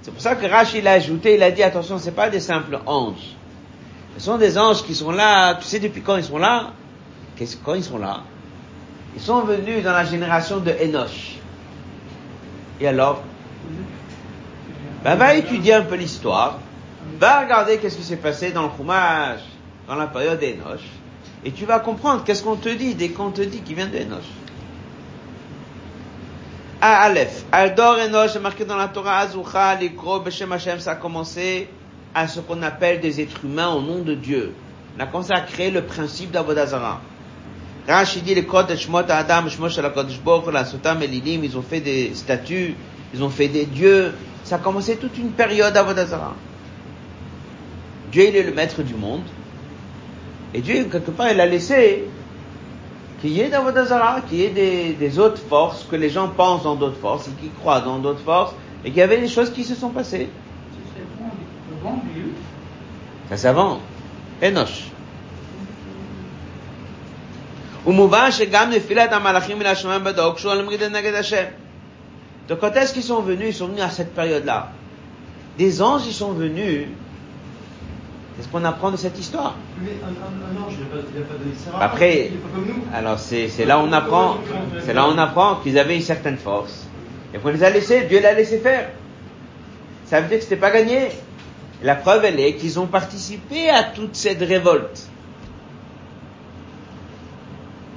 C'est 0.00 0.12
pour 0.12 0.22
ça 0.22 0.34
que 0.34 0.46
Rashi 0.46 0.80
l'a 0.80 0.92
ajouté, 0.92 1.34
il 1.34 1.42
a 1.42 1.50
dit, 1.50 1.62
attention, 1.62 1.98
c'est 1.98 2.12
pas 2.12 2.30
des 2.30 2.40
simples 2.40 2.78
anges. 2.86 3.36
Ce 4.16 4.24
sont 4.24 4.38
des 4.38 4.56
anges 4.56 4.82
qui 4.82 4.94
sont 4.94 5.10
là, 5.10 5.56
tu 5.56 5.64
sais 5.64 5.78
depuis 5.78 6.00
quand 6.00 6.16
ils 6.16 6.24
sont 6.24 6.38
là? 6.38 6.70
Quand 7.62 7.74
ils 7.74 7.84
sont 7.84 7.98
là? 7.98 8.20
Ils 9.14 9.20
sont 9.20 9.42
venus 9.42 9.84
dans 9.84 9.92
la 9.92 10.06
génération 10.06 10.56
de 10.56 10.70
Enoch. 10.70 11.38
Et 12.80 12.88
alors? 12.88 13.20
Ben, 15.04 15.16
va 15.16 15.34
étudier 15.34 15.74
un 15.74 15.82
peu 15.82 15.96
l'histoire. 15.96 16.60
Va 17.20 17.40
regarder 17.40 17.76
qu'est-ce 17.76 17.98
qui 17.98 18.04
s'est 18.04 18.16
passé 18.16 18.52
dans 18.52 18.62
le 18.62 18.70
Chumash, 18.74 19.40
dans 19.86 19.96
la 19.96 20.06
période 20.06 20.40
d'Enoch. 20.40 20.80
Et 21.44 21.50
tu 21.50 21.64
vas 21.64 21.80
comprendre 21.80 22.22
qu'est-ce 22.24 22.42
qu'on 22.42 22.56
te 22.56 22.68
dit 22.68 22.94
dès 22.94 23.08
qu'on 23.08 23.30
te 23.30 23.42
dit 23.42 23.60
qu'il 23.60 23.76
vient 23.76 23.86
d'Enoch. 23.86 24.22
Ah, 26.80 27.02
Aleph. 27.02 27.44
Aldor 27.52 27.96
Enoch 27.98 28.34
est 28.34 28.40
marqué 28.40 28.64
dans 28.64 28.76
la 28.76 28.88
Torah 28.88 29.18
Azucha, 29.18 29.74
l'Ikro, 29.76 30.20
Beshem 30.20 30.52
Hashem, 30.52 30.80
ça 30.80 30.92
a 30.92 30.94
commencé 30.96 31.68
à 32.14 32.28
ce 32.28 32.40
qu'on 32.40 32.62
appelle 32.62 33.00
des 33.00 33.20
êtres 33.20 33.44
humains 33.44 33.70
au 33.70 33.80
nom 33.80 34.00
de 34.00 34.14
Dieu. 34.14 34.52
On 34.96 35.00
a 35.00 35.06
commencé 35.06 35.32
à 35.32 35.40
créer 35.40 35.70
le 35.70 35.82
principe 35.82 36.30
d'Avodazara. 36.30 37.00
Rashi 37.88 38.20
dit 38.20 38.34
les 38.34 38.44
codes 38.44 38.68
de 38.68 38.76
Shmot 38.76 38.98
Adam, 39.08 39.48
Shmot 39.48 39.68
la 39.80 39.90
Kodesh 39.90 40.20
la 40.52 40.64
Sotam 40.64 41.02
Elilim, 41.02 41.42
ils 41.42 41.56
ont 41.56 41.62
fait 41.62 41.80
des 41.80 42.14
statues, 42.14 42.74
ils 43.12 43.22
ont 43.22 43.30
fait 43.30 43.48
des 43.48 43.66
dieux. 43.66 44.12
Ça 44.44 44.56
a 44.56 44.58
commencé 44.58 44.96
toute 44.96 45.16
une 45.18 45.30
période 45.30 45.72
d'Avodazara. 45.72 46.34
Dieu, 48.12 48.28
il 48.28 48.36
est 48.36 48.42
le 48.42 48.52
maître 48.52 48.82
du 48.82 48.94
monde. 48.94 49.22
Et 50.54 50.60
Dieu, 50.60 50.84
quelque 50.84 51.10
part, 51.10 51.30
il 51.30 51.40
a 51.40 51.46
laissé 51.46 52.04
qu'il 53.20 53.30
y 53.30 53.40
ait 53.40 53.48
d'Avodazara, 53.48 54.20
qu'il 54.22 54.52
des, 54.52 55.18
autres 55.18 55.40
forces, 55.40 55.86
que 55.88 55.96
les 55.96 56.10
gens 56.10 56.28
pensent 56.28 56.64
dans 56.64 56.74
d'autres 56.74 56.98
forces, 56.98 57.28
et 57.28 57.30
qu'ils 57.40 57.52
croient 57.52 57.80
dans 57.80 57.98
d'autres 57.98 58.20
forces, 58.20 58.54
et 58.84 58.90
qu'il 58.90 58.98
y 58.98 59.02
avait 59.02 59.20
des 59.20 59.28
choses 59.28 59.52
qui 59.52 59.64
se 59.64 59.74
sont 59.74 59.90
passées. 59.90 60.28
Ça 63.28 63.36
c'est 63.36 63.48
avant. 63.48 63.78
Enosh. 64.42 64.88
Donc 72.48 72.60
quand 72.60 72.72
est-ce 72.76 72.92
qu'ils 72.92 73.02
sont 73.02 73.22
venus? 73.22 73.48
Ils 73.48 73.54
sont 73.54 73.68
venus 73.68 73.82
à 73.82 73.90
cette 73.90 74.14
période-là. 74.14 74.72
Des 75.58 75.80
anges, 75.80 76.02
ils 76.06 76.12
sont 76.12 76.32
venus 76.32 76.88
Qu'est-ce 78.36 78.48
qu'on 78.48 78.64
apprend 78.64 78.90
de 78.90 78.96
cette 78.96 79.18
histoire 79.18 79.56
Mais 79.80 79.90
un, 80.02 80.08
un, 80.08 80.10
un 80.10 80.66
ange, 80.66 80.72
il 80.78 80.80
n'a 80.80 81.24
pas, 81.24 81.32
pas 81.32 81.38
donné 81.38 81.54
Sarah. 81.54 81.84
Après, 81.84 82.18
il 82.30 82.34
est 82.34 82.38
pas 82.38 82.48
comme 82.54 82.66
nous. 82.66 82.82
alors 82.94 83.18
c'est 83.18 83.48
c'est 83.48 83.66
là 83.66 83.78
on 83.78 83.92
apprend, 83.92 84.38
c'est 84.84 84.94
là 84.94 85.06
où 85.06 85.12
on 85.12 85.18
apprend 85.18 85.56
qu'ils 85.56 85.78
avaient 85.78 85.96
une 85.96 86.02
certaine 86.02 86.38
force. 86.38 86.88
Et 87.34 87.38
qu'on 87.38 87.50
les 87.50 87.62
a 87.62 87.70
laissés, 87.70 88.06
Dieu 88.08 88.20
l'a 88.20 88.32
laissé 88.32 88.58
faire. 88.58 88.90
Ça 90.06 90.20
veut 90.20 90.28
dire 90.28 90.38
que 90.38 90.44
c'était 90.44 90.56
pas 90.56 90.70
gagné. 90.70 91.08
La 91.82 91.94
preuve, 91.94 92.24
elle 92.24 92.38
est 92.38 92.54
qu'ils 92.54 92.78
ont 92.78 92.86
participé 92.86 93.68
à 93.70 93.82
toute 93.84 94.14
cette 94.14 94.40
révolte. 94.40 95.08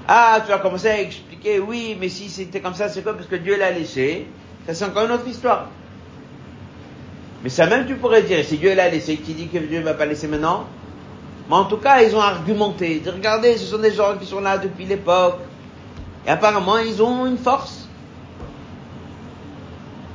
Ah, 0.07 0.39
tu 0.43 0.51
vas 0.51 0.59
commencer 0.59 0.87
à 0.87 1.01
expliquer, 1.01 1.59
oui, 1.59 1.97
mais 1.99 2.09
si 2.09 2.29
c'était 2.29 2.61
comme 2.61 2.73
ça, 2.75 2.89
c'est 2.89 3.01
quoi? 3.01 3.13
Parce 3.13 3.27
que 3.27 3.35
Dieu 3.35 3.57
l'a 3.57 3.71
laissé. 3.71 4.27
Ça, 4.65 4.73
c'est 4.73 4.85
encore 4.85 5.05
une 5.05 5.11
autre 5.11 5.27
histoire. 5.27 5.67
Mais 7.43 7.49
ça 7.49 7.67
même, 7.67 7.85
tu 7.85 7.95
pourrais 7.95 8.23
dire, 8.23 8.43
si 8.43 8.57
Dieu 8.57 8.73
l'a 8.73 8.89
laissé, 8.89 9.17
qui 9.17 9.33
dit 9.33 9.47
que 9.47 9.57
Dieu 9.57 9.79
ne 9.79 9.83
va 9.83 9.93
pas 9.93 10.05
laisser 10.05 10.27
maintenant? 10.27 10.65
Mais 11.49 11.55
en 11.55 11.65
tout 11.65 11.77
cas, 11.77 12.01
ils 12.01 12.15
ont 12.15 12.21
argumenté. 12.21 13.03
Regardez, 13.05 13.57
ce 13.57 13.65
sont 13.65 13.77
des 13.77 13.93
gens 13.93 14.17
qui 14.19 14.25
sont 14.25 14.41
là 14.41 14.57
depuis 14.57 14.85
l'époque. 14.85 15.39
Et 16.25 16.29
apparemment, 16.29 16.79
ils 16.79 17.01
ont 17.03 17.25
une 17.25 17.37
force. 17.37 17.87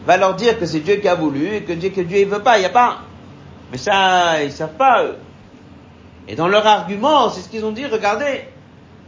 Va 0.06 0.16
leur 0.16 0.34
dire 0.34 0.58
que 0.58 0.66
c'est 0.66 0.80
Dieu 0.80 0.96
qui 0.96 1.06
a 1.06 1.14
voulu 1.14 1.54
et 1.54 1.62
que 1.62 1.72
Dieu, 1.72 1.90
que 1.90 2.00
Dieu 2.00 2.24
ne 2.24 2.30
veut 2.30 2.42
pas, 2.42 2.56
il 2.58 2.60
n'y 2.60 2.66
a 2.66 2.70
pas. 2.70 3.02
Mais 3.70 3.78
ça, 3.78 4.42
ils 4.42 4.50
savent 4.50 4.74
pas, 4.76 5.04
eux. 5.04 5.16
Et 6.26 6.34
dans 6.34 6.48
leur 6.48 6.66
argument, 6.66 7.28
c'est 7.30 7.42
ce 7.42 7.48
qu'ils 7.48 7.64
ont 7.64 7.70
dit, 7.70 7.86
regardez, 7.86 8.44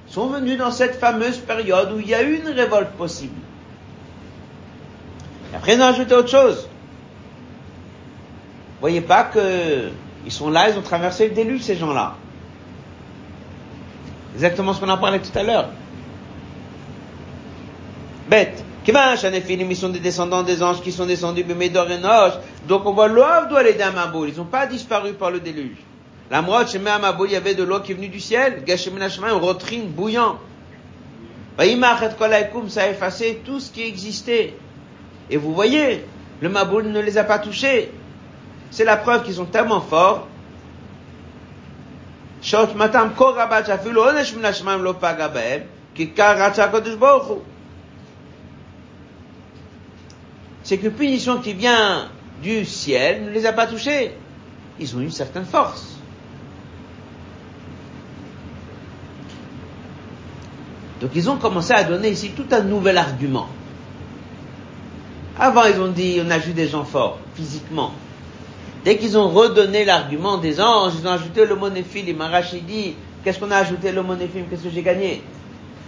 ils 0.06 0.12
sont 0.12 0.28
venus 0.28 0.58
dans 0.58 0.70
cette 0.70 0.96
fameuse 0.96 1.38
période 1.38 1.92
où 1.92 1.98
il 1.98 2.08
y 2.08 2.14
a 2.14 2.22
une 2.22 2.46
révolte 2.48 2.92
possible. 2.92 3.40
Et 5.52 5.56
après, 5.56 5.74
ils 5.74 5.80
ont 5.80 5.86
ajouté 5.86 6.14
autre 6.14 6.28
chose. 6.28 6.68
Voyez 8.82 9.00
pas 9.00 9.22
que 9.22 9.90
ils 10.26 10.32
sont 10.32 10.50
là, 10.50 10.68
ils 10.68 10.76
ont 10.76 10.82
traversé 10.82 11.28
le 11.28 11.34
déluge, 11.34 11.62
ces 11.62 11.76
gens-là. 11.76 12.16
Exactement 14.34 14.74
ce 14.74 14.80
qu'on 14.80 14.88
en 14.88 14.98
parlait 14.98 15.20
tout 15.20 15.38
à 15.38 15.44
l'heure. 15.44 15.68
Bête. 18.28 18.64
Ils 18.84 19.76
sont 19.76 19.90
des 19.90 20.00
descendants 20.00 20.42
des 20.42 20.64
anges 20.64 20.80
qui 20.80 20.90
sont 20.90 21.06
descendus 21.06 21.44
de 21.44 21.54
Médor 21.54 21.88
et 21.92 21.98
Noche. 21.98 22.32
Donc 22.66 22.84
on 22.84 22.92
voit 22.92 23.06
l'eau 23.06 23.22
doit 23.48 23.60
aller 23.60 23.74
d'Amaboul. 23.74 24.30
Ils 24.30 24.36
n'ont 24.38 24.46
pas 24.46 24.66
disparu 24.66 25.12
par 25.12 25.30
le 25.30 25.38
déluge. 25.38 25.76
La 26.28 26.42
moite 26.42 26.72
chez 26.72 26.84
Amaboul, 26.84 27.28
il 27.28 27.34
y 27.34 27.36
avait 27.36 27.54
de 27.54 27.62
l'eau 27.62 27.78
qui 27.78 27.92
est 27.92 27.94
venue 27.94 28.08
du 28.08 28.18
ciel. 28.18 28.64
Gashemina 28.66 29.06
un 29.06 29.32
rotrine 29.34 29.86
bouillant. 29.86 30.40
Ça 31.56 32.82
a 32.82 32.88
effacé 32.88 33.42
tout 33.44 33.60
ce 33.60 33.70
qui 33.70 33.82
existait. 33.82 34.54
Et 35.30 35.36
vous 35.36 35.54
voyez, 35.54 36.04
le 36.40 36.48
Maboul 36.48 36.88
ne 36.88 37.00
les 37.00 37.16
a 37.16 37.22
pas 37.22 37.38
touchés. 37.38 37.92
C'est 38.72 38.84
la 38.84 38.96
preuve 38.96 39.22
qu'ils 39.22 39.34
sont 39.34 39.44
tellement 39.44 39.82
forts. 39.82 40.26
C'est 42.40 42.66
que 50.78 50.88
punition 50.88 51.38
qui 51.38 51.52
vient 51.52 52.08
du 52.42 52.64
ciel 52.64 53.26
ne 53.26 53.30
les 53.30 53.44
a 53.44 53.52
pas 53.52 53.66
touchés. 53.66 54.16
Ils 54.80 54.96
ont 54.96 55.00
une 55.00 55.10
certaine 55.10 55.44
force. 55.44 55.98
Donc 61.02 61.10
ils 61.14 61.28
ont 61.28 61.36
commencé 61.36 61.74
à 61.74 61.84
donner 61.84 62.08
ici 62.08 62.30
tout 62.30 62.46
un 62.52 62.62
nouvel 62.62 62.96
argument. 62.96 63.48
Avant 65.38 65.64
ils 65.64 65.78
ont 65.78 65.92
dit 65.92 66.22
on 66.24 66.30
a 66.30 66.38
vu 66.38 66.54
des 66.54 66.68
gens 66.68 66.84
forts, 66.84 67.18
physiquement. 67.34 67.92
Dès 68.84 68.96
qu'ils 68.96 69.16
ont 69.16 69.28
redonné 69.28 69.84
l'argument 69.84 70.38
des 70.38 70.60
anges, 70.60 70.94
ils 71.00 71.06
ont 71.06 71.12
ajouté 71.12 71.46
le 71.46 71.54
mot 71.54 71.70
néphilim. 71.70 72.22
Dit, 72.66 72.96
qu'est-ce 73.22 73.38
qu'on 73.38 73.50
a 73.50 73.58
ajouté 73.58 73.92
le 73.92 74.02
mot 74.02 74.16
néphilim 74.16 74.46
Qu'est-ce 74.48 74.64
que 74.64 74.70
j'ai 74.70 74.82
gagné? 74.82 75.22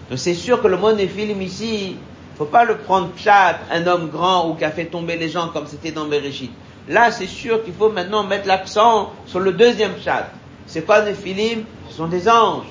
Donc 0.08 0.18
c'est 0.18 0.34
sûr 0.34 0.62
que 0.62 0.68
le 0.68 0.76
mot 0.76 0.92
néphilim 0.92 1.40
ici, 1.42 1.96
faut 2.36 2.44
pas 2.44 2.64
le 2.64 2.76
prendre 2.78 3.10
chat, 3.16 3.58
un 3.72 3.86
homme 3.86 4.08
grand 4.10 4.48
ou 4.48 4.54
qui 4.54 4.64
a 4.64 4.70
fait 4.70 4.84
tomber 4.86 5.16
les 5.16 5.28
gens 5.28 5.48
comme 5.48 5.66
c'était 5.66 5.90
dans 5.90 6.06
Bereshit. 6.06 6.52
Là, 6.88 7.10
c'est 7.10 7.26
sûr 7.26 7.64
qu'il 7.64 7.72
faut 7.74 7.90
maintenant 7.90 8.22
mettre 8.24 8.46
l'accent 8.46 9.12
sur 9.26 9.40
le 9.40 9.52
deuxième 9.52 9.94
chat. 10.04 10.30
C'est 10.66 10.82
pas 10.82 11.00
des 11.00 11.14
Philimes, 11.14 11.64
ce 11.88 11.96
sont 11.96 12.08
des 12.08 12.28
anges. 12.28 12.66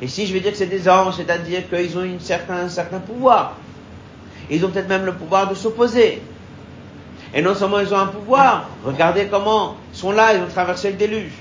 Et 0.00 0.08
si 0.08 0.26
je 0.26 0.32
vais 0.32 0.40
dire 0.40 0.52
que 0.52 0.58
c'est 0.58 0.66
des 0.66 0.88
anges, 0.88 1.14
c'est-à-dire 1.16 1.68
qu'ils 1.68 1.96
ont 1.98 2.02
un 2.02 2.68
certain 2.68 2.98
pouvoir. 2.98 3.56
Ils 4.50 4.64
ont 4.64 4.70
peut-être 4.70 4.88
même 4.88 5.04
le 5.04 5.14
pouvoir 5.14 5.48
de 5.48 5.54
s'opposer. 5.54 6.22
Et 7.36 7.42
non 7.42 7.54
seulement 7.54 7.80
ils 7.80 7.92
ont 7.92 7.98
un 7.98 8.06
pouvoir, 8.06 8.70
regardez 8.82 9.26
comment 9.26 9.76
ils 9.92 9.98
sont 9.98 10.10
là, 10.10 10.32
ils 10.32 10.40
ont 10.40 10.48
traversé 10.48 10.90
le 10.90 10.96
déluge. 10.96 11.34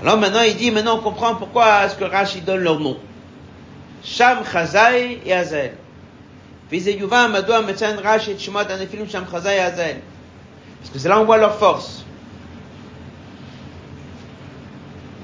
Alors 0.00 0.16
maintenant 0.16 0.42
il 0.42 0.54
dit, 0.54 0.70
maintenant 0.70 0.98
on 0.98 1.00
comprend 1.00 1.34
pourquoi 1.34 1.84
est-ce 1.84 1.96
que 1.96 2.04
Rashi 2.04 2.40
donne 2.40 2.60
leur 2.60 2.78
nom. 2.78 2.96
Sham 4.04 4.44
Chazai 4.50 5.20
et 5.26 5.32
Azel. 5.32 5.74
Parce 6.70 6.84
que 10.92 10.98
c'est 11.00 11.08
là 11.08 11.18
où 11.18 11.22
on 11.22 11.24
voit 11.24 11.38
leur 11.38 11.56
force. 11.56 12.04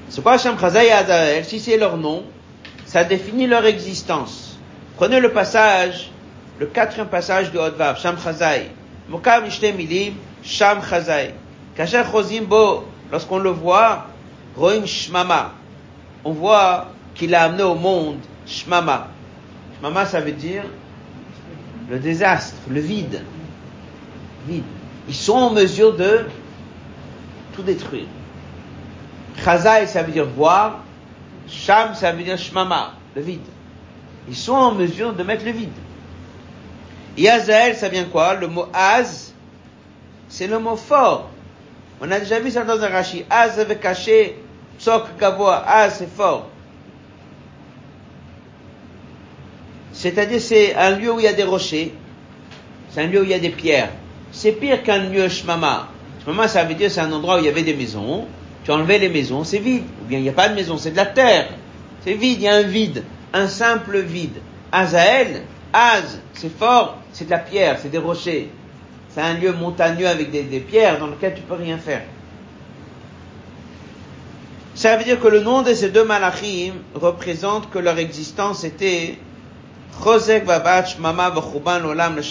C'est 0.09 0.21
quoi 0.21 0.37
Sham 0.37 0.59
Chazai 0.59 0.87
et 0.87 0.91
Azel? 0.91 1.45
Si 1.45 1.61
c'est 1.61 1.77
leur 1.77 1.95
nom, 1.95 2.25
ça 2.85 3.05
définit 3.05 3.47
leur 3.47 3.65
existence. 3.65 4.57
Prenez 4.97 5.21
le 5.21 5.31
passage, 5.31 6.11
le 6.59 6.65
quatrième 6.67 7.07
passage 7.07 7.51
de 7.51 7.59
Hodvav, 7.59 7.99
Sham 7.99 8.17
Chazai. 8.17 8.71
Mokam 9.09 9.45
Ishte 9.45 9.73
Milim, 9.75 10.13
Sham 10.43 10.79
Chazai. 10.81 11.33
Kasher 11.75 12.03
Chozim 12.11 12.43
Bo, 12.45 12.85
lorsqu'on 13.11 13.39
le 13.39 13.49
voit, 13.49 14.07
Roim 14.55 14.85
Shmama. 14.85 15.51
On 16.23 16.31
voit 16.31 16.87
qu'il 17.13 17.35
a 17.35 17.43
amené 17.43 17.63
au 17.63 17.75
monde 17.75 18.19
Shmama. 18.47 19.07
Shmama, 19.79 20.05
ça 20.05 20.21
veut 20.21 20.31
dire 20.31 20.63
le 21.89 21.99
désastre, 21.99 22.55
le 22.69 22.79
vide. 22.79 23.21
Vide. 24.47 24.63
Ils 25.07 25.15
sont 25.15 25.33
en 25.33 25.49
mesure 25.51 25.95
de 25.95 26.25
tout 27.53 27.63
détruire. 27.63 28.07
Chazai, 29.43 29.87
ça 29.87 30.03
veut 30.03 30.13
dire 30.13 30.25
voir. 30.25 30.79
Sham, 31.47 31.93
ça 31.93 32.11
veut 32.11 32.23
dire 32.23 32.37
Shmama, 32.37 32.93
le 33.15 33.21
vide. 33.21 33.41
Ils 34.27 34.35
sont 34.35 34.53
en 34.53 34.71
mesure 34.71 35.13
de 35.13 35.21
mettre 35.21 35.45
le 35.45 35.51
vide. 35.51 35.69
Yazael, 37.17 37.75
ça 37.75 37.89
vient 37.89 38.05
quoi 38.05 38.35
Le 38.35 38.47
mot 38.47 38.67
Az, 38.73 39.33
c'est 40.27 40.47
le 40.47 40.59
mot 40.59 40.75
fort. 40.75 41.29
On 42.01 42.11
a 42.11 42.19
déjà 42.19 42.39
vu 42.39 42.51
ça 42.51 42.63
dans 42.63 42.81
un 42.81 42.89
rachi. 42.89 43.23
Az 43.29 43.59
avait 43.59 43.77
caché, 43.77 44.37
Tsok 44.79 45.17
Gavoa, 45.17 45.63
Az 45.65 45.95
c'est 45.99 46.13
fort. 46.13 46.49
C'est-à-dire 49.93 50.41
c'est 50.41 50.75
un 50.75 50.91
lieu 50.91 51.13
où 51.13 51.19
il 51.19 51.23
y 51.23 51.27
a 51.27 51.33
des 51.33 51.43
rochers, 51.43 51.93
c'est 52.89 53.01
un 53.01 53.07
lieu 53.07 53.21
où 53.21 53.23
il 53.23 53.29
y 53.29 53.33
a 53.33 53.39
des 53.39 53.49
pierres. 53.49 53.89
C'est 54.31 54.51
pire 54.51 54.83
qu'un 54.83 55.09
lieu 55.09 55.29
Shmama. 55.29 55.87
Shmama, 56.23 56.49
ça 56.49 56.65
veut 56.65 56.75
dire 56.75 56.91
c'est 56.91 56.99
un 56.99 57.11
endroit 57.13 57.37
où 57.37 57.39
il 57.39 57.45
y 57.45 57.49
avait 57.49 57.63
des 57.63 57.73
maisons, 57.73 58.25
tu 58.65 58.71
enlevais 58.71 58.99
les 58.99 59.07
maisons, 59.07 59.45
c'est 59.45 59.59
vide. 59.59 59.83
Ou 60.01 60.05
bien 60.07 60.19
il 60.19 60.23
n'y 60.23 60.29
a 60.29 60.33
pas 60.33 60.49
de 60.49 60.55
maison, 60.55 60.77
c'est 60.77 60.91
de 60.91 60.97
la 60.97 61.05
terre. 61.05 61.47
C'est 62.03 62.13
vide, 62.13 62.39
il 62.39 62.43
y 62.43 62.47
a 62.49 62.55
un 62.55 62.63
vide, 62.63 63.03
un 63.31 63.47
simple 63.47 63.99
vide. 63.99 64.41
Azael, 64.71 65.43
Az, 65.77 66.21
c'est 66.33 66.57
fort, 66.57 66.99
c'est 67.11 67.25
de 67.25 67.31
la 67.31 67.39
pierre, 67.39 67.77
c'est 67.81 67.89
des 67.89 67.97
rochers. 67.97 68.49
C'est 69.09 69.19
un 69.19 69.33
lieu 69.33 69.51
montagneux 69.51 70.07
avec 70.07 70.31
des, 70.31 70.59
pierres 70.61 70.99
dans 70.99 71.07
lequel 71.07 71.35
tu 71.35 71.41
peux 71.41 71.55
rien 71.55 71.77
faire. 71.77 72.03
Ça 74.73 74.95
veut 74.95 75.03
dire 75.03 75.19
que 75.19 75.27
le 75.27 75.41
nom 75.41 75.63
de 75.63 75.73
ces 75.73 75.89
deux 75.89 76.05
malachim 76.05 76.75
représente 76.93 77.69
que 77.71 77.79
leur 77.79 77.97
existence 77.97 78.63
était 78.63 79.17
Chosek 80.01 80.45
Babach 80.45 80.97
Mama 80.97 81.33
Olam 81.85 82.15
le 82.15 82.21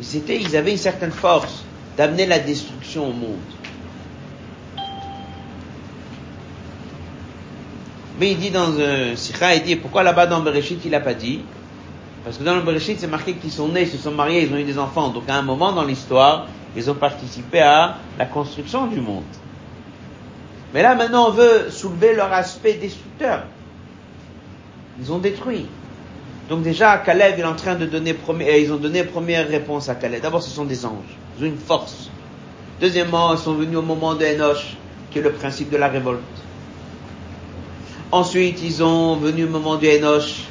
Ils 0.00 0.16
étaient, 0.16 0.40
ils 0.40 0.56
avaient 0.56 0.72
une 0.72 0.76
certaine 0.76 1.12
force 1.12 1.64
d'amener 1.96 2.26
la 2.26 2.40
destruction 2.40 3.10
au 3.10 3.12
monde. 3.12 3.38
Mais 8.18 8.32
il 8.32 8.38
dit 8.38 8.50
dans 8.50 8.72
un 8.80 9.14
il 9.54 9.62
dit 9.62 9.76
pourquoi 9.76 10.02
là-bas 10.02 10.26
dans 10.26 10.40
Bereshit 10.40 10.80
il 10.84 10.94
a 10.96 11.00
pas 11.00 11.14
dit 11.14 11.42
Parce 12.28 12.36
que 12.36 12.44
dans 12.44 12.56
le 12.56 12.60
Bereshit 12.60 13.00
c'est 13.00 13.06
marqué 13.06 13.32
qu'ils 13.32 13.50
sont 13.50 13.68
nés, 13.68 13.84
ils 13.84 13.88
se 13.88 13.96
sont 13.96 14.10
mariés, 14.10 14.42
ils 14.42 14.52
ont 14.52 14.58
eu 14.58 14.64
des 14.64 14.78
enfants. 14.78 15.08
Donc 15.08 15.22
à 15.30 15.36
un 15.36 15.40
moment 15.40 15.72
dans 15.72 15.84
l'histoire, 15.84 16.46
ils 16.76 16.90
ont 16.90 16.94
participé 16.94 17.60
à 17.60 17.96
la 18.18 18.26
construction 18.26 18.86
du 18.86 19.00
monde. 19.00 19.24
Mais 20.74 20.82
là 20.82 20.94
maintenant 20.94 21.28
on 21.28 21.30
veut 21.30 21.70
soulever 21.70 22.12
leur 22.14 22.30
aspect 22.30 22.74
destructeur. 22.74 23.44
Ils 25.00 25.10
ont 25.10 25.16
détruit. 25.16 25.68
Donc 26.50 26.60
déjà 26.60 26.98
Caleb 26.98 27.38
est 27.38 27.44
en 27.44 27.54
train 27.54 27.76
de 27.76 27.86
donner 27.86 28.12
premier, 28.12 28.60
ils 28.60 28.74
ont 28.74 28.76
donné 28.76 29.04
première 29.04 29.48
réponse 29.48 29.88
à 29.88 29.94
Caleb. 29.94 30.20
D'abord 30.20 30.42
ce 30.42 30.50
sont 30.50 30.66
des 30.66 30.84
anges, 30.84 31.16
ils 31.38 31.44
ont 31.44 31.46
une 31.46 31.56
force. 31.56 32.10
Deuxièmement 32.78 33.32
ils 33.32 33.38
sont 33.38 33.54
venus 33.54 33.78
au 33.78 33.82
moment 33.82 34.14
de 34.14 34.26
Enoch, 34.26 34.76
qui 35.10 35.20
est 35.20 35.22
le 35.22 35.32
principe 35.32 35.70
de 35.70 35.78
la 35.78 35.88
révolte. 35.88 36.20
Ensuite, 38.12 38.62
ils 38.62 38.82
ont 38.82 39.16
venu 39.16 39.44
au 39.44 39.48
moment 39.48 39.76
du 39.76 39.86
Enoch, 39.86 40.47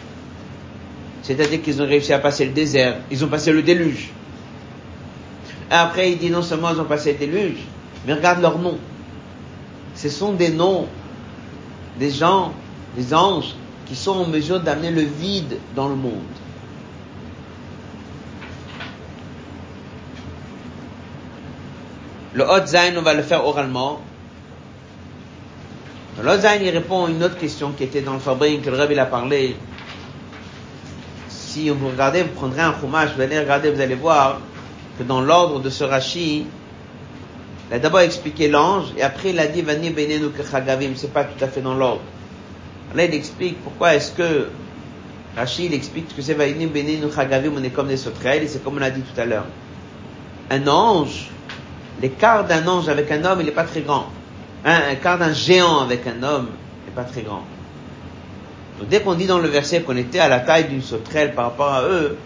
c'est-à-dire 1.27 1.61
qu'ils 1.61 1.81
ont 1.81 1.85
réussi 1.85 2.13
à 2.13 2.19
passer 2.19 2.45
le 2.45 2.53
désert, 2.53 2.99
ils 3.11 3.25
ont 3.25 3.27
passé 3.27 3.51
le 3.51 3.61
déluge. 3.61 4.11
Après, 5.69 6.13
il 6.13 6.17
dit 6.17 6.29
non 6.29 6.41
seulement 6.41 6.69
ils 6.73 6.79
ont 6.79 6.85
passé 6.85 7.11
le 7.11 7.19
déluge, 7.19 7.59
mais 8.05 8.13
regarde 8.13 8.41
leurs 8.41 8.57
noms. 8.57 8.77
Ce 9.93 10.07
sont 10.07 10.31
des 10.31 10.49
noms 10.49 10.87
des 11.99 12.11
gens, 12.11 12.53
des 12.95 13.13
anges, 13.13 13.55
qui 13.87 13.95
sont 13.97 14.11
en 14.11 14.27
mesure 14.27 14.61
d'amener 14.61 14.91
le 14.91 15.01
vide 15.01 15.57
dans 15.75 15.89
le 15.89 15.95
monde. 15.95 16.21
Le 22.33 22.43
Hot 22.43 22.67
Zain, 22.67 22.93
on 22.97 23.01
va 23.01 23.13
le 23.13 23.23
faire 23.23 23.45
oralement. 23.45 23.99
Le 26.23 26.37
Zain, 26.37 26.55
il 26.55 26.69
répond 26.69 27.05
à 27.05 27.09
une 27.09 27.21
autre 27.21 27.37
question 27.37 27.73
qui 27.73 27.83
était 27.83 28.01
dans 28.01 28.13
le 28.13 28.19
fabrique 28.19 28.61
que 28.61 28.69
le 28.69 28.77
Rabbi 28.77 28.97
a 28.97 29.05
parlé. 29.05 29.57
Si 31.57 31.69
vous 31.71 31.87
regardez, 31.87 32.21
vous 32.21 32.35
prendrez 32.35 32.61
un 32.61 32.71
fromage, 32.71 33.15
vous 33.15 33.21
allez 33.23 33.39
regarder, 33.39 33.71
vous 33.71 33.81
allez 33.81 33.95
voir 33.95 34.41
que 34.99 35.03
dans 35.03 35.21
l'ordre 35.21 35.59
de 35.59 35.71
ce 35.71 35.83
Rashi, 35.83 36.45
il 37.67 37.73
a 37.73 37.79
d'abord 37.79 38.01
expliqué 38.01 38.47
l'ange, 38.47 38.93
et 38.95 39.01
après 39.01 39.31
il 39.31 39.39
a 39.39 39.47
dit 39.47 39.63
Vani 39.63 39.89
benenu 39.89 40.29
kechagavim, 40.29 40.91
c'est 40.93 41.11
pas 41.11 41.23
tout 41.23 41.43
à 41.43 41.47
fait 41.47 41.61
dans 41.61 41.73
l'ordre. 41.73 42.03
Là, 42.93 43.05
il 43.05 43.13
explique 43.15 43.57
pourquoi 43.63 43.95
est-ce 43.95 44.11
que 44.11 44.49
Rashi, 45.35 45.65
il 45.65 45.73
explique 45.73 46.15
que 46.15 46.21
c'est 46.21 46.35
Vani 46.35 46.67
benenu 46.67 47.11
chagavim, 47.11 47.53
on 47.57 47.63
est 47.63 47.71
comme 47.71 47.87
des 47.87 47.97
sauterelles, 47.97 48.43
et 48.43 48.47
c'est 48.47 48.63
comme 48.63 48.77
on 48.77 48.81
a 48.83 48.91
dit 48.91 49.01
tout 49.01 49.19
à 49.19 49.25
l'heure. 49.25 49.47
Un 50.51 50.67
ange, 50.67 51.31
l'écart 51.99 52.45
d'un 52.45 52.67
ange 52.67 52.87
avec 52.87 53.11
un 53.11 53.25
homme, 53.25 53.39
il 53.39 53.47
n'est 53.47 53.51
pas 53.51 53.63
très 53.63 53.81
grand. 53.81 54.05
Un, 54.63 54.93
quart 55.01 55.17
d'un 55.17 55.33
géant 55.33 55.79
avec 55.79 56.05
un 56.05 56.21
homme 56.21 56.49
n'est 56.85 56.93
pas 56.93 57.03
très 57.03 57.23
grand. 57.23 57.41
Donc 58.79 58.89
dès 58.89 59.01
qu'on 59.01 59.15
dit 59.15 59.25
dans 59.25 59.39
le 59.39 59.47
verset 59.47 59.81
qu'on 59.81 59.97
était 59.97 60.19
à 60.19 60.27
la 60.27 60.39
taille 60.39 60.65
d'une 60.65 60.81
sauterelle 60.81 61.33
par 61.33 61.45
rapport 61.45 61.73
à 61.73 61.83
eux, 61.83 62.17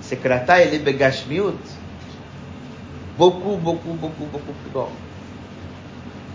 c'est 0.00 0.16
que 0.16 0.28
la 0.28 0.40
taille 0.40 0.68
elle 0.68 0.74
est 0.74 0.78
begashmiut. 0.80 1.54
Beaucoup, 3.16 3.56
beaucoup, 3.56 3.92
beaucoup, 3.92 4.24
beaucoup 4.24 4.52
plus 4.52 4.72
grand. 4.72 4.90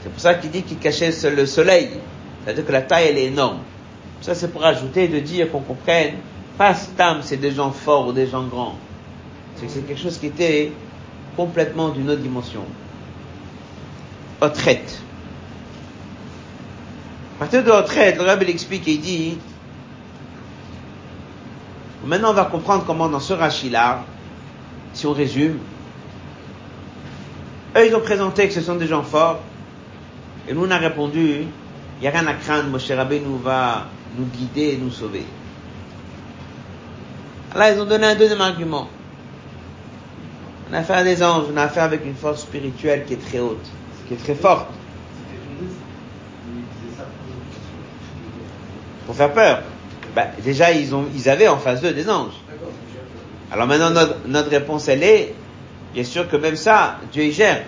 C'est 0.02 0.10
pour 0.10 0.22
ça 0.22 0.36
qu'il 0.36 0.50
dit 0.50 0.64
qu'il 0.64 0.78
cachait 0.78 1.12
le 1.30 1.46
soleil. 1.46 1.90
C'est-à-dire 2.44 2.66
que 2.66 2.72
la 2.72 2.82
taille 2.82 3.08
elle 3.10 3.18
est 3.18 3.26
énorme. 3.26 3.60
Ça 4.22 4.34
c'est 4.34 4.50
pour 4.50 4.66
ajouter 4.66 5.08
de 5.08 5.20
dire 5.20 5.52
qu'on 5.52 5.60
comprenne, 5.60 6.16
pas 6.58 6.74
Stam 6.74 7.20
c'est 7.22 7.38
des 7.38 7.52
gens 7.52 7.72
forts 7.72 8.08
ou 8.08 8.14
des 8.14 8.28
gens 8.28 8.44
grands. 8.44 8.76
C'est 9.56 9.66
que 9.66 9.72
c'est 9.72 9.82
quelque 9.82 10.02
chose 10.02 10.18
qui 10.18 10.28
était 10.28 10.72
complètement 11.36 11.90
d'une 11.90 12.10
autre 12.10 12.22
dimension. 12.22 12.64
Autrette. 14.42 15.02
À 17.40 17.44
partir 17.44 17.64
de 17.64 17.72
retraite, 17.72 18.18
le 18.18 18.24
Rabbi 18.24 18.46
l'explique 18.48 18.86
et 18.90 18.96
il 18.96 19.00
dit, 19.00 19.38
maintenant 22.04 22.32
on 22.32 22.34
va 22.34 22.44
comprendre 22.44 22.84
comment 22.86 23.08
dans 23.08 23.22
ce 23.22 23.32
rachis-là, 23.32 24.04
si 24.92 25.08
on 25.08 25.14
résume, 25.14 25.58
eux 27.78 27.88
ils 27.88 27.96
ont 27.96 28.02
présenté 28.02 28.46
que 28.50 28.54
ce 28.54 28.60
sont 28.60 28.76
des 28.76 28.88
gens 28.88 29.04
forts, 29.04 29.40
et 30.50 30.54
nous 30.54 30.66
on 30.66 30.70
a 30.72 30.78
répondu, 30.78 31.44
il 31.44 32.02
n'y 32.02 32.08
a 32.10 32.12
rien 32.12 32.28
à 32.28 32.34
craindre, 32.34 32.68
Moshe 32.68 32.92
Rabbi 32.92 33.22
nous 33.22 33.38
va 33.38 33.86
nous 34.18 34.26
guider 34.26 34.74
et 34.74 34.78
nous 34.78 34.92
sauver. 34.92 35.24
Là 37.56 37.72
ils 37.72 37.80
ont 37.80 37.86
donné 37.86 38.06
un 38.06 38.16
deuxième 38.16 38.42
argument. 38.42 38.90
On 40.70 40.74
a 40.74 40.80
affaire 40.80 40.98
à 40.98 41.04
des 41.06 41.24
anges, 41.24 41.46
on 41.54 41.56
a 41.56 41.64
affaire 41.64 41.84
avec 41.86 42.06
une 42.06 42.16
force 42.16 42.42
spirituelle 42.42 43.06
qui 43.06 43.14
est 43.14 43.26
très 43.26 43.40
haute, 43.40 43.66
qui 44.10 44.16
est 44.16 44.18
très 44.18 44.36
forte. 44.36 44.68
Pour 49.10 49.16
faire 49.16 49.34
peur. 49.34 49.64
Ben, 50.16 50.28
déjà, 50.44 50.72
ils, 50.72 50.94
ont, 50.94 51.08
ils 51.16 51.28
avaient 51.30 51.48
en 51.48 51.58
face 51.58 51.82
d'eux 51.82 51.94
des 51.94 52.08
anges. 52.08 52.40
Alors 53.52 53.66
maintenant, 53.66 53.90
notre, 54.28 54.50
réponse, 54.52 54.88
elle 54.88 55.02
est, 55.02 55.34
bien 55.96 56.04
sûr 56.04 56.30
que 56.30 56.36
même 56.36 56.56
ça, 56.56 56.98
Dieu 57.12 57.24
y 57.24 57.32
gère. 57.32 57.64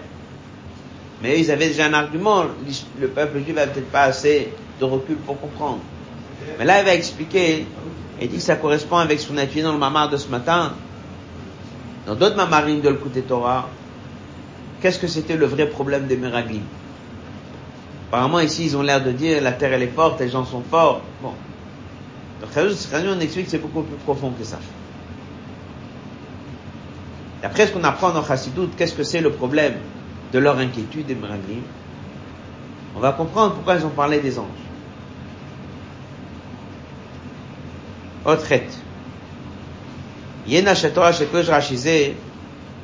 Mais 1.23 1.39
ils 1.39 1.49
avaient 1.49 1.69
déjà 1.69 1.85
un 1.87 1.93
argument. 1.93 2.43
Le 2.99 3.07
peuple 3.07 3.39
juif 3.39 3.55
n'avait 3.55 3.71
peut-être 3.71 3.89
pas 3.89 4.03
assez 4.03 4.53
de 4.79 4.85
recul 4.85 5.15
pour 5.15 5.41
comprendre. 5.41 5.79
Mais 6.59 6.65
là, 6.65 6.81
il 6.81 6.85
va 6.85 6.93
expliquer, 6.93 7.65
il 8.21 8.29
dit 8.29 8.37
que 8.37 8.43
ça 8.43 8.57
correspond 8.57 8.97
avec 8.97 9.19
ce 9.19 9.27
qu'on 9.27 9.37
a 9.37 9.43
étudié 9.43 9.63
dans 9.63 9.73
le 9.73 9.79
mamar 9.79 10.11
de 10.11 10.17
ce 10.17 10.27
matin. 10.27 10.73
Dans 12.05 12.13
d'autres 12.13 12.35
mamarines 12.35 12.81
de 12.81 12.89
l'écoute 12.89 13.17
Torah, 13.27 13.67
qu'est-ce 14.79 14.99
que 14.99 15.07
c'était 15.07 15.37
le 15.37 15.47
vrai 15.47 15.65
problème 15.65 16.05
des 16.05 16.17
Meraglim 16.17 16.61
Apparemment, 18.11 18.41
ici, 18.41 18.65
ils 18.65 18.75
ont 18.75 18.81
l'air 18.81 19.01
de 19.01 19.13
dire 19.13 19.41
la 19.41 19.53
terre, 19.53 19.71
elle 19.71 19.83
est 19.83 19.87
forte, 19.87 20.19
les 20.19 20.27
gens 20.27 20.43
sont 20.43 20.61
forts. 20.69 20.99
Bon. 21.21 21.31
Donc, 22.41 22.49
on 22.57 23.19
explique 23.21 23.45
que 23.45 23.51
c'est 23.51 23.57
beaucoup 23.57 23.83
plus 23.83 23.95
profond 23.95 24.31
que 24.37 24.43
ça. 24.43 24.59
Et 27.41 27.45
après, 27.45 27.67
ce 27.67 27.71
qu'on 27.71 27.85
apprend 27.85 28.09
dans 28.11 28.21
Chassidut, 28.25 28.67
qu'est-ce 28.75 28.95
que 28.95 29.03
c'est 29.03 29.21
le 29.21 29.31
problème 29.31 29.75
de 30.33 30.39
leur 30.39 30.57
inquiétude 30.57 31.05
des 31.05 31.15
Meraglim 31.15 31.61
On 32.97 32.99
va 32.99 33.13
comprendre 33.13 33.53
pourquoi 33.53 33.75
ils 33.75 33.85
ont 33.85 33.91
parlé 33.91 34.19
des 34.19 34.37
anges. 34.37 34.45
Autre 38.25 38.45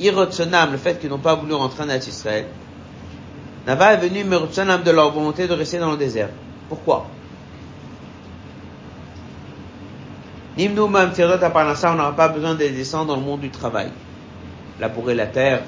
irrotsonam, 0.00 0.72
le 0.72 0.78
fait 0.78 0.98
qu'ils 1.00 1.10
n'ont 1.10 1.18
pas 1.18 1.34
voulu 1.34 1.54
rentrer 1.54 1.84
en 1.84 1.88
Israël, 1.90 2.46
Nava 3.66 3.94
est 3.94 3.96
venu 3.96 4.24
mertsonam 4.24 4.82
de 4.82 4.90
leur 4.90 5.12
volonté 5.12 5.48
de 5.48 5.52
rester 5.52 5.78
dans 5.78 5.90
le 5.90 5.96
désert. 5.96 6.28
Pourquoi? 6.68 7.06
Nimnu 10.56 10.88
Mam 10.88 11.12
Tirot 11.12 11.34
on 11.34 11.94
n'aura 11.94 12.16
pas 12.16 12.28
besoin 12.28 12.54
de 12.54 12.66
descendre 12.68 13.06
dans 13.06 13.16
le 13.16 13.22
monde 13.22 13.40
du 13.40 13.50
travail. 13.50 13.90
Labourer 14.80 15.14
la 15.14 15.26
terre. 15.26 15.62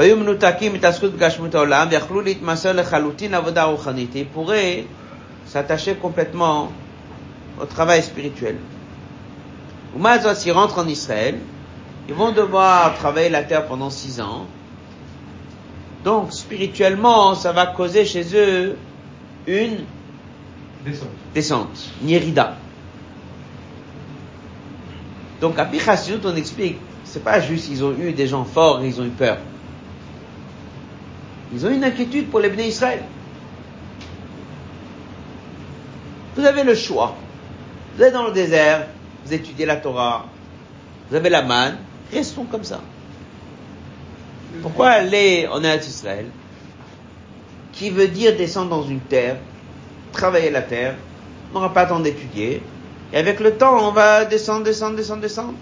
Ils 0.00 0.16
pourraient 4.32 4.84
s'attacher 5.46 5.94
complètement 5.94 6.72
au 7.60 7.64
travail 7.66 8.02
spirituel. 8.02 8.56
S'ils 10.34 10.52
rentrent 10.52 10.78
en 10.78 10.88
Israël, 10.88 11.38
ils 12.08 12.14
vont 12.14 12.32
devoir 12.32 12.94
travailler 12.96 13.28
la 13.28 13.42
terre 13.42 13.66
pendant 13.66 13.90
six 13.90 14.20
ans. 14.20 14.46
Donc, 16.04 16.32
spirituellement, 16.32 17.34
ça 17.34 17.52
va 17.52 17.66
causer 17.66 18.04
chez 18.04 18.24
eux 18.34 18.76
une 19.46 19.84
descente, 20.84 21.08
descente 21.34 21.90
nierida. 22.02 22.56
Donc, 25.40 25.58
à 25.58 25.64
Pichassidut, 25.64 26.20
on 26.24 26.34
explique, 26.34 26.78
c'est 27.04 27.22
pas 27.22 27.40
juste 27.40 27.68
ils 27.70 27.84
ont 27.84 27.92
eu 27.92 28.12
des 28.12 28.26
gens 28.26 28.44
forts 28.44 28.82
et 28.82 28.88
ils 28.88 29.00
ont 29.00 29.04
eu 29.04 29.10
peur. 29.10 29.38
Ils 31.52 31.66
ont 31.66 31.70
une 31.70 31.84
inquiétude 31.84 32.30
pour 32.30 32.40
les 32.40 32.48
bénis 32.48 32.68
Israël. 32.68 33.02
Vous 36.34 36.44
avez 36.44 36.64
le 36.64 36.74
choix. 36.74 37.14
Vous 37.96 38.02
êtes 38.02 38.12
dans 38.12 38.26
le 38.26 38.32
désert, 38.32 38.86
vous 39.24 39.34
étudiez 39.34 39.66
la 39.66 39.76
Torah, 39.76 40.26
vous 41.10 41.16
avez 41.16 41.28
la 41.28 41.42
manne, 41.42 41.76
restons 42.12 42.44
comme 42.44 42.64
ça. 42.64 42.80
Pourquoi 44.60 44.90
aller 44.90 45.48
en 45.50 45.62
Israël, 45.62 46.26
qui 47.72 47.90
veut 47.90 48.08
dire 48.08 48.36
descendre 48.36 48.70
dans 48.70 48.82
une 48.82 49.00
terre, 49.00 49.36
travailler 50.12 50.50
la 50.50 50.62
terre, 50.62 50.94
on 51.50 51.54
n'aura 51.54 51.72
pas 51.72 51.84
le 51.84 51.88
temps 51.88 52.00
d'étudier, 52.00 52.62
et 53.12 53.16
avec 53.16 53.40
le 53.40 53.56
temps, 53.56 53.88
on 53.88 53.92
va 53.92 54.24
descendre, 54.24 54.64
descendre, 54.64 54.96
descendre, 54.96 55.22
descendre? 55.22 55.54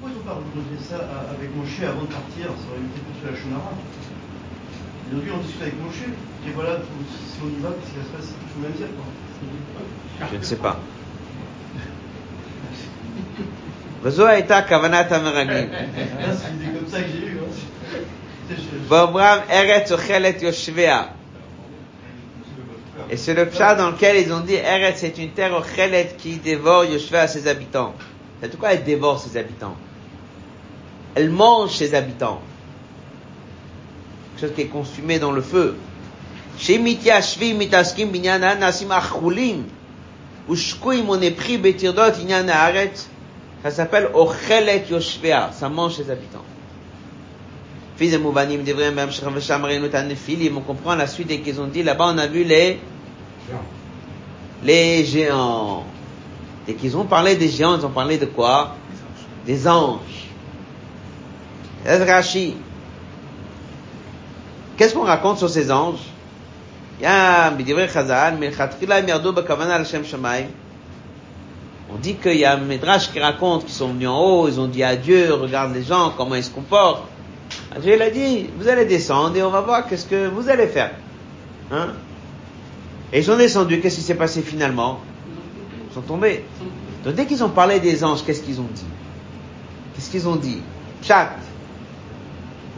Pourquoi 0.00 0.10
ils 0.14 0.18
n'ont 0.18 0.24
pas 0.24 0.40
proposé 0.40 0.76
ça 0.88 0.96
avec 1.30 1.54
Moshe 1.56 1.80
avant 1.82 2.02
de 2.02 2.06
partir? 2.06 2.46
Ça 2.46 2.66
aurait 2.70 2.82
été 2.82 3.00
sur 3.20 3.30
la 3.30 3.36
Shonara. 3.38 3.72
Ils 5.10 5.18
ont 5.18 5.20
dû 5.20 5.30
en 5.30 5.38
discuter 5.38 5.64
avec 5.64 5.80
Moshe. 5.82 6.06
Et 6.46 6.50
voilà, 6.54 6.78
si 6.78 7.38
on 7.42 7.48
y 7.48 7.62
va, 7.62 7.70
qu'est-ce 7.70 7.92
qui 7.92 7.98
va 7.98 8.04
se 8.04 8.10
passer? 8.16 8.34
Je 10.30 10.36
ne 10.36 10.42
sais 10.42 10.56
pas. 10.56 10.78
וזו 14.03 14.27
הייתה 14.27 14.61
כוונת 14.61 15.11
המרגלים. 15.11 15.69
C'est 15.69 16.79
comme 16.79 16.91
ça 16.91 17.01
que 17.01 17.07
j'ai 17.07 17.25
eu. 17.25 17.37
Hein. 17.39 17.77
ואומרם 18.87 19.37
ארץ 19.49 19.91
אוכלת 19.91 20.41
יושביה. 20.41 21.03
Et 23.09 23.15
c'est 23.15 23.33
le 23.33 23.45
pshat 23.45 23.75
dans 23.75 23.91
lequel 23.91 24.17
ils 24.17 24.33
ont 24.33 24.41
dit 24.41 24.55
Eretz 24.55 24.97
c'est 24.97 25.17
une 25.17 25.29
terre 25.31 25.53
ochelet 25.53 26.15
qui 26.17 26.37
dévore 26.37 26.83
Yoshua 26.85 27.21
à 27.21 27.27
ses 27.27 27.47
habitants. 27.47 27.93
C'est 28.41 28.57
quoi 28.57 28.73
elle 28.73 28.83
dévore 28.83 29.19
ses 29.19 29.37
habitants 29.37 29.75
Elle 31.15 31.29
mange 31.29 31.71
ses 31.71 31.95
habitants. 31.95 32.41
Quelque 34.35 34.47
chose 34.47 34.55
qui 34.55 34.61
est 34.63 34.67
consumé 34.67 35.19
dans 35.19 35.31
le 35.31 35.41
feu. 35.41 35.77
Shemityashvi 36.59 37.53
mitaskim 37.53 38.09
binyana 38.09 38.55
nasim 38.55 38.91
achulim. 38.91 39.63
Ushkuim 40.49 41.09
on 41.09 41.21
est 41.21 41.31
pris 41.31 41.57
betirdot 41.57 42.19
inyan 42.21 42.49
haaretz. 42.49 43.07
Ça 43.62 43.70
s'appelle 43.70 44.10
Ochelet 44.14 44.84
Yoshvea. 44.90 45.50
Ça 45.52 45.68
mange 45.68 45.94
ses 45.94 46.10
habitants. 46.10 46.44
Fils 47.96 48.12
de 48.12 48.18
Mouvanim, 48.18 48.64
Devrem, 48.64 48.94
Bam. 48.94 49.08
On 50.56 50.60
comprend 50.60 50.94
la 50.96 51.06
suite 51.06 51.30
et 51.30 51.40
qu'ils 51.40 51.60
ont 51.60 51.66
dit 51.66 51.82
là-bas, 51.82 52.12
on 52.14 52.18
a 52.18 52.26
vu 52.26 52.42
les 52.44 52.80
les 54.64 55.04
géants. 55.04 55.84
Dès 56.66 56.74
qu'ils 56.74 56.96
ont 56.96 57.04
parlé 57.04 57.36
des 57.36 57.48
géants, 57.48 57.76
ils 57.78 57.84
ont 57.84 57.90
parlé 57.90 58.18
de 58.18 58.26
quoi? 58.26 58.76
Des 59.44 59.66
anges. 59.66 60.28
Qu'est-ce 64.76 64.94
qu'on 64.94 65.02
raconte 65.02 65.38
sur 65.38 65.50
ces 65.50 65.70
anges? 65.70 65.98
On 71.94 71.98
dit 71.98 72.14
qu'il 72.14 72.36
y 72.36 72.44
a 72.44 72.54
un 72.54 72.58
médrash 72.58 73.12
qui 73.12 73.20
raconte 73.20 73.64
qu'ils 73.64 73.74
sont 73.74 73.88
venus 73.88 74.08
en 74.08 74.18
haut, 74.18 74.48
ils 74.48 74.58
ont 74.58 74.66
dit 74.66 74.82
à 74.82 74.96
Dieu, 74.96 75.34
regarde 75.34 75.74
les 75.74 75.82
gens, 75.82 76.12
comment 76.16 76.34
ils 76.34 76.44
se 76.44 76.50
comportent. 76.50 77.04
Dieu 77.80 78.00
a 78.00 78.10
dit, 78.10 78.46
vous 78.58 78.68
allez 78.68 78.86
descendre 78.86 79.36
et 79.36 79.42
on 79.42 79.50
va 79.50 79.60
voir 79.60 79.86
qu'est-ce 79.86 80.06
que 80.06 80.28
vous 80.28 80.48
allez 80.48 80.68
faire. 80.68 80.92
Hein? 81.70 81.88
Et 83.12 83.18
ils 83.18 83.24
sont 83.24 83.36
descendus, 83.36 83.80
qu'est-ce 83.80 83.96
qui 83.96 84.02
s'est 84.02 84.14
passé 84.14 84.40
finalement? 84.40 85.00
Ils 85.90 85.94
sont 85.94 86.00
tombés. 86.00 86.44
Donc 87.04 87.14
dès 87.14 87.26
qu'ils 87.26 87.44
ont 87.44 87.50
parlé 87.50 87.78
des 87.78 88.02
anges, 88.04 88.24
qu'est-ce 88.24 88.42
qu'ils 88.42 88.60
ont 88.60 88.68
dit? 88.74 88.86
Qu'est-ce 89.94 90.10
qu'ils 90.10 90.28
ont 90.28 90.36
dit? 90.36 90.62
Chat. 91.02 91.36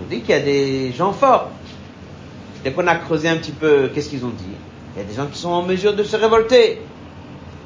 Ont 0.03 0.09
dit 0.11 0.23
qu'il 0.23 0.31
y 0.31 0.39
a 0.39 0.41
des 0.41 0.93
gens 0.93 1.13
forts. 1.13 1.51
Dès 2.65 2.73
qu'on 2.73 2.87
a 2.89 2.97
creusé 2.97 3.29
un 3.29 3.37
petit 3.37 3.53
peu, 3.53 3.91
qu'est-ce 3.95 4.09
qu'ils 4.09 4.25
ont 4.25 4.33
dit? 4.37 4.45
Il 4.97 5.03
y 5.03 5.05
a 5.05 5.09
des 5.09 5.15
gens 5.15 5.27
qui 5.27 5.39
sont 5.39 5.51
en 5.51 5.63
mesure 5.63 5.95
de 5.95 6.03
se 6.03 6.17
révolter. 6.17 6.81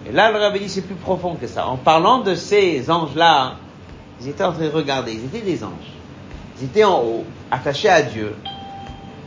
Et 0.08 0.12
là, 0.12 0.30
le 0.30 0.38
rabbi 0.38 0.60
dit 0.60 0.68
c'est 0.68 0.82
plus 0.82 0.94
profond 0.94 1.34
que 1.34 1.46
ça. 1.46 1.66
En 1.66 1.76
parlant 1.76 2.20
de 2.20 2.34
ces 2.34 2.90
anges-là, 2.90 3.56
ils 4.20 4.28
étaient 4.28 4.44
en 4.44 4.52
train 4.52 4.64
de 4.64 4.70
regarder, 4.70 5.12
ils 5.12 5.24
étaient 5.24 5.44
des 5.44 5.62
anges. 5.62 5.92
Ils 6.60 6.64
étaient 6.64 6.84
en 6.84 7.00
haut, 7.02 7.24
attachés 7.50 7.88
à 7.88 8.02
Dieu. 8.02 8.34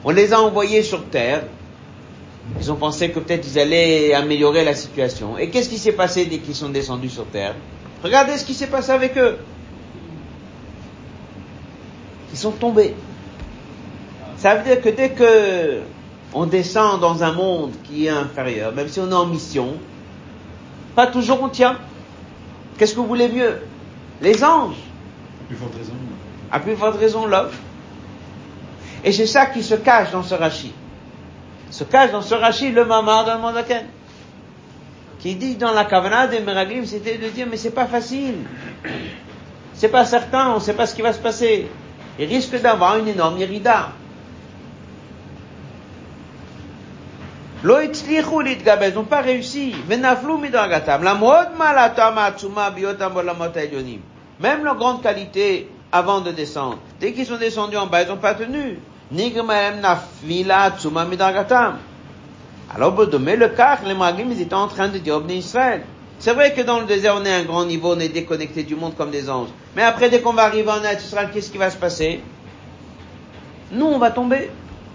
On 0.04 0.10
les 0.10 0.34
a 0.34 0.42
envoyés 0.42 0.84
sur 0.84 1.06
terre 1.06 1.44
ils 2.60 2.72
ont 2.72 2.76
pensé 2.76 3.10
que 3.12 3.20
peut-être 3.20 3.48
ils 3.48 3.60
allaient 3.60 4.14
améliorer 4.14 4.64
la 4.64 4.74
situation. 4.74 5.38
Et 5.38 5.50
qu'est-ce 5.50 5.70
qui 5.70 5.78
s'est 5.78 5.92
passé 5.92 6.26
dès 6.26 6.40
qu'ils 6.40 6.56
sont 6.56 6.70
descendus 6.70 7.10
sur 7.10 7.26
terre? 7.26 7.56
Regardez 8.04 8.38
ce 8.38 8.46
qui 8.46 8.54
s'est 8.54 8.68
passé 8.68 8.92
avec 8.92 9.18
eux. 9.18 9.38
Ils 12.32 12.38
sont 12.38 12.52
tombés. 12.52 12.96
Ça 14.38 14.56
veut 14.56 14.64
dire 14.64 14.82
que 14.82 14.90
dès 14.90 15.10
que 15.10 15.82
on 16.34 16.46
descend 16.46 17.00
dans 17.00 17.24
un 17.24 17.34
monde 17.34 17.74
qui 17.84 18.06
est 18.06 18.10
inférieur, 18.10 18.74
même 18.74 18.88
si 18.88 19.00
on 19.00 19.10
est 19.10 19.14
en 19.14 19.26
mission, 19.26 19.74
pas 21.02 21.08
toujours 21.08 21.41
on 21.41 21.49
tient. 21.49 21.78
Qu'est-ce 22.78 22.93
que 22.93 22.99
vous 22.99 23.08
voulez 23.08 23.30
mieux? 23.30 23.62
Les 24.22 24.43
anges. 24.43 24.76
À 24.76 25.47
plus 25.47 25.56
forte 25.56 25.76
raison. 25.76 25.93
À 26.52 26.60
plus 26.60 26.76
forte 26.76 26.99
raison, 26.99 27.26
l'homme. 27.26 27.49
Et 29.04 29.12
c'est 29.12 29.26
ça 29.26 29.47
qui 29.47 29.64
se 29.64 29.76
cache 29.76 30.12
dans 30.12 30.22
ce 30.22 30.36
rachis 30.36 30.74
se 31.72 31.86
cache 31.86 32.12
dans 32.12 32.22
ce 32.22 32.36
rachis 32.36 32.72
le 32.72 32.86
mamar 32.86 33.26
dans 33.26 33.36
le 33.36 33.41
Mandaken. 33.41 33.86
Qui 35.20 35.36
dit 35.36 35.56
dans 35.56 35.72
la 35.72 35.86
Kavana 35.86 36.28
des 36.28 36.41
Meraglim, 36.41 36.86
c'était 36.86 37.18
de 37.18 37.30
dire, 37.30 37.47
mais 37.49 37.58
c'est 37.58 37.72
pas 37.72 37.86
facile. 37.86 38.36
C'est 39.74 39.89
pas 39.89 40.06
certain, 40.06 40.54
on 40.56 40.60
sait 40.60 40.74
pas 40.74 40.86
ce 40.86 40.95
qui 40.95 41.02
va 41.02 41.14
se 41.14 41.20
passer. 41.20 41.68
Il 42.20 42.26
risque 42.26 42.60
d'avoir 42.62 42.97
une 42.97 43.08
énorme 43.08 43.39
irida. 43.39 43.91
Ils 47.64 48.93
n'ont 48.95 49.03
pas 49.03 49.22
réussi. 49.22 49.76
Même 54.39 54.64
leur 54.64 54.76
grande 54.76 55.01
qualité 55.03 55.70
avant 55.91 56.22
de 56.22 56.32
descendre. 56.32 56.80
Dès 56.99 57.14
qu'ils 57.14 57.26
sont 57.26 57.38
descendus 57.38 57.78
en 57.78 57.88
bas, 57.88 58.01
ils 58.01 58.07
n'ont 58.07 58.18
pas 58.18 58.34
tenu. 58.34 58.80
Alors, 62.74 63.07
donner 63.07 63.36
le 63.36 63.49
cas, 63.49 63.78
les 63.86 63.93
Maglim, 63.93 64.32
ils 64.32 64.41
étaient 64.41 64.53
en 64.53 64.68
train 64.68 64.88
de 64.88 64.97
dire 64.97 65.22
Israël. 65.30 65.84
C'est 66.20 66.34
vrai 66.34 66.53
que 66.53 66.62
dans 66.62 66.80
le 66.80 66.86
désert, 66.86 67.16
on 67.20 67.26
est 67.26 67.34
à 67.34 67.38
un 67.38 67.43
grand 67.43 67.66
niveau, 67.66 67.95
on 67.95 67.99
est 67.99 68.09
déconnecté 68.09 68.64
du 68.64 68.76
monde 68.76 68.95
comme 68.95 69.12
des 69.12 69.30
anges. 69.30 69.49
Mais 69.76 69.82
après, 69.82 70.09
dès 70.09 70.22
qu'on 70.22 70.34
va 70.34 70.43
arriver 70.43 70.70
en 70.70 70.82
Israël, 70.84 71.30
qu'est-ce 71.34 71.51
qui 71.51 71.57
va 71.57 71.70
se 71.70 71.78
passer? 71.78 72.22
Nous, 73.72 73.86
on 73.86 73.97
va 73.97 74.12
tomber. 74.12 74.49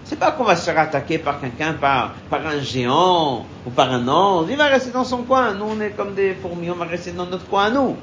C'est 0.07 0.17
pas 0.17 0.31
qu'on 0.31 0.45
va 0.45 0.55
se 0.55 0.63
faire 0.63 0.79
attaquer 0.79 1.17
par 1.17 1.41
quelqu'un, 1.41 1.73
par, 1.73 2.13
par 2.29 2.47
un 2.47 2.61
géant 2.61 3.45
ou 3.65 3.69
par 3.69 3.91
un 3.91 4.07
ange. 4.07 4.47
Il 4.49 4.55
va 4.55 4.67
rester 4.67 4.91
dans 4.91 5.03
son 5.03 5.23
coin. 5.23 5.53
Nous, 5.53 5.65
on 5.65 5.81
est 5.81 5.89
comme 5.89 6.15
des 6.15 6.33
fourmis, 6.33 6.71
on 6.71 6.75
va 6.75 6.85
rester 6.85 7.11
dans 7.11 7.25
notre 7.25 7.45
coin 7.47 7.65
à 7.65 7.69
nous. 7.71 7.97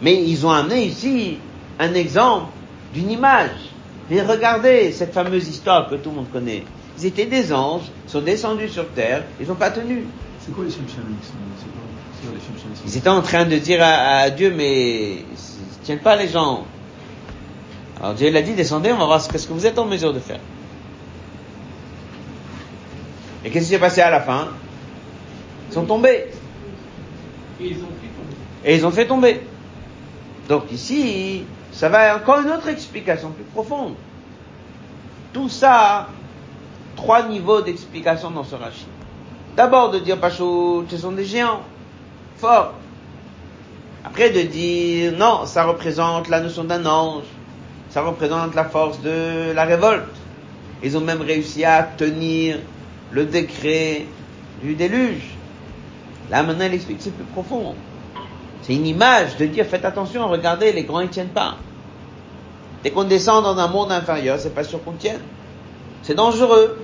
Mais 0.00 0.22
ils 0.22 0.46
ont 0.46 0.52
amené 0.52 0.84
ici 0.84 1.38
un 1.80 1.94
exemple 1.94 2.52
d'une 2.94 3.10
image. 3.10 3.50
Mais 4.08 4.22
regardez 4.22 4.92
cette 4.92 5.12
fameuse 5.12 5.48
histoire 5.48 5.90
que 5.90 5.96
tout 5.96 6.10
le 6.10 6.16
monde 6.16 6.30
connaît. 6.32 6.62
Ils 6.98 7.06
étaient 7.06 7.26
des 7.26 7.52
anges, 7.52 7.90
sont 8.06 8.20
descendus 8.20 8.68
sur 8.68 8.88
terre, 8.90 9.24
ils 9.40 9.48
n'ont 9.48 9.56
pas 9.56 9.70
tenu. 9.70 10.04
C'est 10.40 10.54
quoi 10.54 10.64
les 10.64 10.72
Ils 12.86 12.96
étaient 12.96 13.08
en 13.08 13.22
train 13.22 13.44
de 13.46 13.56
dire 13.56 13.80
à, 13.82 14.30
Dieu, 14.30 14.52
mais 14.56 15.10
ils 15.10 15.20
ne 15.20 15.84
tiennent 15.84 15.98
pas 15.98 16.14
les 16.14 16.28
gens. 16.28 16.64
Alors 18.00 18.14
Dieu 18.14 18.30
l'a 18.30 18.42
dit, 18.42 18.54
descendez, 18.54 18.92
on 18.92 18.98
va 18.98 19.06
voir 19.06 19.20
ce 19.20 19.28
que 19.28 19.52
vous 19.52 19.66
êtes 19.66 19.78
en 19.78 19.84
mesure 19.84 20.14
de 20.14 20.20
faire. 20.20 20.38
Et 23.44 23.50
qu'est-ce 23.50 23.66
qui 23.66 23.72
s'est 23.72 23.78
passé 23.78 24.00
à 24.00 24.10
la 24.10 24.20
fin? 24.20 24.48
Ils 25.68 25.74
sont 25.74 25.84
tombés. 25.84 26.26
Et 27.60 27.66
ils 27.66 27.76
ont 27.76 27.88
fait 28.00 28.08
tomber. 28.08 28.36
Et 28.64 28.76
ils 28.76 28.86
ont 28.86 28.90
fait 28.90 29.06
tomber. 29.06 29.40
Donc 30.48 30.72
ici, 30.72 31.44
ça 31.72 31.88
va 31.88 32.16
encore 32.16 32.40
une 32.40 32.50
autre 32.50 32.68
explication 32.68 33.30
plus 33.30 33.44
profonde. 33.44 33.94
Tout 35.32 35.48
ça, 35.48 36.08
trois 36.96 37.22
niveaux 37.28 37.60
d'explication 37.60 38.30
dans 38.30 38.44
ce 38.44 38.54
rachis. 38.54 38.86
D'abord 39.56 39.90
de 39.90 39.98
dire 39.98 40.18
Pachou, 40.18 40.84
ce 40.88 40.96
sont 40.96 41.12
des 41.12 41.24
géants, 41.24 41.62
forts. 42.36 42.74
Après 44.04 44.30
de 44.30 44.42
dire 44.42 45.12
non, 45.18 45.44
ça 45.44 45.64
représente 45.64 46.28
la 46.28 46.40
notion 46.40 46.64
d'un 46.64 46.86
ange, 46.86 47.24
ça 47.90 48.02
représente 48.02 48.54
la 48.54 48.64
force 48.64 49.00
de 49.00 49.52
la 49.52 49.64
révolte. 49.64 50.06
Ils 50.82 50.96
ont 50.96 51.00
même 51.00 51.20
réussi 51.20 51.64
à 51.64 51.82
tenir 51.82 52.58
le 53.10 53.24
décret 53.24 54.06
du 54.62 54.74
déluge. 54.74 55.34
Là 56.30 56.42
maintenant 56.42 56.66
il 56.66 56.74
explique 56.74 56.98
c'est 57.00 57.14
plus 57.14 57.24
profond. 57.24 57.74
C'est 58.62 58.74
une 58.74 58.86
image 58.86 59.36
de 59.36 59.46
dire 59.46 59.64
faites 59.66 59.84
attention, 59.84 60.28
regardez, 60.28 60.72
les 60.72 60.84
grands 60.84 61.00
ils 61.00 61.08
tiennent 61.08 61.28
pas. 61.28 61.56
Dès 62.82 62.90
qu'on 62.90 63.04
descend 63.04 63.42
dans 63.42 63.58
un 63.58 63.68
monde 63.68 63.90
inférieur, 63.90 64.38
c'est 64.38 64.54
pas 64.54 64.64
sûr 64.64 64.82
qu'on 64.84 64.92
tienne. 64.92 65.20
C'est 66.02 66.14
dangereux. 66.14 66.78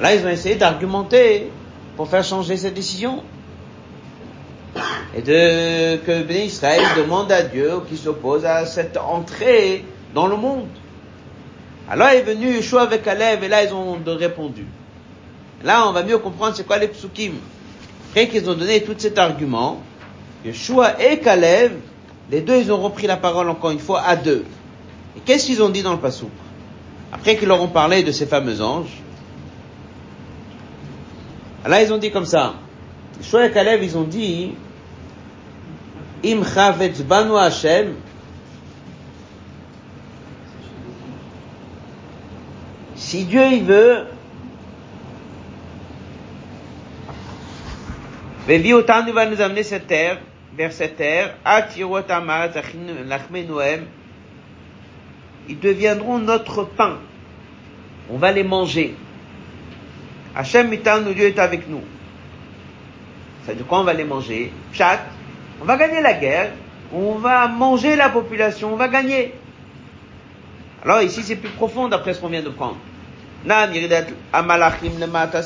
Là, 0.00 0.14
ils 0.14 0.24
ont 0.26 0.28
essayé 0.28 0.56
d'argumenter 0.56 1.50
pour 1.96 2.08
faire 2.08 2.24
changer 2.24 2.56
cette 2.56 2.74
décision. 2.74 3.22
Et 5.14 5.20
de, 5.20 5.96
que 5.98 6.22
Ben 6.22 6.42
Israël 6.46 6.82
demande 6.96 7.30
à 7.30 7.42
Dieu 7.42 7.80
qui 7.88 7.96
s'oppose 7.96 8.44
à 8.46 8.64
cette 8.66 8.96
entrée 8.96 9.84
dans 10.14 10.26
le 10.26 10.36
monde. 10.36 10.68
Alors 11.90 12.08
est 12.08 12.22
venu 12.22 12.54
Yeshua 12.54 12.82
avec 12.82 13.02
Caleb 13.02 13.42
et 13.42 13.48
là 13.48 13.64
ils 13.64 13.74
ont 13.74 13.98
répondu. 14.06 14.64
Là 15.64 15.88
on 15.88 15.92
va 15.92 16.02
mieux 16.02 16.18
comprendre 16.18 16.56
c'est 16.56 16.66
quoi 16.66 16.78
les 16.78 16.88
psukim. 16.88 17.34
Après 18.10 18.28
qu'ils 18.28 18.48
ont 18.50 18.54
donné 18.54 18.82
tout 18.82 18.94
cet 18.98 19.18
argument, 19.18 19.80
Yeshua 20.44 21.00
et 21.02 21.18
Caleb, 21.18 21.72
les 22.30 22.40
deux 22.40 22.56
ils 22.56 22.72
ont 22.72 22.80
repris 22.80 23.06
la 23.06 23.16
parole 23.16 23.48
encore 23.48 23.70
une 23.70 23.78
fois 23.78 24.02
à 24.02 24.16
deux. 24.16 24.44
Et 25.16 25.20
qu'est-ce 25.20 25.46
qu'ils 25.46 25.62
ont 25.62 25.68
dit 25.68 25.82
dans 25.82 25.92
le 25.92 25.98
pasouk 25.98 26.30
Après 27.12 27.36
qu'ils 27.36 27.48
leur 27.48 27.62
ont 27.62 27.68
parlé 27.68 28.02
de 28.02 28.12
ces 28.12 28.26
fameux 28.26 28.60
anges, 28.60 29.00
là 31.66 31.82
ils 31.82 31.92
ont 31.92 31.98
dit 31.98 32.10
comme 32.10 32.26
ça. 32.26 32.54
Yeshua 33.20 33.46
et 33.46 33.52
Caleb 33.52 33.82
ils 33.82 33.96
ont 33.96 34.04
dit, 34.04 34.52
Im 36.24 36.42
chavetz 36.44 37.00
banu 37.02 37.36
Hashem, 37.36 37.94
si 42.94 43.24
Dieu 43.24 43.44
il 43.52 43.64
veut, 43.64 44.06
Veviotan 48.46 49.10
va 49.12 49.26
nous 49.26 49.40
amener 49.40 49.62
cette 49.62 49.86
terre, 49.86 50.18
vers 50.56 50.72
cette 50.72 50.96
terre, 50.96 51.36
ils 55.48 55.58
deviendront 55.58 56.18
notre 56.18 56.64
pain. 56.64 56.98
On 58.10 58.18
va 58.18 58.32
les 58.32 58.42
manger. 58.42 58.96
Hachem 60.34 60.70
nous 60.70 61.14
Dieu 61.14 61.26
est 61.26 61.38
avec 61.38 61.68
nous. 61.68 61.82
Ça 63.46 63.54
de 63.54 63.62
quoi 63.62 63.80
on 63.80 63.84
va 63.84 63.92
les 63.92 64.04
manger? 64.04 64.52
Chat, 64.72 65.00
on 65.60 65.64
va 65.64 65.76
gagner 65.76 66.00
la 66.00 66.14
guerre, 66.14 66.50
on 66.92 67.14
va 67.14 67.46
manger 67.46 67.96
la 67.96 68.08
population, 68.08 68.72
on 68.72 68.76
va 68.76 68.88
gagner. 68.88 69.34
Alors 70.84 71.02
ici 71.02 71.22
c'est 71.22 71.36
plus 71.36 71.50
profond 71.50 71.88
d'après 71.88 72.14
ce 72.14 72.20
qu'on 72.20 72.28
vient 72.28 72.42
de 72.42 72.48
prendre. 72.48 72.78
C'est 73.44 73.48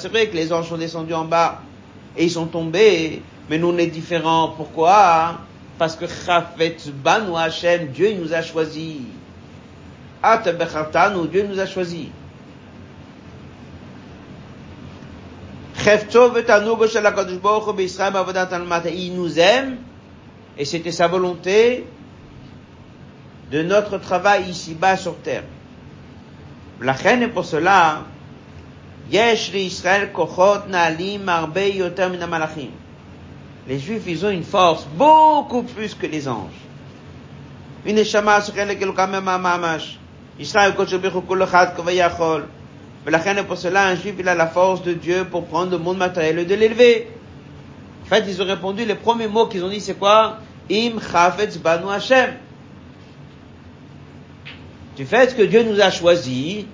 vrai 0.08 0.26
que 0.26 0.36
les 0.36 0.52
anges 0.52 0.68
sont 0.68 0.78
descendus 0.78 1.14
en 1.14 1.24
bas 1.24 1.62
et 2.16 2.24
ils 2.24 2.30
sont 2.30 2.46
tombés, 2.46 3.22
mais 3.48 3.58
nous 3.58 3.68
on 3.68 3.78
est 3.78 3.86
différents. 3.86 4.48
Pourquoi? 4.56 5.40
Parce 5.78 5.96
que 5.96 6.06
Chafetz 6.06 6.88
Banu 6.88 7.36
Hashem, 7.36 7.88
Dieu 7.88 8.14
nous 8.18 8.32
a 8.32 8.42
choisis. 8.42 9.00
nous 11.14 11.26
Dieu 11.26 11.46
nous 11.48 11.60
a 11.60 11.66
choisis. 11.66 12.06
Il 18.94 19.14
nous 19.14 19.38
aime 19.38 19.76
et 20.58 20.64
c'était 20.64 20.92
sa 20.92 21.06
volonté 21.06 21.86
de 23.50 23.62
notre 23.62 23.98
travail 23.98 24.48
ici-bas 24.48 24.96
sur 24.96 25.16
terre. 25.18 25.44
La 26.80 26.92
reine 26.92 27.22
est 27.22 27.28
pour 27.28 27.44
cela, 27.44 28.04
Les 29.12 29.36
Juifs, 33.78 34.04
ils 34.06 34.26
ont 34.26 34.30
une 34.30 34.42
force 34.42 34.86
beaucoup 34.96 35.62
plus 35.62 35.94
que 35.94 36.06
les 36.06 36.28
anges. 36.28 36.50
Une 37.84 38.04
shama 38.04 38.40
sechel 38.40 38.76
kelukam 38.78 39.20
mamash. 39.20 39.98
Israël 40.38 40.74
kochobichu 40.74 41.22
kol 41.22 41.42
echad 41.42 41.76
kovayachol. 41.76 42.46
Mais 43.06 43.12
est 43.12 43.42
pour 43.44 43.56
cela, 43.56 43.86
un 43.86 43.94
Juif, 43.94 44.16
il 44.18 44.28
a 44.28 44.34
la 44.34 44.48
force 44.48 44.82
de 44.82 44.92
Dieu 44.92 45.24
pour 45.30 45.46
prendre 45.46 45.70
le 45.70 45.78
monde 45.78 45.98
matériel 45.98 46.40
et 46.40 46.44
de 46.44 46.54
l'élever. 46.56 47.08
En 48.02 48.06
fait, 48.06 48.24
ils 48.26 48.42
ont 48.42 48.46
répondu, 48.46 48.84
les 48.84 48.96
premiers 48.96 49.28
mots 49.28 49.46
qu'ils 49.46 49.62
ont 49.64 49.68
dit, 49.68 49.80
c'est 49.80 49.94
quoi? 49.94 50.38
Im 50.68 50.98
chafetz 51.00 51.58
banu 51.58 51.88
Hashem 51.88 52.34
du 54.96 55.04
fait 55.04 55.36
que 55.36 55.42
Dieu 55.42 55.62
nous 55.62 55.78
a 55.80 55.90
choisis, 55.90 56.64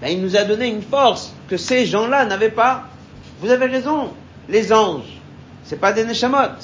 ben, 0.00 0.08
il 0.08 0.22
nous 0.22 0.36
a 0.36 0.44
donné 0.44 0.68
une 0.68 0.82
force 0.82 1.32
que 1.48 1.56
ces 1.56 1.86
gens-là 1.86 2.24
n'avaient 2.24 2.50
pas. 2.50 2.84
Vous 3.40 3.50
avez 3.50 3.66
raison. 3.66 4.10
Les 4.48 4.72
anges, 4.72 5.20
c'est 5.64 5.80
pas 5.80 5.92
des 5.92 6.04
neshamot. 6.04 6.56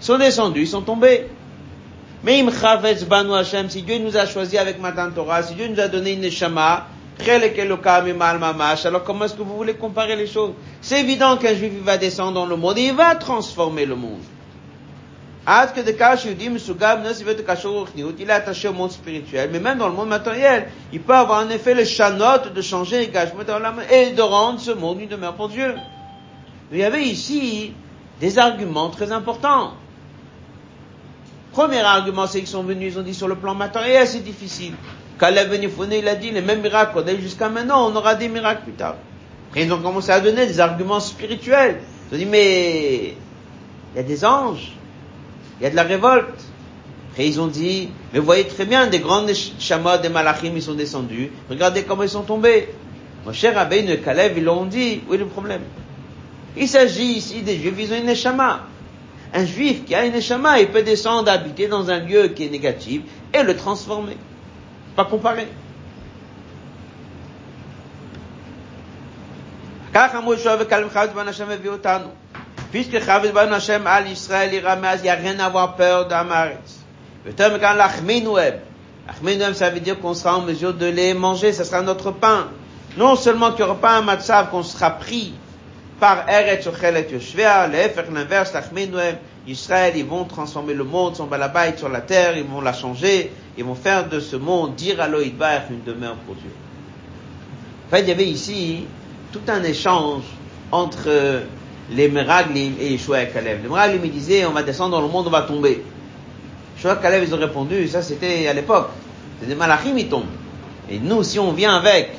Ils 0.00 0.04
sont 0.04 0.18
descendus, 0.18 0.62
ils 0.62 0.68
sont 0.68 0.82
tombés. 0.82 1.26
Mais 2.24 2.40
im 2.40 2.48
banu 3.08 3.34
Hashem, 3.34 3.68
si 3.68 3.82
Dieu 3.82 3.98
nous 3.98 4.16
a 4.16 4.26
choisis 4.26 4.58
avec 4.58 4.80
Matan 4.80 5.10
Torah, 5.10 5.42
si 5.42 5.54
Dieu 5.54 5.68
nous 5.68 5.80
a 5.80 5.88
donné 5.88 6.12
une 6.12 6.20
neshama, 6.20 6.86
alors 8.84 9.04
comment 9.04 9.24
est-ce 9.24 9.34
que 9.34 9.42
vous 9.42 9.56
voulez 9.56 9.74
comparer 9.74 10.16
les 10.16 10.26
choses? 10.26 10.52
C'est 10.82 11.00
évident 11.00 11.36
qu'un 11.36 11.54
juif 11.54 11.72
va 11.82 11.96
descendre 11.96 12.34
dans 12.34 12.46
le 12.46 12.56
monde 12.56 12.78
et 12.78 12.88
il 12.88 12.94
va 12.94 13.14
transformer 13.14 13.86
le 13.86 13.96
monde. 13.96 14.20
Il 15.48 15.52
est 18.20 18.30
attaché 18.30 18.68
au 18.68 18.72
monde 18.72 18.90
spirituel, 18.90 19.50
mais 19.52 19.60
même 19.60 19.78
dans 19.78 19.86
le 19.86 19.94
monde 19.94 20.08
matériel, 20.08 20.68
il 20.92 21.00
peut 21.00 21.14
avoir 21.14 21.46
en 21.46 21.50
effet 21.50 21.74
le 21.74 21.84
chanot 21.84 22.50
de 22.52 22.62
changer 22.62 23.06
les 23.06 23.12
et 23.92 24.10
de 24.10 24.22
rendre 24.22 24.58
ce 24.58 24.72
monde 24.72 25.00
une 25.00 25.08
demeure 25.08 25.34
pour 25.34 25.48
Dieu. 25.48 25.76
Il 26.72 26.78
y 26.78 26.84
avait 26.84 27.04
ici 27.04 27.74
des 28.20 28.38
arguments 28.38 28.90
très 28.90 29.12
importants. 29.12 29.74
Premier 31.52 31.80
argument, 31.80 32.26
c'est 32.26 32.40
qu'ils 32.40 32.48
sont 32.48 32.64
venus, 32.64 32.94
ils 32.94 32.98
ont 32.98 33.02
dit 33.02 33.14
sur 33.14 33.28
le 33.28 33.36
plan 33.36 33.54
matériel, 33.54 34.06
c'est 34.06 34.24
difficile. 34.24 34.74
Caleb 35.18 35.48
Benifone, 35.50 35.92
il 35.92 36.08
a 36.08 36.16
dit, 36.16 36.32
les 36.32 36.42
mêmes 36.42 36.60
miracles 36.60 36.92
qu'on 36.92 37.06
a 37.06 37.12
eu 37.12 37.20
jusqu'à 37.20 37.48
maintenant, 37.48 37.88
on 37.88 37.94
aura 37.94 38.16
des 38.16 38.28
miracles 38.28 38.64
plus 38.64 38.72
tard. 38.72 38.96
Après, 39.48 39.62
ils 39.62 39.72
ont 39.72 39.80
commencé 39.80 40.10
à 40.10 40.20
donner 40.20 40.46
des 40.46 40.58
arguments 40.58 41.00
spirituels. 41.00 41.80
Ils 42.10 42.14
ont 42.16 42.18
dit, 42.18 42.26
mais, 42.26 43.14
il 43.94 43.96
y 43.96 44.00
a 44.00 44.02
des 44.02 44.24
anges, 44.24 44.72
il 45.60 45.64
y 45.64 45.66
a 45.66 45.70
de 45.70 45.76
la 45.76 45.82
révolte. 45.82 46.44
Et 47.18 47.26
ils 47.26 47.40
ont 47.40 47.46
dit, 47.46 47.88
mais 48.12 48.18
vous 48.18 48.26
voyez 48.26 48.44
très 48.46 48.66
bien, 48.66 48.86
des 48.88 48.98
grandes 48.98 49.30
chamas, 49.58 49.98
des 49.98 50.10
malachim, 50.10 50.52
ils 50.54 50.62
sont 50.62 50.74
descendus. 50.74 51.30
Regardez 51.48 51.82
comment 51.84 52.02
ils 52.02 52.10
sont 52.10 52.22
tombés. 52.22 52.68
Mon 53.24 53.32
cher 53.32 53.56
Abbé 53.58 53.78
et 53.78 54.32
ils 54.36 54.44
l'ont 54.44 54.66
dit. 54.66 55.00
Où 55.08 55.14
est 55.14 55.18
le 55.18 55.26
problème? 55.26 55.62
Il 56.56 56.68
s'agit 56.68 57.12
ici 57.12 57.42
des 57.42 57.56
juifs, 57.56 57.74
ils 57.78 57.92
ont 57.92 57.98
une 57.98 58.08
échama. 58.08 58.66
Un 59.34 59.44
juif 59.44 59.84
qui 59.84 59.94
a 59.94 60.04
une 60.04 60.14
échama, 60.14 60.60
il 60.60 60.68
peut 60.68 60.82
descendre, 60.82 61.30
habiter 61.30 61.68
dans 61.68 61.90
un 61.90 61.98
lieu 62.00 62.28
qui 62.28 62.44
est 62.44 62.50
négatif 62.50 63.02
et 63.34 63.42
le 63.42 63.56
transformer. 63.56 64.16
Pas 64.94 65.04
comparer. 65.04 65.48
Puisque 72.70 73.04
Chavis 73.04 73.30
Ban 73.30 73.52
Hashem 73.52 73.86
al 73.86 74.08
Israël 74.08 74.52
ira 74.52 74.76
il 74.96 75.02
n'y 75.02 75.08
a 75.08 75.14
rien 75.14 75.38
à 75.38 75.46
avoir 75.46 75.76
peur 75.76 76.08
d'Amaretz. 76.08 76.80
Le 77.24 77.32
terme 77.32 77.58
quand 77.60 77.74
l'achmenueb. 77.74 78.56
Achmenueb, 79.08 79.54
ça 79.54 79.70
veut 79.70 79.80
dire 79.80 79.98
qu'on 80.00 80.14
sera 80.14 80.36
en 80.36 80.42
mesure 80.42 80.74
de 80.74 80.86
les 80.86 81.14
manger, 81.14 81.52
ça 81.52 81.64
sera 81.64 81.82
notre 81.82 82.10
pain. 82.10 82.48
Non 82.96 83.14
seulement 83.14 83.50
qu'il 83.50 83.64
n'y 83.64 83.70
aura 83.70 83.80
pas 83.80 83.96
un 83.96 84.02
matzav 84.02 84.50
qu'on 84.50 84.62
sera 84.62 84.90
pris 84.90 85.34
par 86.00 86.28
Eretz 86.28 86.66
Ochel 86.66 86.96
et 86.96 87.12
Yoshvea, 87.12 87.68
l'inverse, 87.68 88.52
l'achmenueb, 88.52 89.16
Israël, 89.46 89.94
ils 89.96 90.04
vont 90.04 90.24
transformer 90.24 90.74
le 90.74 90.84
monde, 90.84 91.14
son 91.14 91.26
balabait 91.26 91.76
sur 91.76 91.88
la 91.88 92.00
terre, 92.00 92.36
ils 92.36 92.44
vont 92.44 92.60
la 92.60 92.72
changer, 92.72 93.32
ils 93.56 93.64
vont 93.64 93.74
faire 93.74 94.08
de 94.08 94.18
ce 94.18 94.36
monde, 94.36 94.74
dire 94.74 95.00
à 95.00 95.08
l'Oïdbar, 95.08 95.62
une 95.70 95.84
demeure 95.84 96.16
pour 96.26 96.34
Dieu. 96.34 96.50
En 97.86 97.90
fait, 97.90 98.02
il 98.02 98.08
y 98.08 98.12
avait 98.12 98.26
ici 98.26 98.86
tout 99.32 99.40
un 99.48 99.62
échange 99.62 100.24
entre 100.72 101.42
les 101.90 102.08
Meraglim 102.08 102.74
et 102.80 102.92
Yeshua 102.92 103.22
et 103.22 103.28
Caleb. 103.28 103.62
Les 103.62 103.68
Meraglim, 103.68 104.04
ils 104.04 104.10
disaient, 104.10 104.44
on 104.46 104.52
va 104.52 104.62
descendre 104.62 104.96
dans 104.96 105.02
le 105.02 105.08
monde, 105.08 105.26
on 105.26 105.30
va 105.30 105.42
tomber. 105.42 105.82
Yeshua 106.76 106.94
et 106.94 107.02
Caleb, 107.02 107.24
ils 107.26 107.34
ont 107.34 107.38
répondu, 107.38 107.88
ça 107.88 108.02
c'était 108.02 108.48
à 108.48 108.52
l'époque. 108.52 108.88
C'est 109.40 109.46
des 109.46 109.54
Malachim, 109.54 109.96
ils 109.96 110.08
tombent. 110.08 110.24
Et 110.90 110.98
nous, 110.98 111.22
si 111.22 111.38
on 111.38 111.52
vient 111.52 111.76
avec 111.76 112.10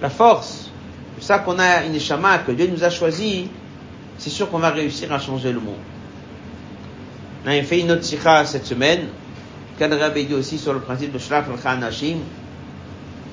la 0.00 0.10
force, 0.10 0.70
c'est 1.18 1.24
ça 1.24 1.38
qu'on 1.40 1.58
a 1.58 1.84
une 1.84 1.98
Shama, 1.98 2.38
que 2.38 2.52
Dieu 2.52 2.68
nous 2.72 2.84
a 2.84 2.90
choisi, 2.90 3.48
c'est 4.18 4.30
sûr 4.30 4.50
qu'on 4.50 4.58
va 4.58 4.70
réussir 4.70 5.12
à 5.12 5.18
changer 5.18 5.52
le 5.52 5.60
monde. 5.60 5.80
On 7.44 7.48
a 7.48 7.62
fait 7.62 7.80
une 7.80 7.90
autre 7.90 8.04
sikha 8.04 8.44
cette 8.44 8.66
semaine, 8.66 9.08
quel 9.78 9.92
Rabbi 9.94 10.26
dit 10.26 10.34
aussi 10.34 10.58
sur 10.58 10.72
le 10.72 10.80
principe 10.80 11.12
de 11.12 11.18
Shlach 11.18 11.46
al-Khanashim, 11.48 12.18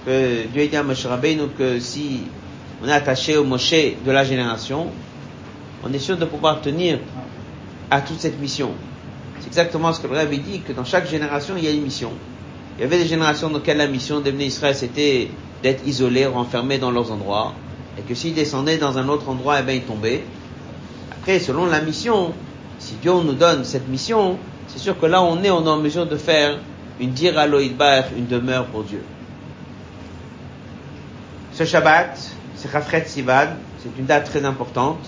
que 0.06 0.48
Dieu 0.48 0.68
dit 0.68 0.76
à 0.76 0.84
Moshe 0.84 1.06
Rabbeinu 1.06 1.50
que 1.58 1.80
si 1.80 2.22
on 2.84 2.88
est 2.88 2.92
attaché 2.92 3.38
au 3.38 3.44
Moshe 3.44 3.72
de 4.06 4.12
la 4.12 4.24
génération, 4.24 4.88
on 5.84 5.92
est 5.94 6.00
sûr 6.00 6.18
de 6.18 6.26
pouvoir 6.26 6.62
tenir 6.62 7.00
à 7.92 8.02
toute 8.02 8.20
cette 8.20 8.40
mission. 8.40 8.72
C'est 9.40 9.48
exactement 9.48 9.92
ce 9.94 10.00
que 10.02 10.08
le 10.08 10.16
Rabbi 10.16 10.40
dit, 10.40 10.60
que 10.62 10.74
dans 10.74 10.84
chaque 10.86 11.10
génération, 11.10 11.56
il 11.58 11.64
y 11.64 11.68
a 11.68 11.72
une 11.72 11.84
mission. 11.84 12.12
Il 12.78 12.82
y 12.82 12.86
avait 12.86 12.98
des 13.00 13.08
générations 13.08 13.50
dans 13.50 13.58
lesquelles 13.58 13.78
la 13.78 13.88
mission 13.88 14.20
d'Ebné 14.20 14.46
Israël, 14.46 14.76
c'était 14.76 15.30
d'être 15.64 15.86
isolés, 15.86 16.26
renfermés 16.26 16.78
dans 16.78 16.92
leurs 16.92 17.12
endroits, 17.12 17.54
et 17.98 18.02
que 18.02 18.16
s'ils 18.16 18.34
descendaient 18.34 18.78
dans 18.78 18.98
un 18.98 19.10
autre 19.10 19.28
endroit, 19.30 19.58
eh 19.60 19.64
bien, 19.64 19.76
ils 19.76 19.82
tombaient. 19.84 20.24
Après, 21.12 21.40
selon 21.40 21.66
la 21.66 21.82
mission, 21.82 22.34
si 22.78 22.94
Dieu 23.02 23.12
nous 23.12 23.34
donne 23.34 23.66
cette 23.66 23.88
mission, 23.90 24.38
c'est 24.68 24.80
sûr 24.80 24.98
que 25.00 25.06
là, 25.06 25.22
on 25.22 25.44
est, 25.44 25.50
en 25.50 25.78
mesure 25.78 26.06
de 26.06 26.16
faire 26.16 26.60
une 27.00 27.12
dire 27.12 27.38
à 27.38 27.46
une 27.48 28.28
demeure 28.28 28.66
pour 28.68 28.84
Dieu. 28.84 29.04
Ce 31.54 31.66
Shabbat, 31.66 32.18
c'est 32.60 32.70
Rafret 32.70 33.06
Sivan, 33.08 33.48
c'est 33.82 33.98
une 33.98 34.06
date 34.06 34.26
très 34.26 34.44
importante. 34.44 35.00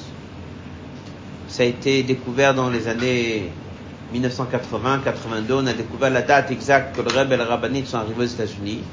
Ça 1.50 1.64
a 1.64 1.66
été 1.66 2.02
découvert 2.02 2.54
dans 2.54 2.70
les 2.70 2.88
années 2.88 3.52
1980-82. 4.16 5.52
On 5.52 5.68
a 5.68 5.74
découvert 5.74 6.10
la 6.12 6.22
date 6.22 6.50
exacte 6.52 6.96
que 6.96 7.02
le 7.02 7.10
Rebbe 7.10 7.34
et 7.34 7.38
le 7.38 7.44
Rabbanit 7.44 7.86
sont 7.86 7.98
arrivés 7.98 8.24
aux 8.24 8.28
États-Unis. 8.28 8.84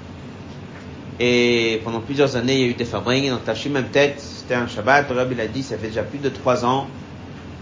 Et 1.20 1.80
pendant 1.84 2.00
plusieurs 2.00 2.34
années, 2.34 2.54
il 2.54 2.61
y 2.61 2.64
a 2.64 2.66
eu 2.66 2.74
des 2.74 2.84
fabriques. 2.84 3.30
Dans 3.30 3.38
Tachim 3.38 3.70
même 3.70 3.90
tête, 3.90 4.18
c'était 4.18 4.54
un 4.54 4.66
Shabbat. 4.66 5.09
Le 5.09 5.20
Rebbe 5.20 5.32
il 5.32 5.40
a 5.40 5.46
dit, 5.46 5.62
ça 5.62 5.78
fait 5.78 5.88
déjà 5.88 6.02
plus 6.02 6.18
de 6.18 6.28
trois 6.28 6.64
ans 6.64 6.88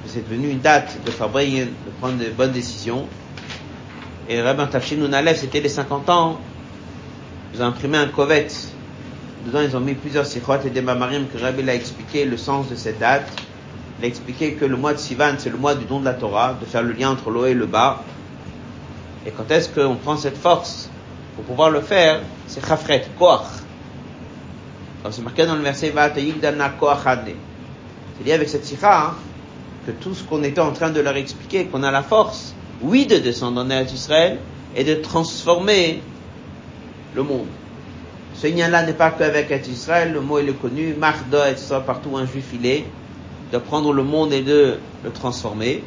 que 0.03 0.11
c'est 0.11 0.27
devenu 0.27 0.49
une 0.49 0.61
date 0.61 0.97
de 1.05 1.11
fabrique, 1.11 1.59
de 1.59 1.91
prendre 2.01 2.17
de 2.17 2.31
bonnes 2.31 2.53
décisions. 2.53 3.07
Et 4.31 4.39
le 4.39 4.49
Rebbe 4.49 4.67
Tachim 4.71 4.97
Nunalev, 4.97 5.37
c'était 5.37 5.61
les 5.61 5.69
50 5.69 6.09
ans. 6.09 6.41
Ils 7.53 7.63
ont 7.63 7.67
imprimé 7.67 7.99
un 7.99 8.09
covet. 8.09 8.49
Dedans, 9.47 9.61
ils 9.61 9.77
ont 9.77 9.81
mis 9.81 9.95
plusieurs 9.95 10.27
sikhot 10.27 10.59
et 10.65 10.71
des 10.71 10.83
mamarim 10.83 11.29
que 11.29 11.39
Rabbi 11.39 11.71
a 11.71 11.75
expliqué 11.75 12.25
le 12.25 12.37
sens 12.37 12.69
de 12.69 12.75
cette 12.75 12.99
date. 12.99 13.31
Il 14.01 14.05
a 14.05 14.09
expliqué 14.09 14.55
que 14.55 14.65
le 14.65 14.77
mois 14.77 14.93
de 14.93 14.99
Sivan, 14.99 15.35
c'est 15.39 15.51
le 15.51 15.57
mois 15.57 15.77
du 15.77 15.85
don 15.85 16.01
de 16.01 16.05
la 16.05 16.15
Torah, 16.15 16.57
de 16.61 16.67
faire 16.67 16.83
le 16.83 16.93
lien 16.93 17.11
entre 17.11 17.31
l'eau 17.31 17.47
et 17.47 17.55
le 17.55 17.67
bas. 17.67 18.03
Et 19.25 19.31
quand 19.31 19.49
est-ce 19.53 19.69
qu'on 19.69 19.95
prend 19.95 20.17
cette 20.17 20.37
force 20.37 20.91
pour 21.37 21.45
pouvoir 21.45 21.71
le 21.71 21.81
faire? 21.81 22.23
C'est 22.49 22.67
chafret, 22.67 23.07
koach. 23.17 23.43
Comme 25.05 25.13
c'est 25.13 25.23
marqué 25.23 25.47
dans 25.47 25.55
le 25.55 25.63
verset 25.63 25.95
C'est 25.95 26.25
lié 28.25 28.33
avec 28.33 28.49
cette 28.49 28.65
sikha 28.65 29.01
hein, 29.01 29.15
que 29.87 29.93
tout 29.93 30.15
ce 30.15 30.25
qu'on 30.25 30.43
était 30.43 30.61
en 30.61 30.73
train 30.73 30.91
de 30.91 31.01
leur 31.01 31.17
expliquer, 31.17 31.67
qu'on 31.67 31.85
a 31.85 31.93
la 31.93 32.03
force, 32.03 32.53
oui, 32.83 33.07
de 33.07 33.19
descendre 33.19 33.61
en 33.61 33.71
Israël 33.71 34.39
et 34.75 34.83
de 34.83 34.95
transformer 34.97 36.03
le 37.15 37.23
monde. 37.23 37.47
Ce 38.39 38.47
lien-là 38.47 38.83
n'est 38.83 38.93
pas 38.93 39.11
qu'avec 39.13 39.51
Israël, 39.67 40.13
le 40.13 40.21
mot 40.21 40.39
il 40.39 40.51
est 40.51 40.61
connu, 40.61 40.95
Mardo, 40.95 41.39
etc., 41.51 41.77
partout 41.87 42.17
un 42.17 42.27
juif 42.27 42.51
il 42.53 42.67
est 42.67 42.85
de 43.53 43.59
prendre 43.59 43.93
le 43.93 44.03
monde 44.03 44.33
et 44.33 44.43
de 44.43 44.79
le 45.05 45.11
transformer. 45.11 45.83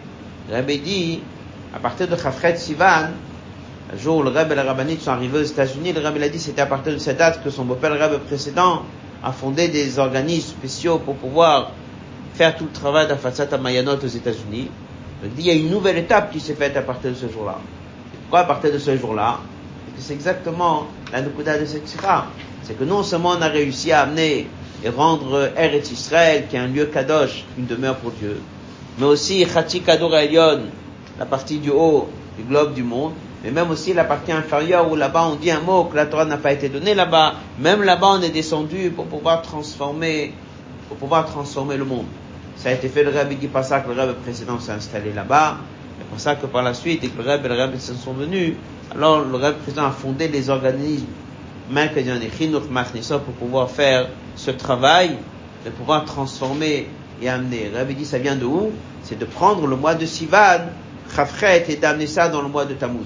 Le 0.50 0.56
Rabbi 0.56 0.80
dit, 0.80 1.20
à 1.76 1.80
partir 1.80 2.08
de 2.08 2.16
Chafret 2.16 2.56
Sivan, 2.56 3.10
un 3.93 3.97
jour 3.97 4.18
où 4.18 4.24
le 4.24 4.30
Rabbi 4.30 4.54
et 4.54 4.56
la 4.56 4.64
Rabbinite 4.64 5.02
sont 5.02 5.12
arrivés 5.12 5.39
aux 5.39 5.43
États-Unis, 5.43 5.93
le 5.93 6.02
Rabbi 6.02 6.24
a 6.24 6.30
dit 6.30 6.39
c'était 6.39 6.62
à 6.62 6.66
partir 6.66 6.93
de 6.93 6.97
cette 6.97 7.18
date 7.18 7.43
que 7.43 7.52
son 7.52 7.66
beau-père, 7.66 7.91
le 7.93 8.18
précédent, 8.20 8.84
a 9.24 9.32
fondé 9.32 9.68
des 9.68 10.00
organismes 10.00 10.50
spéciaux 10.50 11.00
pour 11.00 11.16
pouvoir 11.16 11.72
faire 12.34 12.56
tout 12.56 12.64
le 12.66 12.72
travail 12.72 13.08
d'Afatsat 13.08 13.58
Mayanot 13.58 13.97
aux 13.97 14.08
États-Unis. 14.08 14.70
Dit 15.24 15.32
il 15.38 15.45
y 15.45 15.52
a 15.52 15.54
une 15.54 15.70
nouvelle 15.70 15.97
étape 15.97 16.32
qui 16.32 16.39
s'est 16.39 16.56
faite 16.56 16.78
à 16.78 16.82
partir 16.82 17.12
de 17.12 17.16
ce 17.16 17.28
jour-là. 17.30 17.58
Pourquoi 18.22 18.39
à 18.39 18.43
partir 18.45 18.72
de 18.72 18.80
ce 18.80 18.95
jour-là? 18.97 19.39
C'est 20.00 20.14
exactement 20.14 20.88
la 21.12 21.22
Nukuda 21.22 21.60
de 21.60 21.66
cette 21.66 21.88
C'est 22.64 22.78
que 22.78 22.84
non 22.84 23.04
seulement 23.04 23.32
on 23.38 23.41
a 23.41 23.47
réussi 23.47 23.91
à 23.91 24.02
amener 24.02 24.47
et 24.84 24.89
rendre 24.89 25.52
Eretz 25.58 25.91
Israël, 25.91 26.45
qui 26.50 26.56
est 26.56 26.60
un 26.60 26.68
lieu 26.68 26.86
kadosh, 26.86 27.43
une 27.58 27.66
demeure 27.66 27.97
pour 27.97 28.12
Dieu. 28.12 28.41
Mais 28.97 29.06
aussi 29.06 29.45
Chati 29.45 29.82
Kadour 29.82 30.12
la 30.12 31.26
partie 31.26 31.58
du 31.58 31.70
haut 31.70 32.08
du 32.38 32.43
globe 32.43 32.74
du 32.74 32.84
monde, 32.84 33.12
mais 33.43 33.52
même 33.52 33.70
aussi 33.72 33.93
la 33.93 34.06
partie 34.06 34.32
inférieure 34.32 34.89
où 34.89 34.95
là-bas 34.95 35.28
on 35.32 35.36
dit 35.36 35.52
un 35.52 35.60
mot 35.60 35.86
que 35.86 35.95
la 35.95 36.06
Torah 36.06 36.26
n'a 36.26 36.38
pas 36.38 36.54
été 36.54 36.70
donnée 36.70 36.95
là-bas. 36.95 37.36
Même 37.60 37.84
là-bas 37.84 38.16
on 38.20 38.22
est 38.22 38.30
descendu 38.30 38.91
pour 38.91 39.06
pouvoir 39.06 39.41
transformer, 39.41 40.34
pour 40.88 40.97
pouvoir 40.97 41.26
transformer 41.26 41.76
le 41.76 41.86
monde. 41.86 42.06
Ça 42.56 42.70
a 42.70 42.72
été 42.74 42.88
fait, 42.88 43.04
le 43.04 43.12
Rabbi 43.12 43.36
dit 43.36 43.47
pas 43.47 43.64
ça 43.64 43.82
que 43.82 43.89
le 43.89 44.00
Rabbi 44.00 44.14
précédent 44.24 44.60
s'est 44.60 44.72
installé 44.72 45.14
là-bas. 45.14 45.58
C'est 46.00 46.08
pour 46.08 46.20
ça 46.20 46.36
que 46.36 46.45
par 46.45 46.64
la 46.64 46.74
suite, 46.74 47.04
et 47.04 47.10
que 47.10 47.22
le 47.22 47.28
Rabbi 47.28 47.45
et 47.45 47.50
le 47.50 47.56
Rabbi 47.56 47.80
se 47.80 47.93
sont 47.93 48.14
venus, 48.14 48.54
alors 48.95 49.20
le 49.22 49.36
Rabbi 49.38 49.60
précédent 49.60 49.86
a 49.86 49.91
fondé 49.91 50.28
des 50.30 50.50
organismes 50.50 51.06
pour 53.26 53.34
pouvoir 53.36 53.70
faire 53.70 54.08
ce 54.36 54.52
travail, 54.52 55.18
de 55.66 55.70
pouvoir 55.70 56.06
transformer 56.06 56.88
et 57.22 57.30
amener. 57.30 57.70
Rabbi 57.76 57.95
dit, 57.95 58.06
ça 58.06 58.18
vient 58.18 58.36
de 58.36 58.45
où? 58.45 58.72
C'est 59.04 59.20
de 59.20 59.26
prendre 59.26 59.68
le 59.68 59.76
mois 59.76 59.93
de 59.93 60.06
Sivan, 60.06 60.70
Chafret, 61.14 61.66
et 61.68 61.76
d'amener 61.76 62.08
ça 62.08 62.30
dans 62.30 62.41
le 62.41 62.47
mois 62.47 62.66
de 62.66 62.74
Tammuz. 62.74 63.06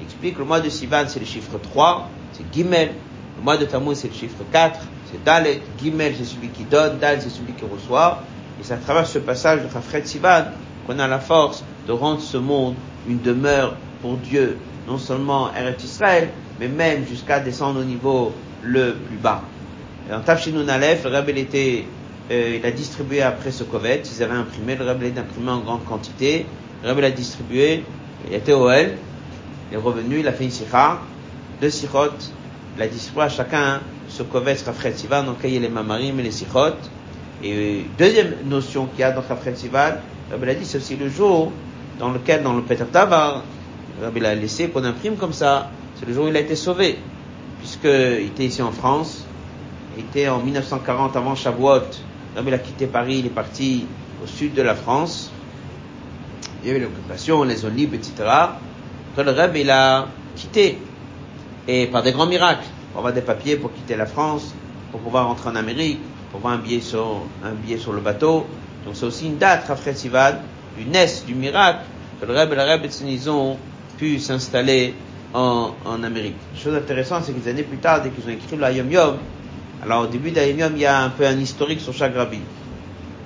Il 0.00 0.04
explique, 0.04 0.38
le 0.38 0.44
mois 0.44 0.60
de 0.60 0.68
Sivan, 0.68 1.04
c'est 1.06 1.20
le 1.20 1.26
chiffre 1.26 1.58
3, 1.62 2.08
c'est 2.32 2.44
Gimel. 2.52 2.92
Le 3.38 3.44
mois 3.44 3.56
de 3.56 3.66
Tammuz, 3.66 3.96
c'est 3.96 4.08
le 4.08 4.14
chiffre 4.14 4.42
4, 4.50 4.80
c'est 5.10 5.22
Dalet. 5.22 5.60
Gimel, 5.80 6.14
c'est 6.16 6.24
celui 6.24 6.48
qui 6.48 6.64
donne, 6.64 6.98
Dal, 6.98 7.20
c'est 7.20 7.30
celui 7.30 7.52
qui 7.52 7.64
reçoit. 7.64 8.22
Et 8.60 8.64
c'est 8.64 8.74
à 8.74 8.78
travers 8.78 9.06
ce 9.06 9.18
passage 9.18 9.62
de 9.62 9.68
Chafret 9.72 10.04
Sivan 10.04 10.46
qu'on 10.86 10.98
a 10.98 11.06
la 11.06 11.20
force 11.20 11.62
de 11.86 11.92
rendre 11.92 12.20
ce 12.20 12.36
monde 12.36 12.74
une 13.08 13.20
demeure 13.20 13.76
pour 14.00 14.16
Dieu, 14.16 14.58
non 14.88 14.98
seulement 14.98 15.52
Eretz 15.54 15.84
Israël, 15.84 16.28
mais 16.60 16.68
même 16.68 17.06
jusqu'à 17.06 17.40
descendre 17.40 17.80
au 17.80 17.84
niveau 17.84 18.32
le 18.62 18.94
plus 18.94 19.16
bas. 19.16 19.42
En 20.12 20.20
Tafshinun 20.20 20.68
Aleph, 20.68 21.04
le 21.04 21.10
Rebbe 21.10 21.30
était, 21.30 21.84
euh, 22.30 22.58
a 22.62 22.70
distribué 22.70 23.22
après 23.22 23.50
ce 23.50 23.64
covet, 23.64 24.02
ils 24.04 24.22
avaient 24.22 24.34
imprimé, 24.34 24.76
le 24.76 24.84
Rebbe 24.84 25.02
l'a 25.02 25.22
imprimé 25.22 25.50
en 25.50 25.60
grande 25.60 25.84
quantité, 25.84 26.46
le 26.82 26.90
Rebbe 26.90 27.00
l'a 27.00 27.10
distribué, 27.10 27.84
il 28.28 28.34
était 28.34 28.52
au 28.52 28.68
L, 28.68 28.96
il 29.70 29.74
est 29.74 29.80
revenu, 29.80 30.20
il 30.20 30.28
a 30.28 30.32
fait 30.32 30.44
une 30.44 30.50
sikha, 30.50 31.00
deux 31.60 31.70
sikhot, 31.70 32.10
il 32.76 32.82
a 32.82 32.88
distribué 32.88 33.22
à 33.22 33.28
chacun 33.28 33.80
ce 34.08 34.22
covet 34.22 34.56
Rafret 34.64 34.92
Sivan, 34.94 35.24
donc 35.24 35.36
il 35.44 35.54
y 35.54 35.56
a 35.56 35.60
les 35.60 35.68
mamarim 35.68 36.18
et 36.20 36.22
les 36.22 36.30
sikhot. 36.30 36.76
Et 37.44 37.84
deuxième 37.98 38.34
notion 38.44 38.86
qu'il 38.86 39.00
y 39.00 39.02
a 39.04 39.12
dans 39.12 39.22
Rafret 39.22 39.54
Sivan, 39.54 39.94
le 40.30 40.36
Rebbe 40.36 40.44
l'a 40.44 40.54
dit, 40.54 40.64
c'est 40.64 40.78
aussi 40.78 40.96
le 40.96 41.08
jour 41.08 41.52
dans 42.02 42.10
lequel, 42.10 42.42
dans 42.42 42.54
le 42.54 42.62
Tavar, 42.64 43.44
le 44.00 44.06
Rebbe 44.06 44.16
l'a 44.22 44.34
laissé 44.34 44.68
qu'on 44.68 44.82
imprime 44.82 45.14
comme 45.14 45.32
ça, 45.32 45.70
c'est 45.94 46.04
le 46.04 46.12
jour 46.12 46.24
où 46.24 46.28
il 46.28 46.36
a 46.36 46.40
été 46.40 46.56
sauvé, 46.56 46.98
puisqu'il 47.60 48.26
était 48.26 48.44
ici 48.44 48.60
en 48.60 48.72
France, 48.72 49.24
il 49.96 50.02
était 50.06 50.28
en 50.28 50.40
1940 50.40 51.14
avant 51.14 51.36
Shavuot, 51.36 51.82
il 52.44 52.52
a 52.52 52.58
quitté 52.58 52.88
Paris, 52.88 53.18
il 53.20 53.26
est 53.26 53.30
parti 53.30 53.86
au 54.20 54.26
sud 54.26 54.52
de 54.52 54.62
la 54.62 54.74
France, 54.74 55.30
il 56.62 56.66
y 56.66 56.70
avait 56.72 56.80
l'occupation, 56.80 57.44
les 57.44 57.54
zones 57.54 57.76
libres, 57.76 57.94
etc. 57.94 58.14
Après 58.18 59.22
le 59.22 59.30
Rebbe, 59.30 59.58
il 59.58 59.70
a 59.70 60.08
quitté, 60.34 60.78
et 61.68 61.86
par 61.86 62.02
des 62.02 62.10
grands 62.10 62.26
miracles, 62.26 62.66
pour 62.90 62.98
avoir 62.98 63.14
des 63.14 63.22
papiers 63.22 63.54
pour 63.54 63.72
quitter 63.72 63.94
la 63.94 64.06
France, 64.06 64.52
pour 64.90 64.98
pouvoir 64.98 65.28
rentrer 65.28 65.50
en 65.50 65.54
Amérique, 65.54 66.00
pour 66.32 66.38
avoir 66.40 66.54
un 66.54 66.58
billet 66.58 66.80
sur, 66.80 67.22
un 67.44 67.52
billet 67.52 67.78
sur 67.78 67.92
le 67.92 68.00
bateau. 68.00 68.44
Donc 68.84 68.96
c'est 68.96 69.06
aussi 69.06 69.26
une 69.26 69.38
date, 69.38 69.68
Rafret 69.68 69.94
Sivad, 69.94 70.40
du 70.76 70.84
NES, 70.84 71.26
du 71.26 71.34
miracle, 71.34 71.84
le 72.26 72.38
Rebbe 72.38 72.52
et 72.52 72.56
la 72.56 72.64
Rebbe 72.64 72.86
ils 73.06 73.30
ont 73.30 73.56
pu 73.98 74.18
s'installer 74.18 74.94
en, 75.34 75.70
en 75.84 76.02
Amérique. 76.02 76.36
Chose 76.56 76.74
intéressante, 76.74 77.24
c'est 77.24 77.32
que 77.32 77.40
des 77.40 77.50
années 77.50 77.62
plus 77.62 77.78
tard, 77.78 78.02
dès 78.02 78.10
qu'ils 78.10 78.24
ont 78.24 78.36
écrit 78.36 78.56
l'Ayom 78.56 78.90
Yom, 78.90 79.16
alors 79.82 80.02
au 80.02 80.06
début 80.06 80.30
d'Ayom 80.30 80.58
Yom, 80.58 80.72
il 80.76 80.82
y 80.82 80.86
a 80.86 81.00
un 81.00 81.10
peu 81.10 81.26
un 81.26 81.38
historique 81.38 81.80
sur 81.80 81.92
chaque 81.92 82.14
rabbi. 82.14 82.40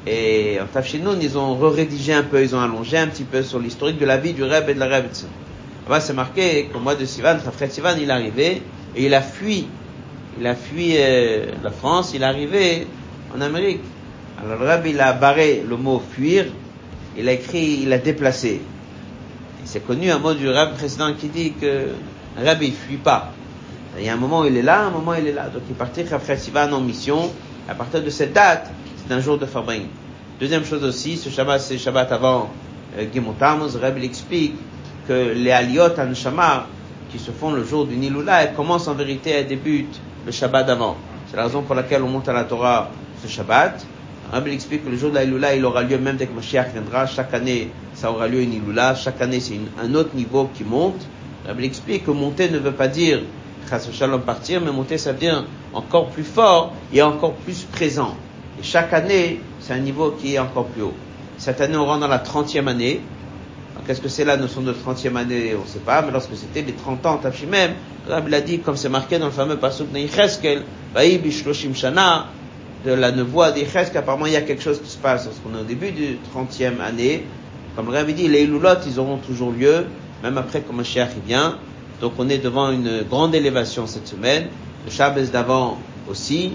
Et 0.06 0.58
en 0.60 0.66
Tafshinoun, 0.66 1.18
ils 1.20 1.36
ont 1.36 1.58
rédigé 1.68 2.12
un 2.12 2.22
peu, 2.22 2.40
ils 2.42 2.54
ont 2.54 2.60
allongé 2.60 2.96
un 2.96 3.08
petit 3.08 3.24
peu 3.24 3.42
sur 3.42 3.58
l'historique 3.58 3.98
de 3.98 4.06
la 4.06 4.16
vie 4.16 4.32
du 4.32 4.44
Reb 4.44 4.68
et 4.68 4.74
de 4.74 4.78
la 4.78 4.86
Reb. 4.86 5.06
Là-bas, 5.84 6.00
c'est 6.00 6.12
marqué 6.12 6.68
qu'au 6.72 6.78
mois 6.78 6.94
de 6.94 7.04
Sivan, 7.04 7.38
frère 7.38 7.70
Sivan, 7.70 7.96
il 8.00 8.08
est 8.08 8.12
arrivé 8.12 8.62
et 8.94 9.06
il 9.06 9.14
a 9.14 9.20
fui. 9.20 9.66
Il 10.38 10.46
a 10.46 10.54
fui 10.54 10.92
euh, 10.96 11.46
la 11.62 11.70
France, 11.70 12.12
il 12.14 12.22
est 12.22 12.26
arrivé 12.26 12.86
en 13.36 13.40
Amérique. 13.40 13.80
Alors 14.38 14.58
le 14.60 14.70
Reb, 14.70 14.86
il 14.86 15.00
a 15.00 15.12
barré 15.12 15.64
le 15.68 15.76
mot 15.76 16.00
fuir, 16.12 16.46
il 17.18 17.28
a 17.28 17.32
écrit, 17.32 17.80
il 17.82 17.92
a 17.92 17.98
déplacé. 17.98 18.60
C'est 19.66 19.84
connu 19.84 20.12
un 20.12 20.20
mot 20.20 20.32
du 20.32 20.48
Rab 20.48 20.74
précédent 20.74 21.12
qui 21.18 21.26
dit 21.26 21.52
que 21.52 21.88
Rab 22.40 22.62
il 22.62 22.72
fuit 22.72 22.98
pas. 22.98 23.32
Il 23.98 24.04
y 24.04 24.08
a 24.08 24.12
un 24.12 24.16
moment 24.16 24.42
où 24.42 24.44
il 24.44 24.56
est 24.56 24.62
là, 24.62 24.84
un 24.86 24.90
moment 24.90 25.10
où 25.10 25.14
il 25.18 25.26
est 25.26 25.32
là. 25.32 25.48
Donc 25.48 25.62
il 25.68 25.72
est 25.72 25.78
parti 25.78 26.02
après 26.12 26.36
Sivan 26.36 26.72
en 26.72 26.80
mission. 26.80 27.32
À 27.68 27.74
partir 27.74 28.00
de 28.00 28.08
cette 28.08 28.32
date, 28.32 28.70
c'est 28.96 29.12
un 29.12 29.18
jour 29.18 29.38
de 29.38 29.44
Fabring. 29.44 29.86
Deuxième 30.38 30.64
chose 30.64 30.84
aussi, 30.84 31.16
ce 31.16 31.30
Shabbat, 31.30 31.60
c'est 31.60 31.78
Shabbat 31.78 32.12
avant 32.12 32.48
euh, 32.96 33.06
Gimotamos. 33.12 33.76
Rab 33.80 33.98
il 33.98 34.04
explique 34.04 34.54
que 35.08 35.32
les 35.34 35.50
Aliot 35.50 35.98
Anshama 35.98 36.68
qui 37.10 37.18
se 37.18 37.32
font 37.32 37.50
le 37.50 37.64
jour 37.64 37.86
du 37.86 37.96
Niloula, 37.96 38.44
elles 38.44 38.54
commencent 38.54 38.86
en 38.86 38.94
vérité, 38.94 39.30
elles 39.30 39.48
débutent 39.48 40.00
le 40.24 40.30
Shabbat 40.30 40.64
d'avant. 40.64 40.96
C'est 41.28 41.36
la 41.36 41.42
raison 41.42 41.62
pour 41.62 41.74
laquelle 41.74 42.04
on 42.04 42.08
monte 42.08 42.28
à 42.28 42.32
la 42.32 42.44
Torah 42.44 42.88
ce 43.20 43.28
Shabbat. 43.28 43.84
Rabbi 44.32 44.52
explique 44.52 44.84
que 44.84 44.90
le 44.90 44.96
jour 44.96 45.10
de 45.10 45.18
la 45.38 45.54
il 45.54 45.64
aura 45.64 45.82
lieu 45.82 45.98
même 45.98 46.16
dès 46.16 46.26
que 46.26 46.34
Mashiach 46.34 46.72
viendra. 46.72 47.06
Chaque 47.06 47.32
année, 47.34 47.70
ça 47.96 48.10
aura 48.12 48.28
lieu 48.28 48.42
une 48.42 48.52
Iloula. 48.52 48.94
Chaque 48.94 49.20
année, 49.22 49.40
c'est 49.40 49.58
un 49.82 49.94
autre 49.94 50.14
niveau 50.14 50.48
qui 50.54 50.64
monte. 50.64 51.00
Rabbi 51.46 51.64
explique 51.64 52.04
que 52.04 52.10
monter 52.10 52.50
ne 52.50 52.58
veut 52.58 52.72
pas 52.72 52.88
dire 52.88 53.22
Shalom 53.92 54.20
partir, 54.20 54.60
mais 54.60 54.70
monter, 54.70 54.96
ça 54.96 55.12
veut 55.12 55.18
dire 55.18 55.44
encore 55.72 56.10
plus 56.10 56.22
fort 56.22 56.72
et 56.92 57.02
encore 57.02 57.34
plus 57.34 57.64
présent. 57.64 58.14
Et 58.60 58.62
chaque 58.62 58.92
année, 58.92 59.40
c'est 59.60 59.72
un 59.72 59.80
niveau 59.80 60.12
qui 60.12 60.34
est 60.34 60.38
encore 60.38 60.66
plus 60.66 60.82
haut. 60.82 60.94
Cette 61.36 61.60
année, 61.60 61.76
on 61.76 61.84
rentre 61.84 62.00
dans 62.00 62.08
la 62.08 62.18
30e 62.18 62.68
année. 62.68 63.00
Qu'est-ce 63.86 64.00
que 64.00 64.08
c'est 64.08 64.24
la 64.24 64.36
notion 64.36 64.62
de 64.62 64.72
30e 64.72 65.16
année? 65.16 65.54
On 65.56 65.62
ne 65.62 65.66
sait 65.66 65.80
pas, 65.80 66.02
mais 66.02 66.12
lorsque 66.12 66.36
c'était 66.36 66.62
les 66.62 66.72
30 66.72 67.06
ans, 67.06 67.16
Tafshimem, 67.18 67.72
Rabbi 68.08 68.30
l'a 68.30 68.40
dit, 68.40 68.60
comme 68.60 68.76
c'est 68.76 68.88
marqué 68.88 69.18
dans 69.18 69.26
le 69.26 69.32
fameux 69.32 69.56
pasuk 69.56 69.88
de 69.92 71.18
bishloshim 71.18 71.74
shana, 71.74 72.26
de 72.84 72.92
la 72.92 73.10
nevoie 73.10 73.50
d'Yecheskel, 73.52 73.98
apparemment 73.98 74.26
il 74.26 74.32
y 74.32 74.36
a 74.36 74.42
quelque 74.42 74.62
chose 74.62 74.80
qui 74.80 74.90
se 74.90 74.98
passe, 74.98 75.26
parce 75.26 75.38
qu'on 75.40 75.56
est 75.56 75.60
au 75.60 75.64
début 75.64 75.90
du 75.90 76.18
30e 76.34 76.80
année. 76.80 77.24
Comme 77.76 77.86
le 77.86 77.92
Rabbi 77.92 78.14
dit, 78.14 78.28
les 78.28 78.42
Iloulot, 78.44 78.80
ils 78.86 78.98
auront 78.98 79.18
toujours 79.18 79.52
lieu, 79.52 79.84
même 80.22 80.38
après 80.38 80.62
que 80.62 80.72
Mashiach 80.72 81.10
vient. 81.26 81.58
Donc 82.00 82.14
on 82.18 82.28
est 82.28 82.38
devant 82.38 82.70
une 82.70 83.02
grande 83.02 83.34
élévation 83.34 83.86
cette 83.86 84.08
semaine. 84.08 84.48
Le 84.84 84.90
Shabbos 84.90 85.26
d'avant 85.32 85.78
aussi. 86.08 86.52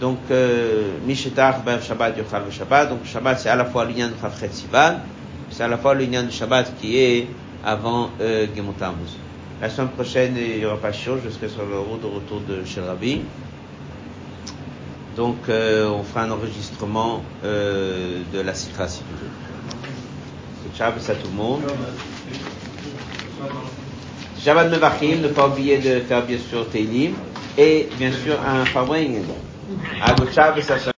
Donc, 0.00 0.18
euh, 0.30 0.90
Mishetach, 1.06 1.64
ben, 1.64 1.80
Shabbat, 1.80 2.18
Yochal, 2.18 2.42
Shabbat. 2.50 2.90
Donc, 2.90 3.04
Shabbat, 3.04 3.38
c'est 3.40 3.48
à 3.48 3.56
la 3.56 3.64
fois 3.64 3.84
l'union 3.84 4.08
de 4.08 4.14
Chafret 4.20 4.50
Sivan, 4.52 5.00
c'est 5.50 5.62
à 5.62 5.68
la 5.68 5.78
fois 5.78 5.94
l'union 5.94 6.22
du 6.22 6.32
Shabbat 6.32 6.74
qui 6.80 6.98
est 6.98 7.28
avant 7.64 8.10
euh. 8.20 8.46
La 9.60 9.70
semaine 9.70 9.88
prochaine, 9.88 10.36
il 10.36 10.58
n'y 10.58 10.64
aura 10.66 10.76
pas 10.76 10.90
de 10.90 10.96
show, 10.96 11.16
je 11.24 11.30
serai 11.30 11.48
sur 11.48 11.64
le 11.64 11.78
route 11.78 12.02
de 12.02 12.06
retour 12.06 12.42
de 12.46 12.62
chez 12.66 12.82
Rabbi. 12.82 13.22
Donc, 15.16 15.36
euh, 15.48 15.88
on 15.88 16.02
fera 16.02 16.24
un 16.24 16.30
enregistrement 16.30 17.22
euh, 17.42 18.20
de 18.34 18.40
la 18.40 18.52
Sikha 18.52 18.86
si 18.86 19.00
vous 19.00 19.16
voulez. 19.16 19.55
Shabbat 20.76 21.08
à 21.10 21.14
tout 21.14 21.28
le 21.28 21.36
monde. 21.36 21.62
Shabbat 24.38 24.70
Mevachim, 24.70 25.22
ne 25.22 25.28
pas 25.28 25.48
oublier 25.48 25.78
de 25.78 26.00
faire 26.00 26.22
bien 26.24 26.38
sûr 26.38 26.68
Teilim 26.68 27.14
et 27.56 27.88
bien 27.98 28.12
sûr 28.12 28.36
un 28.46 28.64
Fabring. 28.66 29.22
À 30.02 30.14
Shabbat, 30.32 30.92